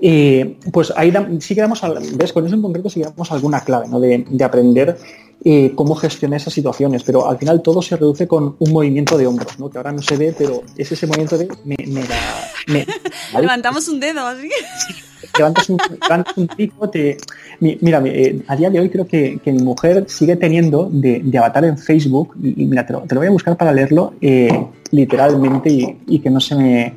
Eh, 0.00 0.56
pues 0.72 0.92
ahí 0.96 1.10
da- 1.10 1.28
sí 1.40 1.54
que 1.54 1.60
damos, 1.60 1.82
al- 1.84 1.98
ves, 2.14 2.32
con 2.32 2.46
eso 2.46 2.54
en 2.54 2.62
concreto 2.62 2.88
sí 2.90 3.00
que 3.00 3.06
damos 3.06 3.30
alguna 3.32 3.60
clave, 3.62 3.88
¿no? 3.88 4.00
De, 4.00 4.24
de 4.28 4.44
aprender 4.44 4.96
eh, 5.44 5.72
cómo 5.74 5.94
gestionar 5.94 6.38
esas 6.40 6.54
situaciones, 6.54 7.02
pero 7.02 7.28
al 7.28 7.36
final 7.38 7.60
todo 7.62 7.82
se 7.82 7.96
reduce 7.96 8.26
con 8.26 8.56
un 8.58 8.72
movimiento 8.72 9.18
de 9.18 9.26
hombros, 9.26 9.58
¿no? 9.58 9.68
Que 9.68 9.76
ahora 9.78 9.92
no 9.92 10.00
se 10.02 10.16
ve, 10.16 10.34
pero 10.36 10.62
es 10.76 10.90
ese 10.90 11.06
movimiento 11.06 11.36
de 11.36 11.48
me, 11.64 11.76
me 11.86 12.02
da- 12.04 12.44
me- 12.68 12.86
¿vale? 13.32 13.46
Levantamos 13.46 13.86
un 13.88 14.00
dedo 14.00 14.26
así. 14.26 14.48
Levantas 15.36 15.68
un, 15.68 15.78
levantas 16.02 16.36
un 16.36 16.46
pico, 16.48 16.88
te... 16.88 17.16
mi- 17.60 17.78
Mira, 17.80 18.02
eh, 18.04 18.42
a 18.46 18.56
día 18.56 18.70
de 18.70 18.80
hoy 18.80 18.88
creo 18.90 19.06
que, 19.06 19.38
que 19.42 19.52
mi 19.52 19.62
mujer 19.62 20.04
sigue 20.08 20.36
teniendo 20.36 20.88
de, 20.90 21.22
avatar 21.38 21.64
en 21.64 21.78
Facebook, 21.78 22.34
y, 22.42 22.64
mira, 22.64 22.86
te 22.86 22.92
lo, 22.92 23.00
voy 23.00 23.26
a 23.26 23.30
buscar 23.30 23.56
para 23.56 23.72
leerlo 23.72 24.14
eh, 24.20 24.66
literalmente 24.90 25.70
y, 25.70 25.98
y 26.06 26.18
que 26.20 26.30
no 26.30 26.40
se 26.40 26.54
me, 26.54 26.94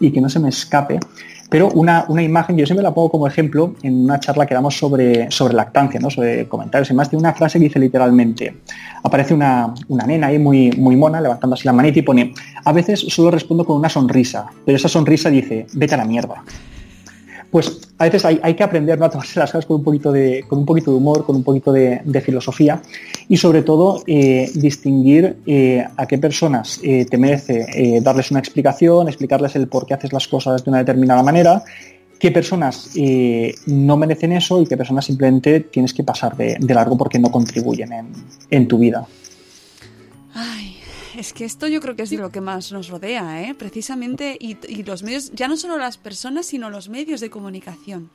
y 0.00 0.10
que 0.10 0.20
no 0.20 0.28
se 0.28 0.38
me 0.40 0.48
escape. 0.48 0.98
Pero 1.48 1.68
una, 1.68 2.04
una 2.08 2.24
imagen, 2.24 2.56
yo 2.56 2.66
siempre 2.66 2.82
la 2.82 2.92
pongo 2.92 3.08
como 3.08 3.28
ejemplo 3.28 3.74
en 3.84 4.02
una 4.02 4.18
charla 4.18 4.46
que 4.46 4.54
damos 4.54 4.76
sobre, 4.76 5.30
sobre 5.30 5.54
lactancia, 5.54 6.00
¿no? 6.00 6.10
sobre 6.10 6.48
comentarios 6.48 6.90
y 6.90 6.94
más, 6.94 7.08
de 7.08 7.16
una 7.16 7.32
frase 7.34 7.60
que 7.60 7.66
dice 7.66 7.78
literalmente, 7.78 8.56
aparece 9.04 9.32
una, 9.32 9.72
una 9.86 10.04
nena 10.06 10.26
ahí 10.26 10.40
muy, 10.40 10.72
muy 10.72 10.96
mona 10.96 11.20
levantando 11.20 11.54
así 11.54 11.64
la 11.64 11.72
manita 11.72 12.00
y 12.00 12.02
pone, 12.02 12.34
a 12.64 12.72
veces 12.72 12.98
solo 12.98 13.30
respondo 13.30 13.64
con 13.64 13.76
una 13.76 13.88
sonrisa, 13.88 14.46
pero 14.64 14.76
esa 14.76 14.88
sonrisa 14.88 15.30
dice, 15.30 15.68
vete 15.74 15.94
a 15.94 15.98
la 15.98 16.04
mierda 16.04 16.42
pues 17.50 17.80
a 17.98 18.04
veces 18.04 18.24
hay, 18.24 18.54
que 18.54 18.62
aprender 18.62 19.02
a 19.02 19.08
tomarse 19.08 19.38
las 19.38 19.50
cosas 19.50 19.66
con 19.66 19.78
un 19.78 19.84
poquito 19.84 20.12
de, 20.12 20.44
humor, 20.86 21.24
con 21.24 21.36
un 21.36 21.44
poquito 21.44 21.72
de, 21.72 22.20
filosofía 22.24 22.82
y 23.28 23.36
sobre 23.36 23.62
todo 23.62 24.02
eh, 24.06 24.50
distinguir 24.54 25.36
eh, 25.46 25.84
a 25.96 26.06
qué 26.06 26.18
personas 26.18 26.80
eh, 26.82 27.04
te 27.04 27.18
merece 27.18 28.00
darles 28.02 28.30
una 28.30 28.40
explicación, 28.40 29.08
explicarles 29.08 29.54
el 29.56 29.68
por 29.68 29.86
qué 29.86 29.94
haces 29.94 30.12
las 30.12 30.26
cosas 30.28 30.64
de 30.64 30.70
una 30.70 30.78
determinada 30.78 31.22
manera, 31.22 31.62
qué 32.18 32.30
personas 32.30 32.90
no 33.66 33.96
merecen 33.96 34.32
eso 34.32 34.60
y 34.60 34.66
qué 34.66 34.76
personas 34.76 35.04
simplemente 35.04 35.60
tienes 35.60 35.94
que 35.94 36.02
pasar 36.02 36.36
de, 36.36 36.58
largo 36.74 36.96
porque 36.96 37.18
no 37.18 37.30
contribuyen 37.30 37.90
en, 38.50 38.68
tu 38.68 38.78
vida. 38.78 39.06
Es 41.16 41.32
que 41.32 41.44
esto 41.44 41.66
yo 41.66 41.80
creo 41.80 41.96
que 41.96 42.02
es 42.02 42.10
de 42.10 42.18
lo 42.18 42.30
que 42.30 42.40
más 42.40 42.72
nos 42.72 42.88
rodea, 42.88 43.42
¿eh? 43.42 43.54
Precisamente, 43.54 44.36
y, 44.38 44.56
y 44.68 44.82
los 44.82 45.02
medios, 45.02 45.32
ya 45.32 45.48
no 45.48 45.56
solo 45.56 45.78
las 45.78 45.98
personas, 45.98 46.46
sino 46.46 46.70
los 46.70 46.88
medios 46.88 47.20
de 47.20 47.30
comunicación. 47.30 48.10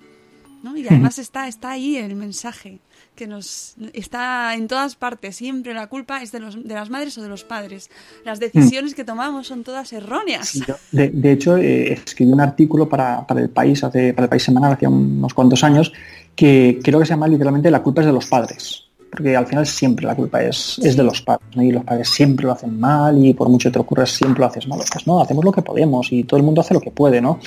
¿no? 0.63 0.77
Y 0.77 0.85
además 0.87 1.19
está, 1.19 1.47
está 1.47 1.71
ahí 1.71 1.97
el 1.97 2.15
mensaje, 2.15 2.79
que 3.15 3.27
nos 3.27 3.75
está 3.93 4.53
en 4.55 4.67
todas 4.67 4.95
partes. 4.95 5.35
Siempre 5.35 5.73
la 5.73 5.87
culpa 5.87 6.21
es 6.21 6.31
de, 6.31 6.39
los, 6.39 6.63
de 6.63 6.73
las 6.73 6.89
madres 6.89 7.17
o 7.17 7.21
de 7.21 7.29
los 7.29 7.43
padres. 7.43 7.89
Las 8.25 8.39
decisiones 8.39 8.93
que 8.93 9.03
tomamos 9.03 9.47
son 9.47 9.63
todas 9.63 9.91
erróneas. 9.93 10.53
Yo, 10.53 10.75
De, 10.91 11.09
de 11.09 11.31
hecho, 11.31 11.57
eh, 11.57 11.93
escribí 11.93 12.31
un 12.31 12.41
artículo 12.41 12.87
para, 12.87 13.25
para 13.25 13.41
el 13.41 13.49
país, 13.49 13.83
hace, 13.83 14.13
para 14.13 14.25
el 14.25 14.29
país 14.29 14.43
semanal, 14.43 14.73
hace 14.73 14.87
unos 14.87 15.33
cuantos 15.33 15.63
años, 15.63 15.91
que 16.35 16.79
creo 16.83 16.99
que 16.99 17.05
se 17.05 17.11
llama 17.11 17.27
literalmente 17.27 17.71
La 17.71 17.81
culpa 17.81 18.01
es 18.01 18.07
de 18.07 18.13
los 18.13 18.27
padres. 18.27 18.90
Porque 19.11 19.35
al 19.35 19.45
final 19.45 19.67
siempre 19.67 20.05
la 20.05 20.15
culpa 20.15 20.41
es, 20.41 20.79
es 20.81 20.95
de 20.95 21.03
los 21.03 21.21
padres, 21.21 21.45
¿no? 21.55 21.61
y 21.63 21.71
los 21.71 21.83
padres 21.83 22.07
siempre 22.09 22.45
lo 22.45 22.53
hacen 22.53 22.79
mal, 22.79 23.23
y 23.23 23.33
por 23.33 23.49
mucho 23.49 23.69
que 23.69 23.73
te 23.73 23.79
ocurra 23.79 24.05
siempre 24.05 24.39
lo 24.39 24.45
haces 24.47 24.67
mal. 24.67 24.79
Pues 24.91 25.05
no, 25.05 25.19
hacemos 25.21 25.43
lo 25.43 25.51
que 25.51 25.61
podemos 25.61 26.11
y 26.13 26.23
todo 26.23 26.37
el 26.37 26.43
mundo 26.43 26.61
hace 26.61 26.73
lo 26.73 26.79
que 26.79 26.91
puede, 26.91 27.19
¿no? 27.21 27.37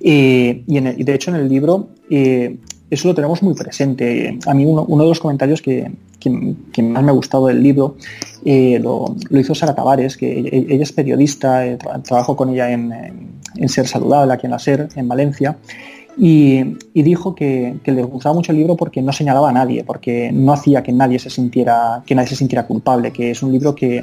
Eh, 0.00 0.64
y, 0.66 0.76
en 0.78 0.86
el- 0.88 1.00
y 1.00 1.04
de 1.04 1.14
hecho 1.14 1.30
en 1.30 1.36
el 1.36 1.48
libro 1.48 1.88
eh, 2.10 2.56
eso 2.90 3.08
lo 3.08 3.14
tenemos 3.14 3.42
muy 3.42 3.54
presente. 3.54 4.38
A 4.46 4.52
mí 4.52 4.64
uno, 4.66 4.84
uno 4.86 5.04
de 5.04 5.08
los 5.08 5.20
comentarios 5.20 5.62
que, 5.62 5.90
que- 6.18 6.54
que 6.72 6.82
más 6.82 7.02
me 7.02 7.10
ha 7.10 7.14
gustado 7.14 7.46
del 7.46 7.62
libro 7.62 7.96
eh, 8.44 8.78
lo, 8.82 9.14
lo 9.30 9.40
hizo 9.40 9.54
Sara 9.54 9.74
Tavares, 9.74 10.16
que 10.16 10.38
ella 10.68 10.82
es 10.82 10.92
periodista, 10.92 11.64
tra- 11.78 12.02
trabajo 12.02 12.34
con 12.36 12.50
ella 12.50 12.70
en, 12.70 12.92
en- 12.92 13.32
en 13.54 13.68
Ser 13.68 13.86
Saludable, 13.86 14.32
aquí 14.32 14.46
en 14.46 14.50
la 14.52 14.58
SER, 14.58 14.88
en 14.96 15.06
Valencia, 15.08 15.56
y, 16.16 16.76
y 16.94 17.02
dijo 17.02 17.34
que, 17.34 17.76
que 17.82 17.92
le 17.92 18.02
gustaba 18.02 18.34
mucho 18.34 18.52
el 18.52 18.58
libro 18.58 18.76
porque 18.76 19.02
no 19.02 19.12
señalaba 19.12 19.50
a 19.50 19.52
nadie, 19.52 19.84
porque 19.84 20.30
no 20.32 20.52
hacía 20.52 20.82
que 20.82 20.92
nadie 20.92 21.18
se 21.18 21.30
sintiera, 21.30 22.02
que 22.06 22.14
nadie 22.14 22.28
se 22.28 22.36
sintiera 22.36 22.66
culpable, 22.66 23.12
que 23.12 23.30
es 23.30 23.42
un 23.42 23.52
libro 23.52 23.74
que, 23.74 24.02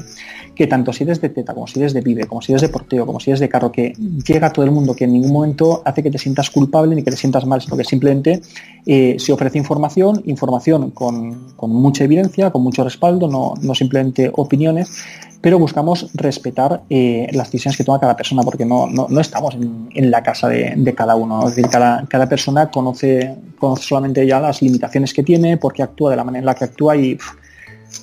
que 0.60 0.68
tanto 0.68 0.92
si 0.92 1.06
eres 1.06 1.22
de 1.22 1.30
teta, 1.30 1.54
como 1.54 1.68
si 1.68 1.80
eres 1.80 1.94
de 1.94 2.02
pibe, 2.02 2.28
como 2.28 2.42
si 2.42 2.52
eres 2.52 2.62
de 2.62 2.68
porteo, 2.68 3.06
como 3.06 3.18
si 3.22 3.30
eres 3.30 3.40
de 3.40 3.48
carro, 3.48 3.72
que 3.72 3.94
llega 4.28 4.48
a 4.48 4.52
todo 4.52 4.66
el 4.66 4.72
mundo, 4.72 4.94
que 4.94 5.06
en 5.06 5.14
ningún 5.14 5.32
momento 5.32 5.82
hace 5.86 6.04
que 6.04 6.12
te 6.12 6.18
sientas 6.18 6.50
culpable 6.50 6.98
ni 6.98 7.02
que 7.02 7.12
te 7.12 7.16
sientas 7.16 7.46
mal, 7.46 7.62
sino 7.62 7.78
que 7.78 7.86
simplemente 7.86 8.42
eh, 8.86 9.16
se 9.18 9.32
ofrece 9.32 9.58
información, 9.58 10.22
información 10.26 10.92
con, 10.92 11.54
con 11.56 11.72
mucha 11.72 12.04
evidencia, 12.04 12.52
con 12.52 12.62
mucho 12.62 12.84
respaldo, 12.84 13.30
no, 13.30 13.54
no 13.62 13.74
simplemente 13.74 14.30
opiniones, 14.36 14.92
pero 15.40 15.58
buscamos 15.58 16.10
respetar 16.14 16.82
eh, 16.90 17.30
las 17.32 17.48
decisiones 17.48 17.78
que 17.78 17.86
toma 17.86 18.02
cada 18.02 18.18
persona, 18.18 18.44
porque 18.44 18.66
no, 18.66 18.86
no, 18.86 19.08
no 19.10 19.22
estamos 19.22 19.56
en, 19.56 19.88
en 19.96 20.12
la 20.12 20.22
casa 20.22 20.50
de, 20.50 20.74
de 20.76 20.94
cada 20.94 21.16
uno. 21.16 21.48
Es 21.48 21.56
decir, 21.56 21.72
cada, 21.72 22.06
cada 22.10 22.28
persona 22.28 22.70
conoce, 22.70 23.34
conoce 23.58 23.84
solamente 23.84 24.28
ya 24.28 24.42
las 24.42 24.62
limitaciones 24.62 25.14
que 25.14 25.24
tiene, 25.24 25.56
por 25.56 25.72
qué 25.72 25.84
actúa 25.84 26.12
de 26.12 26.18
la 26.18 26.26
manera 26.26 26.40
en 26.42 26.46
la 26.48 26.56
que 26.56 26.66
actúa 26.66 26.98
y 26.98 27.18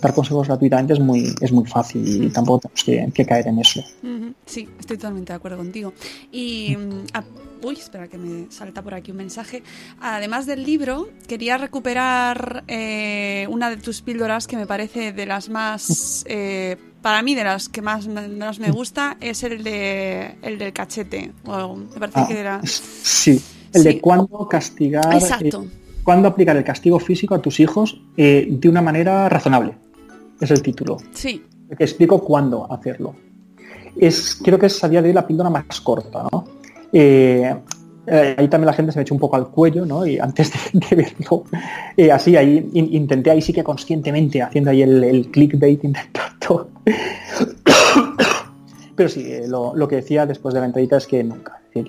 dar 0.01 0.15
consejos 0.15 0.47
gratuitamente 0.49 0.93
es 0.95 1.01
muy, 1.01 1.35
es 1.41 1.53
muy 1.53 1.65
fácil 1.67 2.25
y 2.25 2.29
tampoco 2.31 2.69
tenemos 2.69 2.85
que, 2.85 3.13
que 3.15 3.25
caer 3.27 3.47
en 3.49 3.59
eso. 3.59 3.83
Sí, 4.45 4.69
estoy 4.79 4.97
totalmente 4.97 5.33
de 5.33 5.37
acuerdo 5.37 5.57
contigo. 5.59 5.93
Y, 6.33 6.77
mm, 6.77 7.07
ah, 7.15 7.25
uy, 7.63 7.75
espera 7.75 8.09
que 8.09 8.19
me 8.19 8.51
salta 8.51 8.83
por 8.83 8.95
aquí 8.95 9.11
un 9.11 9.17
mensaje. 9.19 9.63
Además 10.01 10.47
del 10.47 10.65
libro, 10.65 11.09
quería 11.27 11.59
recuperar 11.59 12.65
eh, 12.69 13.47
una 13.51 13.71
de 13.71 13.77
tus 13.77 14.03
píldoras 14.03 14.47
que 14.47 14.57
me 14.57 14.67
parece 14.67 15.13
de 15.13 15.27
las 15.27 15.49
más, 15.49 16.25
eh, 16.29 16.77
para 17.03 17.23
mí 17.23 17.35
de 17.35 17.45
las 17.45 17.69
que 17.69 17.83
más 17.83 18.07
me, 18.09 18.27
más 18.29 18.59
me 18.59 18.71
gusta, 18.71 19.17
es 19.21 19.43
el 19.45 19.63
de 19.63 20.35
el 20.43 20.59
del 20.59 20.73
cachete. 20.73 21.33
Me 21.45 21.99
parece 22.01 22.21
Ah, 22.21 22.27
que 22.29 22.39
era... 22.39 22.61
Sí, 22.65 23.41
el 23.73 23.83
Sí. 23.83 23.89
de 23.89 24.01
cuándo 24.01 24.49
castigar, 24.49 25.13
Exacto. 25.15 25.65
eh, 25.65 25.86
cuándo 26.07 26.29
aplicar 26.29 26.57
el 26.57 26.63
castigo 26.65 26.99
físico 27.01 27.35
a 27.35 27.43
tus 27.43 27.59
hijos 27.61 28.01
eh, 28.17 28.47
de 28.49 28.69
una 28.69 28.81
manera 28.81 29.29
razonable. 29.29 29.75
Es 30.41 30.51
el 30.53 30.63
título. 30.63 30.97
Sí, 31.13 31.43
Te 31.77 31.83
explico 31.85 32.21
cuándo 32.21 32.67
hacerlo. 32.73 33.15
Es, 33.97 34.39
creo 34.43 34.57
que 34.59 34.67
es 34.67 34.85
a 34.85 34.89
día 34.89 35.03
de 35.03 35.09
hoy 35.09 35.15
la 35.15 35.27
píldora 35.27 35.51
más 35.51 35.81
corta, 35.81 36.29
¿no? 36.31 36.45
Eh, 36.93 37.53
eh, 38.07 38.35
ahí 38.39 38.47
también 38.49 38.67
la 38.67 38.73
gente 38.73 38.93
se 38.93 38.99
me 38.99 39.03
echó 39.03 39.15
un 39.15 39.21
poco 39.21 39.35
al 39.35 39.49
cuello, 39.49 39.85
¿no? 39.85 40.07
Y 40.07 40.19
antes 40.21 40.53
de, 40.73 40.79
de 40.89 40.95
verlo, 40.97 41.43
eh, 41.97 42.13
así, 42.13 42.37
ahí 42.37 42.71
in- 42.75 42.95
intenté 42.95 43.31
ahí 43.33 43.43
sí 43.43 43.53
que 43.53 43.65
conscientemente, 43.65 44.41
haciendo 44.43 44.71
ahí 44.71 44.83
el, 44.83 45.03
el 45.03 45.29
clickbait, 45.33 45.83
intentando. 45.83 46.71
Pero 48.97 49.09
sí, 49.09 49.31
eh, 49.31 49.47
lo, 49.47 49.75
lo 49.77 49.87
que 49.87 49.97
decía 49.97 50.27
después 50.27 50.55
de 50.55 50.61
la 50.61 50.67
entrevista 50.67 50.97
es 50.97 51.07
que 51.07 51.23
nunca, 51.23 51.61
que, 51.73 51.85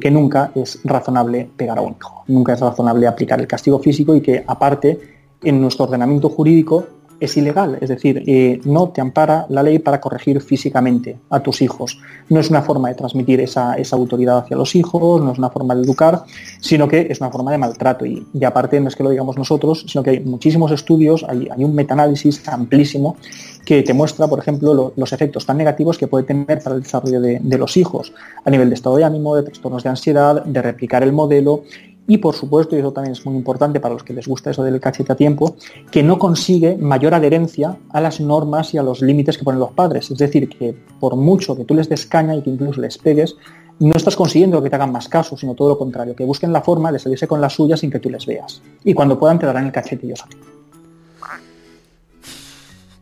que- 0.00 0.10
nunca 0.10 0.50
es 0.54 0.80
razonable 0.84 1.48
pegar 1.56 1.78
a 1.78 1.82
un 1.82 1.94
hijo, 2.00 2.24
nunca 2.28 2.54
es 2.54 2.60
razonable 2.60 3.06
aplicar 3.06 3.38
el 3.40 3.46
castigo 3.46 3.78
físico 3.78 4.14
y 4.14 4.20
que 4.22 4.42
aparte 4.46 4.98
en 5.42 5.60
nuestro 5.60 5.84
ordenamiento 5.84 6.30
jurídico 6.30 6.86
es 7.18 7.36
ilegal, 7.36 7.78
es 7.80 7.88
decir, 7.88 8.22
eh, 8.26 8.60
no 8.64 8.90
te 8.90 9.00
ampara 9.00 9.46
la 9.48 9.62
ley 9.62 9.78
para 9.78 10.00
corregir 10.00 10.40
físicamente 10.40 11.18
a 11.30 11.40
tus 11.40 11.62
hijos. 11.62 11.98
No 12.28 12.40
es 12.40 12.50
una 12.50 12.62
forma 12.62 12.88
de 12.88 12.94
transmitir 12.94 13.40
esa, 13.40 13.74
esa 13.74 13.96
autoridad 13.96 14.38
hacia 14.38 14.56
los 14.56 14.74
hijos, 14.74 15.22
no 15.22 15.32
es 15.32 15.38
una 15.38 15.50
forma 15.50 15.74
de 15.74 15.82
educar, 15.82 16.24
sino 16.60 16.88
que 16.88 17.06
es 17.10 17.20
una 17.20 17.30
forma 17.30 17.52
de 17.52 17.58
maltrato. 17.58 18.04
Y, 18.04 18.26
y 18.32 18.44
aparte 18.44 18.80
no 18.80 18.88
es 18.88 18.96
que 18.96 19.02
lo 19.02 19.10
digamos 19.10 19.36
nosotros, 19.36 19.84
sino 19.88 20.02
que 20.02 20.10
hay 20.10 20.20
muchísimos 20.20 20.70
estudios, 20.72 21.24
hay, 21.28 21.48
hay 21.50 21.64
un 21.64 21.74
metaanálisis 21.74 22.46
amplísimo 22.48 23.16
que 23.64 23.82
te 23.82 23.94
muestra, 23.94 24.28
por 24.28 24.38
ejemplo, 24.38 24.74
lo- 24.74 24.92
los 24.96 25.12
efectos 25.12 25.44
tan 25.46 25.56
negativos 25.56 25.98
que 25.98 26.06
puede 26.06 26.24
tener 26.24 26.62
para 26.62 26.76
el 26.76 26.82
desarrollo 26.82 27.20
de, 27.20 27.40
de 27.42 27.58
los 27.58 27.76
hijos 27.76 28.12
a 28.44 28.50
nivel 28.50 28.68
de 28.68 28.74
estado 28.74 28.96
de 28.96 29.04
ánimo, 29.04 29.34
de 29.34 29.42
trastornos 29.42 29.82
de 29.82 29.88
ansiedad, 29.88 30.44
de 30.44 30.62
replicar 30.62 31.02
el 31.02 31.12
modelo 31.12 31.62
y, 32.06 32.18
por 32.18 32.34
supuesto, 32.34 32.76
y 32.76 32.80
eso 32.80 32.92
también 32.92 33.12
es 33.12 33.24
muy 33.24 33.36
importante 33.36 33.80
para 33.80 33.94
los 33.94 34.02
que 34.02 34.12
les 34.12 34.26
gusta 34.26 34.50
eso 34.50 34.62
del 34.62 34.80
cachete 34.80 35.12
a 35.12 35.16
tiempo, 35.16 35.56
que 35.90 36.02
no 36.02 36.18
consigue 36.18 36.76
mayor 36.76 37.14
adherencia 37.14 37.76
a 37.90 38.00
las 38.00 38.20
normas 38.20 38.74
y 38.74 38.78
a 38.78 38.82
los 38.82 39.02
límites 39.02 39.38
que 39.38 39.44
ponen 39.44 39.60
los 39.60 39.72
padres. 39.72 40.10
Es 40.10 40.18
decir, 40.18 40.48
que 40.48 40.76
por 41.00 41.16
mucho 41.16 41.56
que 41.56 41.64
tú 41.64 41.74
les 41.74 41.88
des 41.88 42.06
caña 42.06 42.34
y 42.34 42.42
que 42.42 42.50
incluso 42.50 42.80
les 42.80 42.98
pegues, 42.98 43.36
no 43.78 43.94
estás 43.94 44.16
consiguiendo 44.16 44.62
que 44.62 44.70
te 44.70 44.76
hagan 44.76 44.92
más 44.92 45.08
caso, 45.08 45.36
sino 45.36 45.54
todo 45.54 45.70
lo 45.70 45.78
contrario, 45.78 46.16
que 46.16 46.24
busquen 46.24 46.52
la 46.52 46.62
forma 46.62 46.92
de 46.92 46.98
salirse 46.98 47.26
con 47.26 47.40
la 47.40 47.50
suya 47.50 47.76
sin 47.76 47.90
que 47.90 47.98
tú 47.98 48.08
les 48.08 48.24
veas. 48.24 48.62
Y 48.84 48.94
cuando 48.94 49.18
puedan 49.18 49.38
te 49.38 49.46
darán 49.46 49.66
el 49.66 49.72
cachete 49.72 50.06
ellos 50.06 50.22
a 50.24 50.28
ti. 50.28 50.36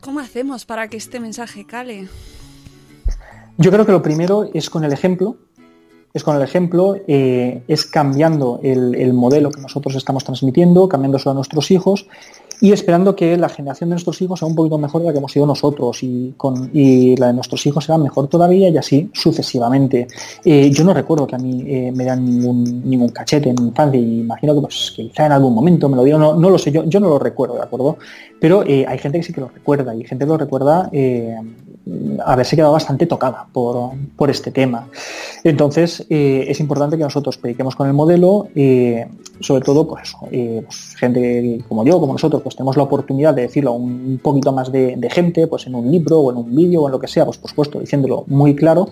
¿cómo 0.05 0.21
hacemos 0.21 0.67
para 0.67 0.87
que 0.89 0.99
este 0.99 1.19
mensaje 1.19 1.65
cale? 1.65 2.09
Yo 3.57 3.73
creo 3.73 3.87
que 3.87 3.93
lo 3.93 4.03
primero 4.03 4.49
es 4.53 4.69
con 4.69 4.85
el 4.85 4.93
ejemplo, 4.93 5.39
es 6.15 6.23
con 6.23 6.37
el 6.37 6.43
ejemplo, 6.43 6.95
eh, 7.09 7.63
es 7.67 7.85
cambiando 7.87 8.61
el, 8.63 8.95
el 8.95 9.13
modelo 9.13 9.51
que 9.51 9.61
nosotros 9.61 9.97
estamos 9.97 10.23
transmitiendo, 10.23 10.89
cambiándoselo 10.89 11.33
a 11.33 11.35
nuestros 11.35 11.73
hijos 11.73 12.07
y 12.61 12.71
esperando 12.71 13.17
que 13.17 13.37
la 13.37 13.49
generación 13.49 13.91
de 13.91 13.95
nuestros 13.95 14.23
hijos 14.23 14.39
sea 14.39 14.47
un 14.47 14.55
poquito 14.55 14.79
mejor 14.79 15.01
de 15.01 15.09
la 15.09 15.13
que 15.13 15.19
hemos 15.19 15.33
sido 15.33 15.45
nosotros 15.45 16.03
y, 16.05 16.33
con, 16.37 16.71
y 16.73 17.17
la 17.17 17.27
de 17.27 17.33
nuestros 17.33 17.67
hijos 17.67 17.85
sea 17.85 17.99
mejor 17.99 18.29
todavía 18.29 18.69
y 18.69 18.77
así 18.79 19.11
sucesivamente. 19.13 20.07
Eh, 20.45 20.71
yo 20.71 20.85
no 20.85 20.95
recuerdo 20.95 21.27
que 21.27 21.35
a 21.35 21.39
mí 21.39 21.65
eh, 21.67 21.93
me 21.93 22.05
dan 22.05 22.25
ningún, 22.25 22.89
ningún 22.89 23.09
cachete 23.09 23.51
en 23.51 23.57
mi 23.61 23.69
infancia 23.69 24.01
y 24.01 24.21
imagino 24.21 24.55
que 24.55 24.61
pues, 24.61 24.93
quizá 24.95 25.27
en 25.27 25.33
algún 25.33 25.53
momento 25.53 25.89
me 25.89 25.97
lo 25.97 26.05
dieron, 26.05 26.21
no, 26.21 26.35
no 26.35 26.49
lo 26.49 26.59
sé, 26.59 26.71
yo, 26.71 26.85
yo 26.85 27.01
no 27.01 27.09
lo 27.09 27.19
recuerdo, 27.19 27.57
¿de 27.57 27.63
acuerdo? 27.63 27.99
Pero 28.41 28.61
hay 28.61 28.99
gente 28.99 29.19
que 29.19 29.25
sí 29.25 29.33
que 29.33 29.41
lo 29.41 29.49
recuerda 29.49 29.95
y 29.95 30.05
gente 30.05 30.25
que 30.25 30.31
lo 30.31 30.39
recuerda 30.39 30.91
haberse 32.25 32.57
quedado 32.57 32.73
bastante 32.73 33.07
tocada 33.07 33.47
por, 33.53 33.93
por 34.17 34.31
este 34.31 34.51
tema. 34.51 34.89
Entonces, 35.43 36.07
eh, 36.09 36.47
es 36.49 36.61
importante 36.61 36.97
que 36.97 37.03
nosotros 37.03 37.37
prediquemos 37.37 37.77
con 37.77 37.87
el 37.87 37.93
modelo, 37.93 38.49
eh, 38.55 39.07
sobre 39.41 39.63
todo, 39.63 39.87
pues, 39.87 40.15
eh, 40.31 40.63
pues, 40.65 40.95
gente 40.97 41.63
como 41.69 41.85
yo, 41.85 42.01
como 42.01 42.15
nosotros, 42.15 42.43
pues 42.43 42.57
tenemos 42.57 42.77
la 42.77 42.85
oportunidad 42.85 43.35
de 43.35 43.43
decirlo 43.43 43.71
a 43.71 43.75
un 43.75 44.19
poquito 44.23 44.53
más 44.53 44.73
de, 44.73 45.09
gente, 45.11 45.47
pues 45.47 45.67
en 45.67 45.75
un 45.75 45.91
libro 45.91 46.21
o 46.21 46.31
en 46.31 46.39
un 46.39 46.55
vídeo 46.55 46.83
o 46.83 46.87
en 46.87 46.93
lo 46.93 46.99
que 46.99 47.09
sea, 47.09 47.27
pues 47.27 47.39
por 47.39 47.51
supuesto, 47.51 47.79
diciéndolo 47.79 48.25
muy 48.27 48.57
claro, 48.57 48.89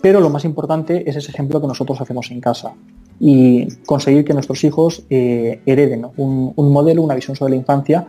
pero 0.00 0.20
lo 0.20 0.28
más 0.28 0.44
importante 0.44 1.08
es 1.08 1.14
ese 1.16 1.30
ejemplo 1.30 1.60
que 1.60 1.68
nosotros 1.68 2.00
hacemos 2.00 2.30
en 2.32 2.40
casa 2.40 2.72
y 3.20 3.68
conseguir 3.86 4.24
que 4.24 4.34
nuestros 4.34 4.64
hijos 4.64 5.04
eh, 5.08 5.60
hereden 5.64 6.06
un, 6.16 6.52
un 6.56 6.72
modelo, 6.72 7.02
una 7.02 7.14
visión 7.14 7.36
sobre 7.36 7.52
la 7.52 7.56
infancia 7.56 8.04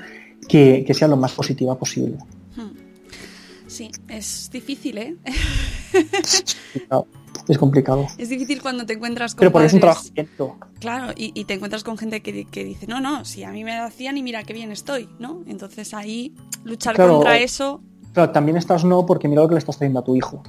que, 0.48 0.84
que 0.86 0.94
sea 0.96 1.08
lo 1.08 1.18
más 1.18 1.34
positiva 1.34 1.78
posible. 1.78 2.18
Sí, 3.74 3.90
es 4.08 4.52
difícil, 4.52 4.98
¿eh? 5.00 5.16
Es 7.48 7.58
complicado. 7.58 8.06
Es 8.20 8.30
difícil 8.30 8.62
cuando 8.62 8.86
te 8.86 8.94
encuentras 8.94 9.34
con 9.34 9.40
Pero 9.40 9.52
porque 9.52 9.66
es 9.66 9.74
un 9.74 9.80
trabajo 9.80 10.04
lento. 10.16 10.56
Claro, 10.80 11.12
y, 11.18 11.32
y 11.34 11.44
te 11.46 11.56
encuentras 11.56 11.84
con 11.84 11.98
gente 11.98 12.22
que, 12.22 12.46
que 12.46 12.64
dice, 12.64 12.86
no, 12.88 13.02
no, 13.02 13.26
si 13.26 13.44
a 13.44 13.52
mí 13.52 13.64
me 13.64 13.74
hacían 13.78 14.16
y 14.16 14.24
mira 14.24 14.44
qué 14.44 14.54
bien 14.54 14.72
estoy, 14.72 15.10
¿no? 15.20 15.42
Entonces 15.48 15.94
ahí 15.94 16.34
luchar 16.64 16.96
Claro. 16.96 17.16
contra 17.16 17.40
eso, 17.40 17.82
Claro, 18.14 18.32
también 18.32 18.58
estás 18.58 18.86
no 18.86 19.06
porque 19.08 19.28
mira 19.28 19.42
lo 19.42 19.48
que 19.50 19.56
le 19.56 19.60
estás 19.60 19.76
trayendo 19.78 20.00
a 20.00 20.04
tu 20.04 20.16
hijo. 20.16 20.44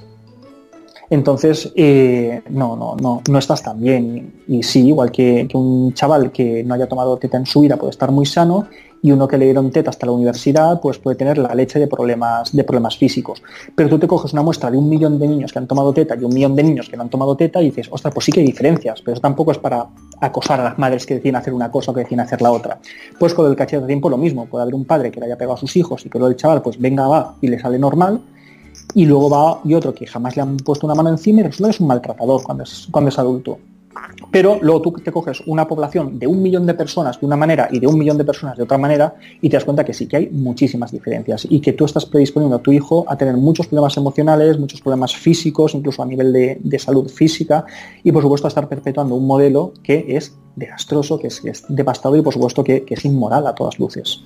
Entonces, 1.09 1.71
eh, 1.75 2.43
no, 2.49 2.75
no, 2.75 2.95
no, 2.95 3.21
no 3.27 3.39
estás 3.39 3.61
tan 3.63 3.81
bien. 3.81 4.41
Y, 4.47 4.57
y 4.57 4.63
sí, 4.63 4.87
igual 4.87 5.11
que, 5.11 5.47
que 5.49 5.57
un 5.57 5.93
chaval 5.93 6.31
que 6.31 6.63
no 6.63 6.75
haya 6.75 6.87
tomado 6.87 7.17
teta 7.17 7.37
en 7.37 7.45
su 7.45 7.61
vida 7.61 7.75
puede 7.77 7.89
estar 7.91 8.11
muy 8.11 8.25
sano 8.25 8.67
y 9.05 9.11
uno 9.11 9.27
que 9.27 9.37
le 9.37 9.45
dieron 9.45 9.69
teta 9.69 9.91
hasta 9.91 10.07
la 10.07 10.13
universidad 10.13 10.81
pues 10.81 10.97
puede 10.97 11.15
tener 11.15 11.37
la 11.37 11.53
leche 11.53 11.77
de 11.77 11.85
problemas, 11.85 12.51
de 12.51 12.63
problemas 12.63 12.97
físicos. 12.97 13.43
Pero 13.75 13.87
tú 13.87 13.99
te 13.99 14.07
coges 14.07 14.33
una 14.33 14.41
muestra 14.41 14.71
de 14.71 14.79
un 14.79 14.89
millón 14.89 15.19
de 15.19 15.27
niños 15.27 15.53
que 15.53 15.59
han 15.59 15.67
tomado 15.67 15.93
teta 15.93 16.15
y 16.19 16.23
un 16.23 16.33
millón 16.33 16.55
de 16.55 16.63
niños 16.63 16.89
que 16.89 16.97
no 16.97 17.03
han 17.03 17.09
tomado 17.09 17.37
teta 17.37 17.61
y 17.61 17.65
dices, 17.65 17.87
ostras, 17.91 18.11
pues 18.15 18.25
sí 18.25 18.31
que 18.31 18.39
hay 18.39 18.47
diferencias, 18.47 19.03
pero 19.03 19.13
eso 19.13 19.21
tampoco 19.21 19.51
es 19.51 19.59
para 19.59 19.85
acosar 20.19 20.59
a 20.59 20.63
las 20.63 20.79
madres 20.79 21.05
que 21.05 21.13
deciden 21.13 21.35
hacer 21.35 21.53
una 21.53 21.69
cosa 21.69 21.91
o 21.91 21.93
que 21.93 21.99
deciden 21.99 22.21
hacer 22.21 22.41
la 22.41 22.51
otra. 22.51 22.79
Pues 23.19 23.35
con 23.35 23.45
el 23.47 23.55
cachete 23.55 23.81
de 23.81 23.87
tiempo 23.87 24.09
lo 24.09 24.17
mismo, 24.17 24.47
puede 24.47 24.63
haber 24.63 24.73
un 24.73 24.85
padre 24.85 25.11
que 25.11 25.19
le 25.19 25.27
haya 25.27 25.37
pegado 25.37 25.53
a 25.53 25.59
sus 25.59 25.75
hijos 25.75 26.03
y 26.03 26.09
que 26.09 26.17
luego 26.17 26.31
el 26.31 26.35
chaval 26.35 26.63
pues 26.63 26.81
venga, 26.81 27.07
va 27.07 27.35
y 27.41 27.47
le 27.47 27.59
sale 27.59 27.77
normal, 27.77 28.21
y 28.95 29.05
luego 29.05 29.29
va 29.29 29.61
y 29.63 29.75
otro 29.75 29.93
que 29.93 30.07
jamás 30.07 30.35
le 30.35 30.41
han 30.41 30.57
puesto 30.57 30.87
una 30.87 30.95
mano 30.95 31.09
encima 31.09 31.41
y 31.41 31.43
resulta 31.43 31.67
que 31.67 31.75
es 31.75 31.79
un 31.79 31.87
maltratador 31.87 32.41
cuando 32.41 32.63
es, 32.63 32.87
cuando 32.89 33.09
es 33.09 33.19
adulto. 33.19 33.59
Pero 34.31 34.59
luego 34.61 34.81
tú 34.81 34.91
te 34.91 35.11
coges 35.11 35.41
una 35.45 35.67
población 35.67 36.19
de 36.19 36.27
un 36.27 36.41
millón 36.41 36.65
de 36.65 36.73
personas 36.73 37.19
de 37.19 37.25
una 37.25 37.35
manera 37.35 37.69
y 37.71 37.79
de 37.79 37.87
un 37.87 37.97
millón 37.97 38.17
de 38.17 38.25
personas 38.25 38.57
de 38.57 38.63
otra 38.63 38.77
manera 38.77 39.15
y 39.41 39.49
te 39.49 39.55
das 39.55 39.63
cuenta 39.63 39.85
que 39.85 39.93
sí 39.93 40.07
que 40.07 40.17
hay 40.17 40.29
muchísimas 40.29 40.91
diferencias 40.91 41.47
y 41.49 41.61
que 41.61 41.73
tú 41.73 41.85
estás 41.85 42.05
predisponiendo 42.05 42.57
a 42.57 42.59
tu 42.59 42.71
hijo 42.71 43.05
a 43.07 43.17
tener 43.17 43.37
muchos 43.37 43.67
problemas 43.67 43.95
emocionales, 43.97 44.59
muchos 44.59 44.81
problemas 44.81 45.15
físicos, 45.15 45.73
incluso 45.75 46.03
a 46.03 46.05
nivel 46.05 46.33
de, 46.33 46.79
salud 46.79 47.09
física 47.09 47.65
y 48.03 48.11
por 48.11 48.21
supuesto 48.21 48.47
a 48.47 48.49
estar 48.49 48.67
perpetuando 48.67 49.15
un 49.15 49.25
modelo 49.25 49.71
que 49.81 50.05
es 50.09 50.35
desastroso, 50.55 51.17
que 51.17 51.27
es, 51.27 51.63
devastador 51.69 52.19
y 52.19 52.21
por 52.21 52.33
supuesto 52.33 52.63
que 52.63 52.85
es 52.87 53.05
inmoral 53.05 53.47
a 53.47 53.55
todas 53.55 53.79
luces. 53.79 54.23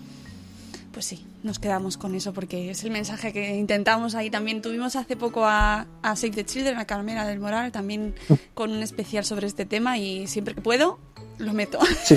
Pues 0.92 1.06
sí, 1.06 1.26
nos 1.44 1.60
quedamos 1.60 1.98
con 1.98 2.16
eso 2.16 2.34
porque 2.34 2.72
es 2.72 2.84
el 2.84 2.92
mensaje 2.92 3.34
que 3.34 3.56
intentamos 3.56 4.16
ahí. 4.16 4.30
También 4.30 4.62
tuvimos 4.62 4.96
hace 4.96 5.16
poco 5.16 5.46
a, 5.46 5.88
a 6.02 6.16
Save 6.16 6.34
the 6.34 6.46
Children, 6.46 6.78
a 6.78 6.86
Carmela 6.86 7.26
del 7.26 7.40
Moral, 7.40 7.72
también 7.72 8.16
con 8.54 8.72
un 8.72 8.82
especial 8.82 9.26
sobre 9.26 9.48
este 9.48 9.66
tema 9.66 9.98
y 9.98 10.28
siempre 10.28 10.56
que 10.56 10.62
puedo 10.62 11.00
lo 11.40 11.54
meto. 11.54 11.80
Sí, 12.04 12.16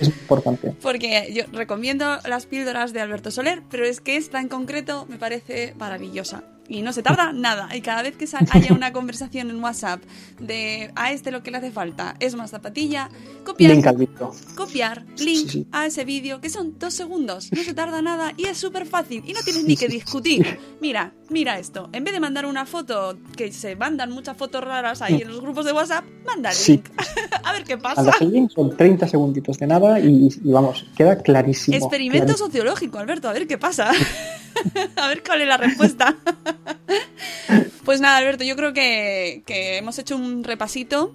es 0.00 0.08
importante. 0.08 0.74
Porque 0.82 1.32
yo 1.32 1.44
recomiendo 1.52 2.18
las 2.26 2.46
píldoras 2.46 2.92
de 2.92 3.00
Alberto 3.00 3.30
Soler, 3.30 3.62
pero 3.70 3.84
es 3.84 4.00
que 4.00 4.16
esta 4.16 4.40
en 4.40 4.48
concreto 4.48 5.06
me 5.08 5.18
parece 5.18 5.74
maravillosa. 5.78 6.44
Y 6.68 6.82
no 6.82 6.92
se 6.92 7.02
tarda 7.02 7.32
nada. 7.32 7.74
Y 7.74 7.80
cada 7.80 8.02
vez 8.02 8.16
que 8.16 8.26
haya 8.50 8.74
una 8.74 8.92
conversación 8.92 9.50
en 9.50 9.62
WhatsApp 9.62 10.02
de 10.38 10.92
a 10.96 11.12
este 11.12 11.30
lo 11.30 11.42
que 11.42 11.50
le 11.50 11.56
hace 11.58 11.70
falta 11.70 12.14
es 12.20 12.34
más 12.34 12.50
zapatilla, 12.50 13.08
copiar, 13.44 13.72
Link 13.72 13.86
al 13.86 14.08
copiar 14.54 15.06
Sí, 15.14 15.24
link 15.24 15.50
sí. 15.50 15.66
a 15.72 15.86
ese 15.86 16.04
vídeo, 16.04 16.40
que 16.40 16.50
son 16.50 16.78
dos 16.78 16.94
segundos. 16.94 17.50
No 17.52 17.62
se 17.64 17.74
tarda 17.74 18.02
nada 18.02 18.34
y 18.36 18.44
es 18.44 18.58
súper 18.58 18.86
fácil. 18.86 19.22
Y 19.26 19.32
no 19.32 19.40
tienes 19.42 19.64
ni 19.64 19.76
que 19.76 19.88
discutir. 19.88 20.58
Mira, 20.80 21.14
mira 21.30 21.58
esto. 21.58 21.88
En 21.92 22.04
vez 22.04 22.12
de 22.14 22.20
mandar 22.20 22.46
una 22.46 22.64
foto, 22.66 23.16
que 23.36 23.52
se 23.52 23.76
mandan 23.76 24.10
muchas 24.10 24.36
fotos 24.36 24.62
raras 24.64 25.02
ahí 25.02 25.20
en 25.22 25.28
los 25.28 25.40
grupos 25.40 25.64
de 25.64 25.72
WhatsApp, 25.72 26.04
manda 26.26 26.50
el 26.50 26.56
Sí. 26.56 26.72
link. 26.72 26.88
a 27.44 27.52
ver 27.52 27.64
qué 27.64 27.78
pasa. 27.78 28.02
Mandas 28.02 28.20
el 28.20 28.32
link, 28.32 28.50
son 28.50 28.76
30 28.76 29.08
segunditos 29.08 29.58
de 29.58 29.66
nada 29.66 30.00
y, 30.00 30.28
y 30.42 30.50
vamos, 30.50 30.86
queda 30.96 31.16
clarísimo. 31.22 31.76
Experimento 31.76 32.26
clarísimo. 32.26 32.46
sociológico, 32.46 32.98
Alberto, 32.98 33.28
a 33.28 33.32
ver 33.32 33.46
qué 33.46 33.58
pasa. 33.58 33.90
a 34.96 35.08
ver 35.08 35.22
cuál 35.22 35.42
es 35.42 35.48
la 35.48 35.56
respuesta. 35.56 36.16
pues 37.84 38.00
nada, 38.00 38.18
Alberto, 38.18 38.44
yo 38.44 38.56
creo 38.56 38.72
que, 38.72 39.42
que 39.46 39.76
hemos 39.78 39.98
hecho 39.98 40.16
un 40.16 40.44
repasito 40.44 41.14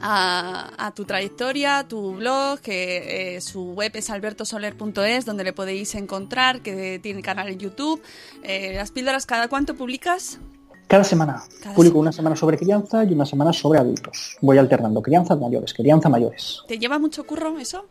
a, 0.00 0.70
a 0.78 0.94
tu 0.94 1.04
trayectoria, 1.04 1.78
a 1.78 1.88
tu 1.88 2.14
blog, 2.14 2.60
que 2.60 3.36
eh, 3.36 3.40
su 3.40 3.72
web 3.72 3.92
es 3.94 4.10
albertosoler.es, 4.10 5.24
donde 5.24 5.44
le 5.44 5.52
podéis 5.52 5.94
encontrar, 5.94 6.60
que 6.60 6.98
tiene 7.02 7.22
canal 7.22 7.48
en 7.48 7.58
YouTube. 7.58 8.02
Eh, 8.42 8.74
las 8.74 8.90
píldoras, 8.90 9.26
¿cada 9.26 9.48
cuánto 9.48 9.74
publicas? 9.74 10.38
Cada 10.86 11.04
semana. 11.04 11.42
Cada 11.62 11.74
Publico 11.74 11.94
semana. 11.94 12.00
una 12.00 12.12
semana 12.12 12.36
sobre 12.36 12.58
crianza 12.58 13.04
y 13.04 13.12
una 13.12 13.24
semana 13.24 13.52
sobre 13.52 13.78
adultos. 13.78 14.36
Voy 14.42 14.58
alternando 14.58 15.00
crianzas 15.00 15.38
mayores, 15.38 15.72
crianza 15.72 16.08
mayores. 16.08 16.60
¿Te 16.68 16.78
lleva 16.78 16.98
mucho 16.98 17.24
curro 17.24 17.58
eso? 17.58 17.86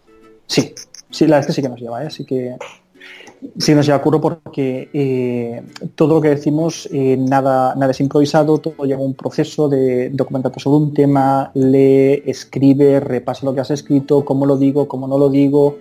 Sí, 0.46 0.76
sí, 1.10 1.26
la 1.26 1.38
verdad 1.38 1.40
es 1.42 1.46
que 1.48 1.54
sí 1.54 1.62
que 1.62 1.70
nos 1.70 1.80
lleva, 1.80 2.04
¿eh? 2.04 2.08
Así 2.08 2.26
que 2.26 2.58
sí 3.58 3.74
nos 3.74 3.86
lleva 3.86 4.02
curro 4.02 4.22
porque 4.22 4.90
eh, 4.94 5.64
todo 5.96 6.16
lo 6.16 6.22
que 6.22 6.30
decimos, 6.30 6.88
eh, 6.92 7.18
nada, 7.18 7.76
nada 7.76 7.92
es 7.92 8.00
improvisado, 8.00 8.60
todo 8.60 8.86
lleva 8.86 9.02
un 9.02 9.14
proceso 9.14 9.68
de 9.68 10.10
documentarte 10.10 10.60
sobre 10.60 10.86
un 10.86 10.94
tema, 10.94 11.52
lee, 11.54 12.24
escribe, 12.26 13.00
repasa 13.00 13.46
lo 13.46 13.54
que 13.54 13.62
has 13.62 13.72
escrito, 13.72 14.24
cómo 14.24 14.46
lo 14.46 14.58
digo, 14.58 14.88
cómo 14.88 15.08
no 15.08 15.18
lo 15.18 15.30
digo, 15.30 15.80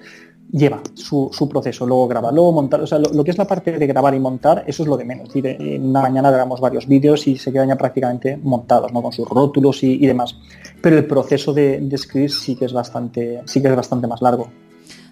lleva 0.52 0.82
su, 0.94 1.30
proceso, 1.48 1.86
luego 1.86 2.08
grabarlo, 2.08 2.50
montar, 2.50 2.80
o 2.80 2.86
sea, 2.86 2.98
lo, 2.98 3.24
que 3.24 3.30
es 3.30 3.38
la 3.38 3.46
parte 3.46 3.78
de 3.78 3.86
grabar 3.86 4.14
y 4.14 4.20
montar, 4.20 4.64
eso 4.66 4.82
es 4.82 4.88
lo 4.88 4.96
de 4.96 5.04
menos. 5.04 5.30
En 5.34 5.88
una 5.88 6.02
mañana 6.02 6.30
grabamos 6.30 6.60
varios 6.60 6.86
vídeos 6.86 7.26
y 7.26 7.36
se 7.36 7.52
quedan 7.52 7.68
ya 7.68 7.76
prácticamente 7.76 8.36
montados, 8.36 8.92
¿no? 8.92 9.02
Con 9.02 9.12
sus 9.12 9.28
rótulos 9.28 9.82
y, 9.82 9.92
y 10.02 10.06
demás. 10.06 10.36
Pero 10.80 10.96
el 10.96 11.06
proceso 11.06 11.52
de, 11.52 11.80
de 11.80 11.94
escribir 11.94 12.32
sí 12.32 12.56
que 12.56 12.64
es 12.64 12.72
bastante, 12.72 13.42
sí 13.44 13.62
que 13.62 13.68
es 13.68 13.76
bastante 13.76 14.06
más 14.06 14.22
largo. 14.22 14.48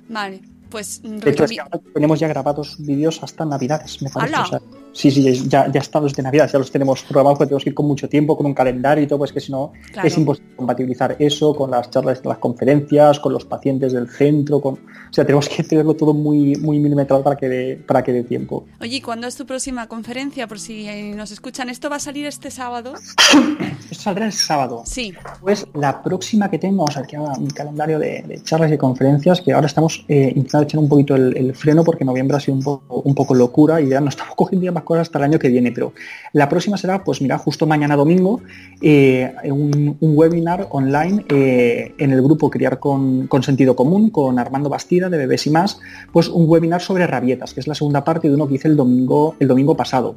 Vale, 0.09 0.41
pues 0.69 1.01
De 1.03 1.31
hecho, 1.31 1.45
es 1.45 1.51
que 1.51 1.61
ahora 1.61 1.81
tenemos 1.95 2.21
ya 2.21 2.29
grabados 2.29 2.77
vídeos 2.79 3.23
hasta 3.23 3.45
Navidades, 3.45 4.03
me 4.03 4.11
parece. 4.11 4.35
¡Hala! 4.35 4.47
O 4.47 4.49
sea, 4.49 4.61
sí, 4.93 5.11
sí, 5.11 5.49
ya, 5.49 5.71
ya 5.71 5.81
están 5.81 6.03
los 6.03 6.15
de 6.15 6.23
Navidad, 6.23 6.49
ya 6.53 6.59
los 6.59 6.71
tenemos 6.71 7.03
programados 7.03 7.39
porque 7.39 7.49
tenemos 7.49 7.65
que 7.65 7.71
ir 7.71 7.75
con 7.75 7.87
mucho 7.87 8.09
tiempo, 8.09 8.37
con 8.37 8.47
un 8.47 8.55
calendario 8.55 9.05
y 9.05 9.07
todo, 9.07 9.19
pues 9.19 9.33
que 9.33 9.41
si 9.41 9.53
no 9.53 9.73
Claro. 9.93 10.09
es 10.09 10.17
imposible 10.19 10.49
compatibilizar 10.57 11.17
eso 11.19 11.55
con 11.55 11.71
las 11.71 11.91
charlas 11.91 12.23
de 12.23 12.29
las 12.29 12.39
conferencias, 12.39 13.21
con 13.21 13.33
los 13.33 13.45
pacientes 13.45 13.93
del 13.93 14.09
centro, 14.09 14.61
con... 14.61 14.75
o 14.75 15.13
sea, 15.13 15.25
tenemos 15.25 15.49
que 15.49 15.63
tenerlo 15.63 15.95
todo 15.95 16.15
muy, 16.15 16.57
muy 16.57 16.79
milimetrado 16.79 17.23
para 17.23 17.37
que 17.37 17.49
dé, 17.49 17.77
para 17.87 18.03
que 18.03 18.13
dé 18.13 18.25
tiempo. 18.25 18.65
Oye, 18.81 18.97
¿y 18.97 19.01
¿cuándo 19.01 19.27
es 19.27 19.37
tu 19.37 19.47
próxima 19.47 19.87
conferencia? 19.87 20.47
Por 20.47 20.59
si 20.59 20.89
eh, 20.89 21.13
nos 21.15 21.31
escuchan, 21.31 21.69
¿esto 21.71 21.89
va 21.91 21.97
a 21.97 22.01
salir 22.01 22.27
este 22.27 22.51
sábado? 22.51 22.95
Esto 23.91 24.03
saldrá 24.03 24.27
el 24.27 24.33
sábado. 24.33 24.83
Sí. 24.85 25.15
Pues 25.41 25.67
la 25.75 26.03
próxima 26.03 26.51
que 26.51 26.59
tengo, 26.59 26.79
vamos 26.79 26.97
a 26.97 27.01
ver 27.01 27.09
que 27.09 27.19
mi 27.41 27.49
calendario 27.49 27.99
de, 27.99 28.23
de 28.23 28.43
charlas 28.43 28.71
y 28.71 28.77
conferencias, 28.77 29.41
que 29.41 29.53
ahora 29.53 29.67
estamos 29.67 30.05
eh, 30.09 30.33
intentando 30.37 30.65
echar 30.65 30.81
un 30.81 30.89
poquito 30.89 31.15
el, 31.17 31.37
el 31.37 31.55
freno 31.55 31.83
porque 31.85 32.05
noviembre 32.05 32.37
ha 32.37 32.41
sido 32.41 32.57
un 32.57 32.63
poco, 32.63 33.01
un 33.01 33.15
poco 33.15 33.35
locura 33.35 33.81
y 33.81 33.89
ya 33.89 34.01
no 34.01 34.09
estamos 34.09 34.35
cogiendo 34.37 34.65
ya 34.67 34.73
más 34.79 34.85
cosas 34.85 35.03
hasta 35.03 35.19
el 35.19 35.25
año 35.25 35.39
que 35.39 35.49
viene, 35.49 35.73
pero 35.73 35.93
la 36.33 36.49
próxima 36.49 36.77
será, 36.77 37.05
pues 37.05 37.21
mira, 37.21 37.39
justo 37.39 37.67
mañana 37.67 37.97
domingo, 37.97 38.41
eh, 38.81 39.33
un, 39.45 39.97
webinar 40.01 40.69
online 40.71 41.25
eh, 41.29 41.95
en 41.99 42.13
el 42.13 42.23
grupo 42.23 42.51
Criar 42.51 42.79
con, 42.79 43.29
Sentido 43.43 43.77
Común, 43.77 44.11
con 44.11 44.39
Armando 44.39 44.69
Bastida 44.69 45.09
de 45.09 45.19
Bebés 45.19 45.47
y 45.47 45.51
más, 45.51 45.81
pues 46.13 46.29
un 46.29 46.49
webinar 46.49 46.81
sobre 46.81 47.07
rabietas, 47.07 47.55
que 47.55 47.61
es 47.61 47.67
la 47.67 47.75
segunda 47.75 48.05
parte 48.05 48.29
de 48.29 48.35
uno 48.35 48.49
que 48.49 48.55
hice 48.55 48.69
el 48.69 48.77
domingo, 48.77 49.37
el 49.39 49.49
domingo 49.49 49.77
pasado. 49.77 50.17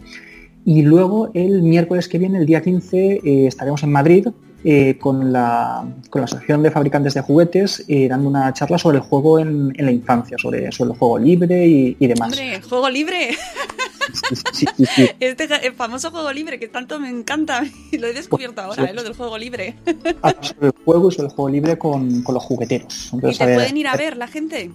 Y 0.63 0.83
luego 0.83 1.31
el 1.33 1.63
miércoles 1.63 2.07
que 2.07 2.19
viene, 2.19 2.37
el 2.37 2.45
día 2.45 2.61
15, 2.61 3.21
eh, 3.23 3.47
estaremos 3.47 3.81
en 3.83 3.91
Madrid 3.91 4.27
eh, 4.63 4.97
con, 4.99 5.33
la, 5.33 5.83
con 6.09 6.21
la 6.21 6.25
Asociación 6.25 6.61
de 6.61 6.69
Fabricantes 6.69 7.15
de 7.15 7.21
Juguetes 7.21 7.83
dando 8.07 8.29
una 8.29 8.53
charla 8.53 8.77
sobre 8.77 8.97
el 8.97 9.03
juego 9.03 9.39
en, 9.39 9.73
la 9.75 9.91
infancia, 9.91 10.37
sobre, 10.37 10.71
sobre 10.71 10.91
el 10.91 10.97
juego 10.97 11.17
libre 11.17 11.67
y, 11.67 12.07
demás. 12.07 12.39
Juego 12.69 12.89
libre. 12.89 13.29
Sí, 14.13 14.35
sí, 14.53 14.65
sí, 14.77 14.85
sí. 14.95 15.09
Este 15.19 15.47
famoso 15.71 16.11
juego 16.11 16.31
libre 16.31 16.59
que 16.59 16.67
tanto 16.67 16.99
me 16.99 17.09
encanta 17.09 17.63
y 17.91 17.97
lo 17.99 18.07
he 18.07 18.13
descubierto 18.13 18.61
ahora, 18.61 18.85
¿eh? 18.85 18.93
lo 18.93 19.03
del 19.03 19.13
juego 19.13 19.37
libre. 19.37 19.75
Habla 20.21 20.43
sobre 20.43 20.67
el 20.67 20.73
juego 20.85 21.09
y 21.09 21.11
sobre 21.11 21.27
el 21.29 21.33
juego 21.35 21.49
libre 21.49 21.77
con, 21.77 22.21
con 22.23 22.33
los 22.35 22.43
jugueteros. 22.43 23.09
¿Y 23.11 23.15
Entonces, 23.15 23.37
te 23.37 23.43
a 23.43 23.47
ver, 23.47 23.55
pueden 23.55 23.77
ir 23.77 23.87
a 23.87 23.95
ver 23.95 24.17
la 24.17 24.27
gente? 24.27 24.71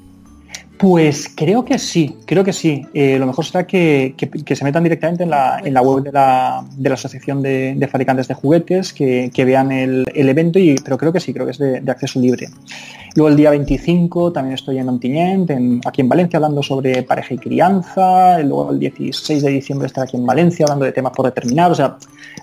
Pues 0.78 1.30
creo 1.34 1.64
que 1.64 1.78
sí, 1.78 2.16
creo 2.26 2.44
que 2.44 2.52
sí. 2.52 2.82
Eh, 2.92 3.18
lo 3.18 3.26
mejor 3.26 3.46
será 3.46 3.66
que, 3.66 4.14
que- 4.16 4.28
que 4.28 4.54
se 4.54 4.62
metan 4.62 4.82
directamente 4.82 5.22
en 5.22 5.30
la, 5.30 5.58
en 5.64 5.72
la 5.72 5.80
web 5.80 6.04
de 6.04 6.12
la, 6.12 6.66
de 6.76 6.88
la 6.90 6.94
Asociación 6.96 7.40
de, 7.40 7.74
de 7.74 7.88
Fabricantes 7.88 8.28
de 8.28 8.34
Juguetes, 8.34 8.92
que, 8.92 9.30
que 9.32 9.44
vean 9.46 9.72
el, 9.72 10.04
el 10.14 10.28
evento, 10.28 10.58
y, 10.58 10.74
pero 10.84 10.98
creo 10.98 11.14
que 11.14 11.20
sí, 11.20 11.32
creo 11.32 11.46
que 11.46 11.52
es 11.52 11.58
de, 11.58 11.80
de 11.80 11.90
acceso 11.90 12.20
libre. 12.20 12.48
Luego 13.16 13.30
el 13.30 13.36
día 13.36 13.50
25 13.50 14.30
también 14.32 14.54
estoy 14.54 14.78
en 14.78 14.88
Ontinyent, 14.90 15.50
en- 15.50 15.80
aquí 15.86 16.02
en 16.02 16.08
Valencia, 16.08 16.36
hablando 16.36 16.62
sobre 16.62 17.02
pareja 17.02 17.32
y 17.34 17.38
crianza. 17.38 18.38
Luego 18.40 18.70
el 18.70 18.78
16 18.78 19.42
de 19.42 19.50
diciembre 19.50 19.86
estaré 19.86 20.04
aquí 20.08 20.16
en 20.18 20.26
Valencia 20.26 20.64
hablando 20.64 20.84
de 20.84 20.92
temas 20.92 21.12
por 21.16 21.24
determinar. 21.24 21.70
O 21.70 21.74
sea, 21.74 21.96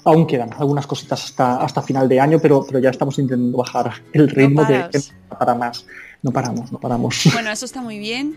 aún 0.03 0.25
quedan 0.25 0.49
algunas 0.57 0.87
cositas 0.87 1.23
hasta, 1.25 1.57
hasta 1.61 1.81
final 1.83 2.09
de 2.09 2.19
año, 2.19 2.39
pero, 2.41 2.65
pero 2.65 2.79
ya 2.79 2.89
estamos 2.89 3.19
intentando 3.19 3.57
bajar 3.57 3.91
el 4.13 4.27
ritmo 4.29 4.63
paras. 4.63 4.89
que 4.89 5.35
para 5.37 5.53
más. 5.55 5.85
No 6.23 6.31
paramos, 6.31 6.71
no 6.71 6.79
paramos. 6.79 7.21
Bueno, 7.33 7.51
eso 7.51 7.65
está 7.65 7.81
muy 7.81 7.99
bien 7.99 8.35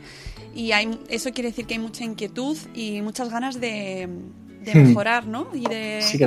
y 0.54 0.72
hay, 0.72 0.98
eso 1.08 1.30
quiere 1.32 1.50
decir 1.50 1.66
que 1.66 1.74
hay 1.74 1.80
mucha 1.80 2.04
inquietud 2.04 2.56
y 2.74 3.00
muchas 3.00 3.30
ganas 3.30 3.60
de, 3.60 4.08
de 4.62 4.74
Hmm. 4.74 4.88
mejorar, 4.88 5.26
¿no? 5.26 5.46
Y 5.54 5.66
de, 5.68 6.00
Sí. 6.02 6.18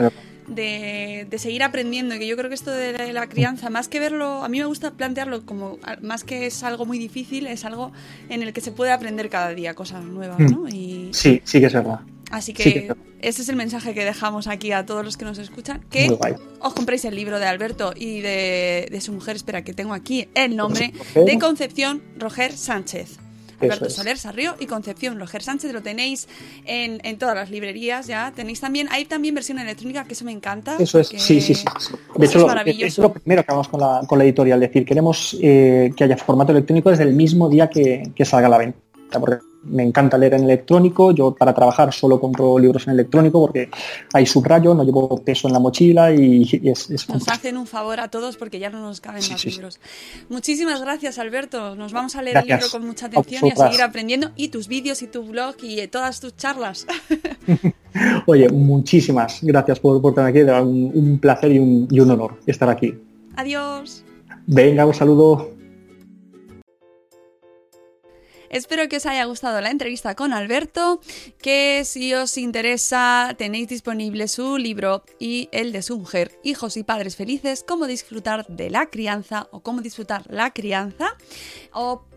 De, 0.50 1.28
de 1.30 1.40
seguir 1.40 1.64
aprendiendo. 1.64 2.16
Y 2.16 2.20
que 2.20 2.28
yo 2.28 2.36
creo 2.36 2.50
que 2.50 2.56
esto 2.56 2.72
de 2.72 3.14
la, 3.14 3.28
crianza, 3.28 3.70
más 3.70 3.88
que 3.88 4.00
verlo, 4.00 4.44
a 4.44 4.50
mí 4.50 4.60
me 4.60 4.66
gusta 4.66 4.92
plantearlo 4.92 5.46
como, 5.46 5.78
más 6.02 6.24
que 6.24 6.46
es 6.48 6.64
algo 6.64 6.86
muy 6.86 6.98
difícil, 6.98 7.48
es 7.48 7.66
algo 7.66 7.92
en 8.30 8.44
el 8.44 8.54
que 8.54 8.62
se 8.62 8.72
puede 8.72 8.92
aprender 8.92 9.30
cada 9.30 9.54
día 9.54 9.74
cosas 9.74 10.04
nuevas, 10.04 10.40
¿no? 10.40 10.68
Y 10.68 11.10
Sí, 11.14 11.42
sí 11.44 11.60
que 11.60 11.68
es 11.68 11.74
verdad. 11.74 12.00
así 12.32 12.54
sí 12.56 12.64
que 12.64 12.94
ese 13.22 13.42
es 13.42 13.50
el 13.50 13.56
mensaje 13.58 13.94
que 13.94 14.06
dejamos 14.06 14.48
aquí 14.48 14.72
a 14.72 14.86
todos 14.86 15.04
los 15.04 15.18
que 15.18 15.26
nos 15.26 15.38
escuchan, 15.40 15.84
que 15.90 16.10
os 16.60 16.74
compréis 16.74 17.04
el 17.06 17.16
libro 17.16 17.38
de 17.40 17.46
Alberto 17.46 17.94
y 17.96 18.22
de, 18.22 18.88
de 18.90 19.02
su 19.02 19.12
mujer, 19.12 19.36
espera 19.36 19.64
que 19.64 19.74
tengo 19.74 19.94
aquí 19.94 20.30
el 20.36 20.56
nombre, 20.56 20.94
Roger. 20.98 21.26
de 21.26 21.40
Concepción 21.40 22.02
Roger 22.18 22.54
Sánchez. 22.56 23.20
Alberto 23.68 23.86
es. 23.88 23.94
Soler 23.94 24.18
Sarrió 24.18 24.56
y 24.60 24.66
Concepción 24.66 25.20
Roger 25.20 25.42
Sánchez 25.44 25.72
lo 25.74 25.82
tenéis 25.82 26.28
en, 26.66 27.00
en 27.04 27.18
todas 27.18 27.36
las 27.36 27.50
librerías 27.50 28.08
ya. 28.08 28.32
Tenéis 28.36 28.60
también, 28.60 28.88
hay 28.92 29.06
también 29.06 29.36
versión 29.36 29.60
electrónica, 29.60 30.04
que 30.06 30.14
eso 30.14 30.26
me 30.26 30.32
encanta. 30.32 30.78
Eso 30.80 31.00
es, 31.00 31.08
sí, 31.10 31.42
sí, 31.42 31.54
sí. 31.54 31.66
De 32.16 32.26
es 32.26 32.32
hecho, 32.32 32.40
lo- 32.40 32.48
maravilloso. 32.48 32.86
es 32.86 32.98
lo 32.98 33.14
primero 33.14 33.44
que 33.44 33.52
vamos 33.52 33.68
con 33.68 33.80
la, 33.80 34.02
con 34.08 34.18
la 34.18 34.24
editorial, 34.24 34.60
decir, 34.60 34.86
queremos 34.86 35.38
eh, 35.42 35.92
que 35.96 36.04
haya 36.04 36.18
formato 36.18 36.52
electrónico 36.52 36.90
desde 36.90 37.04
el 37.04 37.14
mismo 37.14 37.50
día 37.50 37.70
que, 37.70 38.12
que 38.16 38.26
salga 38.26 38.48
a 38.48 38.50
la 38.50 38.58
venta. 38.58 38.78
Porque 39.20 39.38
me 39.64 39.84
encanta 39.84 40.18
leer 40.18 40.36
en 40.36 40.44
electrónico, 40.44 41.12
yo 41.12 41.36
para 41.36 41.54
trabajar 41.54 41.94
solo 41.94 42.20
compro 42.20 42.58
libros 42.58 42.88
en 42.88 42.94
electrónico 42.94 43.40
porque 43.42 43.70
hay 44.14 44.26
subrayo, 44.26 44.74
no 44.74 44.84
llevo 44.84 45.22
peso 45.22 45.48
en 45.48 45.54
la 45.54 45.60
mochila 45.60 46.14
y, 46.14 46.48
y 46.50 46.70
es, 46.70 46.90
es 46.90 47.10
Nos 47.10 47.28
hacen 47.28 47.58
un 47.58 47.68
favor 47.68 48.00
a 48.00 48.08
todos 48.10 48.38
porque 48.38 48.58
ya 48.60 48.70
no 48.70 48.80
nos 48.82 49.02
caben 49.02 49.22
Sí, 49.22 49.32
más 49.32 49.42
sí, 49.42 49.50
sí. 49.50 49.56
libros. 49.58 49.80
Muchísimas 50.30 50.82
gracias, 50.82 51.20
Alberto. 51.20 51.76
Nos 51.76 51.92
vamos 51.92 52.16
a 52.16 52.22
leer 52.22 52.36
Gracias. 52.36 52.58
el 52.60 52.66
libro 52.66 52.72
con 52.80 52.88
mucha 52.88 53.06
atención 53.08 53.46
y 53.48 53.52
a 53.52 53.56
seguir 53.56 53.82
aprendiendo. 53.82 54.32
Y 54.36 54.48
tus 54.48 54.68
vídeos 54.68 55.02
y 55.02 55.08
tu 55.08 55.24
blog 55.24 55.56
y 55.62 55.80
eh, 55.80 55.88
todas 55.88 56.20
tus 56.22 56.36
charlas. 56.38 56.86
Oye, 58.28 58.50
muchísimas 58.50 59.40
gracias 59.44 59.80
por, 59.80 60.02
por 60.02 60.14
tener 60.14 60.30
aquí, 60.30 60.42
un, 60.42 60.92
un 60.94 61.20
placer 61.20 61.52
y 61.52 61.60
un, 61.60 61.88
y 61.92 62.00
un 62.00 62.12
honor 62.12 62.40
estar 62.46 62.70
aquí. 62.70 62.94
Adiós. 63.36 64.04
Venga, 64.48 64.86
un 64.86 64.94
saludo. 64.94 65.59
Espero 68.50 68.90
que 68.90 68.98
os 68.98 69.06
haya 69.06 69.26
gustado 69.26 69.62
la 69.62 69.70
entrevista 69.70 70.16
con 70.16 70.34
Alberto, 70.34 71.02
que 71.42 71.84
si 71.86 72.14
os 72.14 72.38
interesa 72.38 73.36
tenéis 73.38 73.68
disponible 73.68 74.28
su 74.28 74.58
libro 74.58 75.04
y 75.20 75.50
el 75.52 75.72
de 75.72 75.82
su 75.82 75.98
mujer, 76.00 76.32
Hijos 76.44 76.76
y 76.76 76.84
Padres 76.84 77.16
Felices, 77.16 77.64
cómo 77.68 77.86
disfrutar 77.86 78.48
de 78.48 78.70
la 78.70 78.88
crianza 78.88 79.48
o 79.52 79.62
cómo 79.62 79.82
disfrutar 79.82 80.24
la 80.30 80.52
crianza. 80.52 81.16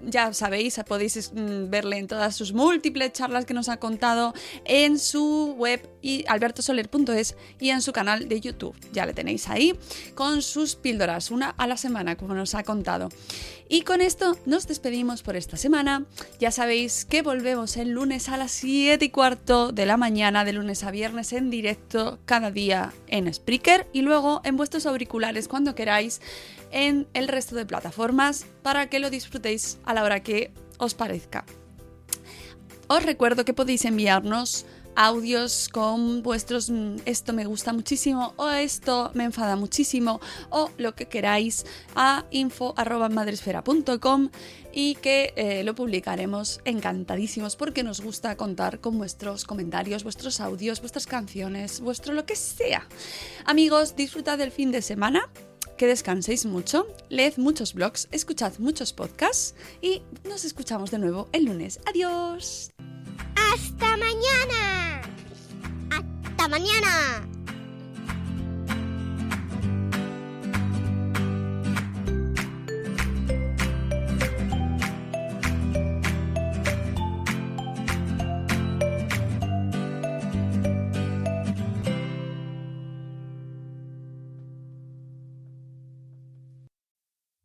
Ya 0.04 0.32
sabéis, 0.32 0.80
podéis 0.86 1.32
mm, 1.32 1.70
verle 1.70 1.98
en 1.98 2.06
todas 2.06 2.34
sus 2.34 2.52
múltiples 2.52 3.12
charlas 3.12 3.44
que 3.44 3.54
nos 3.54 3.68
ha 3.68 3.78
contado 3.78 4.34
en 4.64 4.98
su 4.98 5.54
web 5.56 5.88
y 6.02 6.24
albertosoler.es 6.28 7.36
y 7.60 7.70
en 7.70 7.82
su 7.82 7.92
canal 7.92 8.28
de 8.28 8.40
YouTube. 8.40 8.76
Ya 8.92 9.06
le 9.06 9.14
tenéis 9.14 9.48
ahí 9.48 9.78
con 10.14 10.42
sus 10.42 10.74
píldoras, 10.76 11.30
una 11.30 11.50
a 11.50 11.66
la 11.66 11.76
semana, 11.76 12.16
como 12.16 12.34
nos 12.34 12.54
ha 12.54 12.64
contado. 12.64 13.08
Y 13.68 13.82
con 13.82 14.00
esto 14.02 14.36
nos 14.44 14.66
despedimos 14.66 15.22
por 15.22 15.36
esta 15.36 15.56
semana. 15.56 16.04
Ya 16.38 16.50
sabéis 16.50 17.06
que 17.06 17.22
volvemos 17.22 17.76
el 17.76 17.90
lunes 17.90 18.28
a 18.28 18.36
las 18.36 18.50
7 18.50 19.02
y 19.02 19.08
cuarto 19.10 19.72
de 19.72 19.86
la 19.86 19.96
mañana, 19.96 20.44
de 20.44 20.52
lunes 20.52 20.84
a 20.84 20.90
viernes 20.90 21.32
en 21.32 21.48
directo, 21.48 22.18
cada 22.26 22.50
día 22.50 22.92
en 23.06 23.32
Spreaker 23.32 23.88
y 23.92 24.02
luego 24.02 24.42
en 24.44 24.56
vuestros 24.56 24.84
auriculares 24.84 25.48
cuando 25.48 25.74
queráis 25.74 26.20
en 26.72 27.06
el 27.14 27.28
resto 27.28 27.54
de 27.54 27.66
plataformas 27.66 28.46
para 28.62 28.88
que 28.88 28.98
lo 28.98 29.10
disfrutéis 29.10 29.78
a 29.84 29.91
la 29.94 30.04
hora 30.04 30.20
que 30.20 30.52
os 30.78 30.94
parezca. 30.94 31.44
Os 32.88 33.02
recuerdo 33.02 33.44
que 33.44 33.54
podéis 33.54 33.84
enviarnos 33.84 34.66
audios 34.94 35.68
con 35.72 36.22
vuestros 36.22 36.70
mm, 36.70 36.96
esto 37.06 37.32
me 37.32 37.44
gusta 37.46 37.72
muchísimo 37.72 38.34
o 38.36 38.48
esto 38.50 39.10
me 39.14 39.24
enfada 39.24 39.56
muchísimo 39.56 40.20
o 40.50 40.70
lo 40.76 40.94
que 40.94 41.06
queráis 41.06 41.64
a 41.94 42.26
info@madresfera.com 42.30 44.28
y 44.72 44.94
que 44.96 45.32
eh, 45.36 45.64
lo 45.64 45.74
publicaremos 45.74 46.60
encantadísimos 46.64 47.56
porque 47.56 47.82
nos 47.82 48.00
gusta 48.00 48.36
contar 48.36 48.80
con 48.80 48.98
vuestros 48.98 49.44
comentarios, 49.44 50.04
vuestros 50.04 50.40
audios, 50.40 50.80
vuestras 50.80 51.06
canciones, 51.06 51.80
vuestro 51.80 52.12
lo 52.14 52.26
que 52.26 52.36
sea. 52.36 52.86
Amigos, 53.44 53.96
disfrutad 53.96 54.38
del 54.38 54.50
fin 54.50 54.72
de 54.72 54.82
semana 54.82 55.30
que 55.82 55.88
descanséis 55.88 56.46
mucho, 56.46 56.86
leed 57.08 57.38
muchos 57.38 57.74
blogs, 57.74 58.06
escuchad 58.12 58.52
muchos 58.60 58.92
podcasts 58.92 59.56
y 59.80 60.02
nos 60.22 60.44
escuchamos 60.44 60.92
de 60.92 60.98
nuevo 61.00 61.28
el 61.32 61.46
lunes. 61.46 61.80
Adiós. 61.86 62.70
¡Hasta 63.34 63.96
mañana! 63.96 65.02
¡Hasta 65.90 66.46
mañana! 66.46 67.41